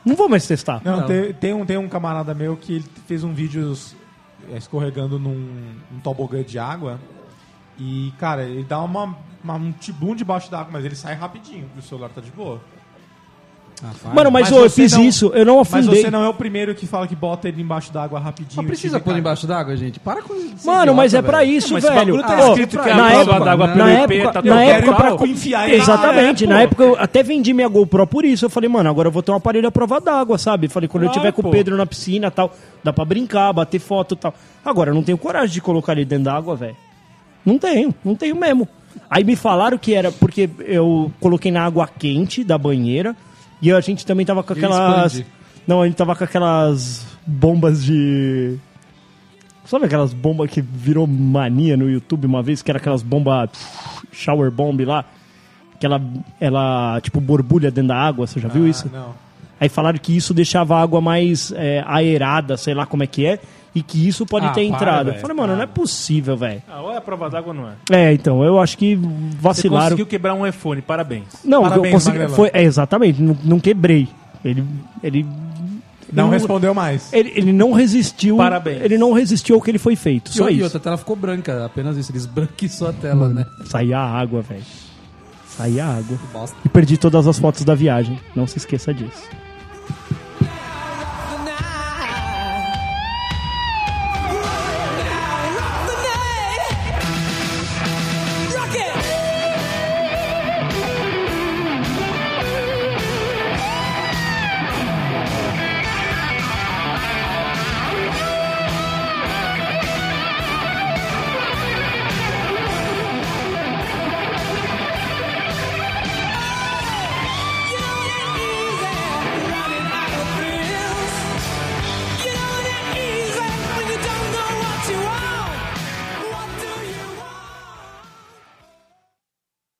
não 0.05 0.15
vou 0.15 0.29
mais 0.29 0.47
testar. 0.47 0.81
Não, 0.85 1.01
Não. 1.01 1.07
Tem, 1.07 1.33
tem 1.33 1.53
um, 1.55 1.67
tem 1.67 1.77
um 1.77 1.89
camarada 1.89 2.33
meu 2.33 2.57
que 2.57 2.77
ele 2.77 2.85
fez 3.07 3.25
um 3.25 3.33
vídeo 3.33 3.77
é, 4.53 4.57
escorregando 4.57 5.19
num, 5.19 5.35
num 5.91 5.99
tobogã 6.01 6.43
de 6.45 6.59
água. 6.61 7.01
E, 7.79 8.13
cara, 8.19 8.45
ele 8.45 8.63
dá 8.65 8.81
uma- 8.81 9.17
um 9.45 9.73
tibum 9.73 10.15
debaixo 10.15 10.51
da 10.51 10.61
água, 10.61 10.71
mas 10.73 10.85
ele 10.85 10.95
sai 10.95 11.15
rapidinho, 11.15 11.65
porque 11.67 11.81
o 11.81 11.83
celular 11.83 12.11
tá 12.11 12.21
de 12.21 12.31
boa. 12.31 12.61
Ah. 13.85 14.15
Mano, 14.15 14.31
mas, 14.31 14.49
Mas 14.49 14.53
ô, 14.53 14.65
eu 14.65 14.71
fiz 14.71 14.93
não- 14.93 15.03
isso, 15.03 15.33
eu 15.35 15.45
não 15.45 15.57
Mas 15.59 15.73
afundei. 15.75 16.03
você 16.03 16.09
não 16.11 16.23
é 16.23 16.29
o 16.29 16.35
primeiro 16.35 16.73
que 16.73 16.87
fala 16.87 17.05
que 17.09 17.17
bota 17.17 17.49
ele 17.49 17.61
embaixo 17.63 17.93
da 17.93 18.05
água 18.05 18.21
rapidinho. 18.21 18.59
Mas 18.59 18.67
precisa 18.67 19.01
pôr 19.01 19.17
embaixo 19.19 19.45
d'água, 19.45 19.77
gente? 19.77 19.99
Para 19.99 20.23
com 20.23 20.35
isso. 20.37 20.65
Mano, 20.65 20.95
mas 20.95 21.15
é 21.15 21.21
pra 21.21 21.43
isso, 21.45 21.73
Mas 21.73 21.83
esse 21.83 21.93
velho. 21.93 22.23
tá 22.23 22.39
Ó, 22.43 22.49
escrito 22.51 22.79
que 22.81 22.89
é 22.89 22.95
na 22.95 23.09
prova 23.09 23.21
época, 23.33 23.45
d'água 23.45 23.67
na 23.75 23.91
época, 23.91 24.33
tá 24.35 24.43
na 24.43 24.63
época 24.63 25.17
pra 25.17 25.27
enfiar 25.27 25.67
na- 25.69 25.75
Exatamente, 25.75 26.45
É, 26.45 26.47
na 26.47 26.61
época 26.63 26.85
eu 26.85 26.97
até 26.97 27.25
vendi 27.25 27.53
minha 27.53 27.67
GoPro 27.67 28.07
por 28.07 28.25
isso. 28.25 28.45
Eu 28.45 28.51
falei, 28.51 28.69
mano, 28.69 28.89
agora 28.89 29.09
eu 29.09 29.13
vou 29.13 29.21
ter 29.23 29.33
um 29.33 29.37
aparelho 29.37 29.67
à 29.67 29.73
prova 29.73 30.01
d'água, 30.01 30.39
sabe? 30.39 30.69
Falei, 30.69 30.89
quando 30.89 31.03
eu 31.03 31.09
Claro, 31.09 31.21
tiver 31.21 31.33
com 31.33 31.43
pô. 31.43 31.49
o 31.49 31.51
Pedro 31.51 31.77
na 31.77 31.85
piscina 31.87 32.29
e 32.29 32.31
tal, 32.31 32.55
dá 32.85 32.93
pra 32.93 33.05
brincar, 33.05 33.53
bater 33.53 33.81
foto 33.81 34.15
e 34.15 34.17
tal. 34.19 34.33
Agora, 34.65 34.91
eu 34.91 34.95
não 34.95 35.03
tenho 35.03 35.19
coragem 35.19 35.55
de 35.55 35.61
colocar 35.61 35.95
ele 35.95 36.05
dentro 36.05 36.27
da 36.27 36.35
água, 36.37 36.55
velho. 36.55 36.77
Não 37.45 37.59
tenho, 37.59 37.93
não 38.05 38.15
tenho 38.15 38.37
mesmo. 38.37 38.69
Aí 39.11 39.25
me 39.25 39.37
falaram 39.37 39.77
que 39.79 39.95
era 39.95 40.11
porque 40.11 40.49
eu 40.61 41.13
coloquei 41.21 41.51
na 41.53 41.65
água 41.65 41.87
quente 41.87 42.43
da 42.43 42.57
banheira 42.57 43.15
e 43.61 43.71
a 43.71 43.81
gente 43.81 44.05
também 44.07 44.25
tava 44.27 44.43
com 44.43 44.53
aquelas. 44.53 45.23
Não, 45.67 45.83
a 45.83 45.87
gente 45.87 45.97
tava 45.97 46.17
com 46.17 46.25
aquelas 46.25 47.07
bombas 47.27 47.85
de. 47.85 48.57
Sabe 49.65 49.85
aquelas 49.87 50.13
bombas 50.13 50.51
que 50.51 50.61
virou 50.61 51.07
mania 51.07 51.77
no 51.77 51.89
YouTube 51.89 52.27
uma 52.27 52.43
vez, 52.43 52.63
que 52.63 52.71
era 52.71 52.79
aquelas 52.79 53.03
bombas 53.03 53.51
shower 54.11 54.51
bomb 54.51 54.85
lá? 54.85 55.05
Que 55.79 55.87
ela, 55.87 56.01
ela 56.41 57.01
tipo, 57.01 57.21
borbulha 57.21 57.71
dentro 57.71 57.89
da 57.89 57.97
água, 57.97 58.27
você 58.27 58.41
já 58.41 58.49
viu 58.49 58.65
Ah, 58.65 58.69
isso? 58.69 58.91
Não. 58.93 59.15
Aí 59.61 59.69
falaram 59.69 59.99
que 59.99 60.17
isso 60.17 60.35
deixava 60.35 60.77
a 60.77 60.83
água 60.83 61.01
mais 61.01 61.53
é, 61.53 61.85
aerada, 61.87 62.57
sei 62.57 62.75
lá 62.75 62.85
como 62.85 63.05
é 63.05 63.07
que 63.07 63.25
é, 63.25 63.39
e 63.75 63.83
que 63.83 64.07
isso 64.07 64.27
pode 64.27 64.47
Ah, 64.47 64.51
ter 64.51 64.67
para, 64.69 64.77
entrado. 64.77 65.07
Eu 65.09 65.13
velho, 65.13 65.21
falei, 65.23 65.37
mano, 65.37 65.57
não 65.57 65.63
é 65.63 65.67
possível, 65.67 66.37
velho. 66.37 66.63
Ah, 66.69 66.83
ou 66.83 66.93
é 66.93 66.97
a 66.97 67.01
prova 67.01 67.31
d'água 67.31 67.55
ou 67.55 67.55
não 67.55 67.69
é? 67.69 67.73
É, 67.91 68.13
então, 68.13 68.45
eu 68.45 68.61
acho 68.61 68.77
que 68.77 68.97
Você 68.97 69.09
vacilaram. 69.41 69.85
conseguiu 69.85 70.07
quebrar 70.07 70.35
um 70.35 70.47
iPhone, 70.47 70.83
parabéns. 70.83 71.25
Não, 71.45 71.63
Parabéns, 71.63 71.87
eu 71.87 71.93
consegui, 71.93 72.19
Magrelão. 72.19 72.37
foi, 72.37 72.51
é, 72.53 72.63
exatamente, 72.63 73.21
não, 73.23 73.37
não 73.45 73.59
quebrei. 73.61 74.09
Ele, 74.45 74.65
ele 75.03 75.27
Não 76.13 76.25
ele 76.27 76.33
respondeu 76.35 76.75
mais. 76.75 77.11
Ele, 77.13 77.33
ele 77.35 77.53
não 77.53 77.73
resistiu. 77.73 78.37
Parabéns. 78.37 78.83
Ele 78.83 78.99
não 78.99 79.13
resistiu 79.13 79.55
ao 79.55 79.63
que 79.63 79.71
ele 79.71 79.79
foi 79.79 79.97
feito. 79.97 80.31
E, 80.31 80.35
Só 80.35 80.51
e 80.51 80.55
isso. 80.57 80.65
outra, 80.65 80.79
a 80.79 80.81
tela 80.83 80.97
ficou 80.99 81.17
branca, 81.17 81.65
apenas 81.65 81.97
isso. 81.97 82.13
Eles 82.13 82.27
branquiçou 82.27 82.89
a 82.89 82.93
tela, 82.93 83.29
né? 83.29 83.47
Saía 83.65 83.99
a 83.99 84.21
água, 84.21 84.43
velho. 84.43 84.63
Saía 85.49 85.85
a 85.87 85.97
água. 85.97 86.19
Bosta. 86.33 86.57
E 86.65 86.69
perdi 86.69 86.97
todas 86.99 87.27
as 87.27 87.39
fotos 87.39 87.65
da 87.65 87.75
viagem. 87.75 88.19
Não 88.37 88.47
se 88.47 88.59
esqueça 88.59 88.93
disso. 88.93 89.23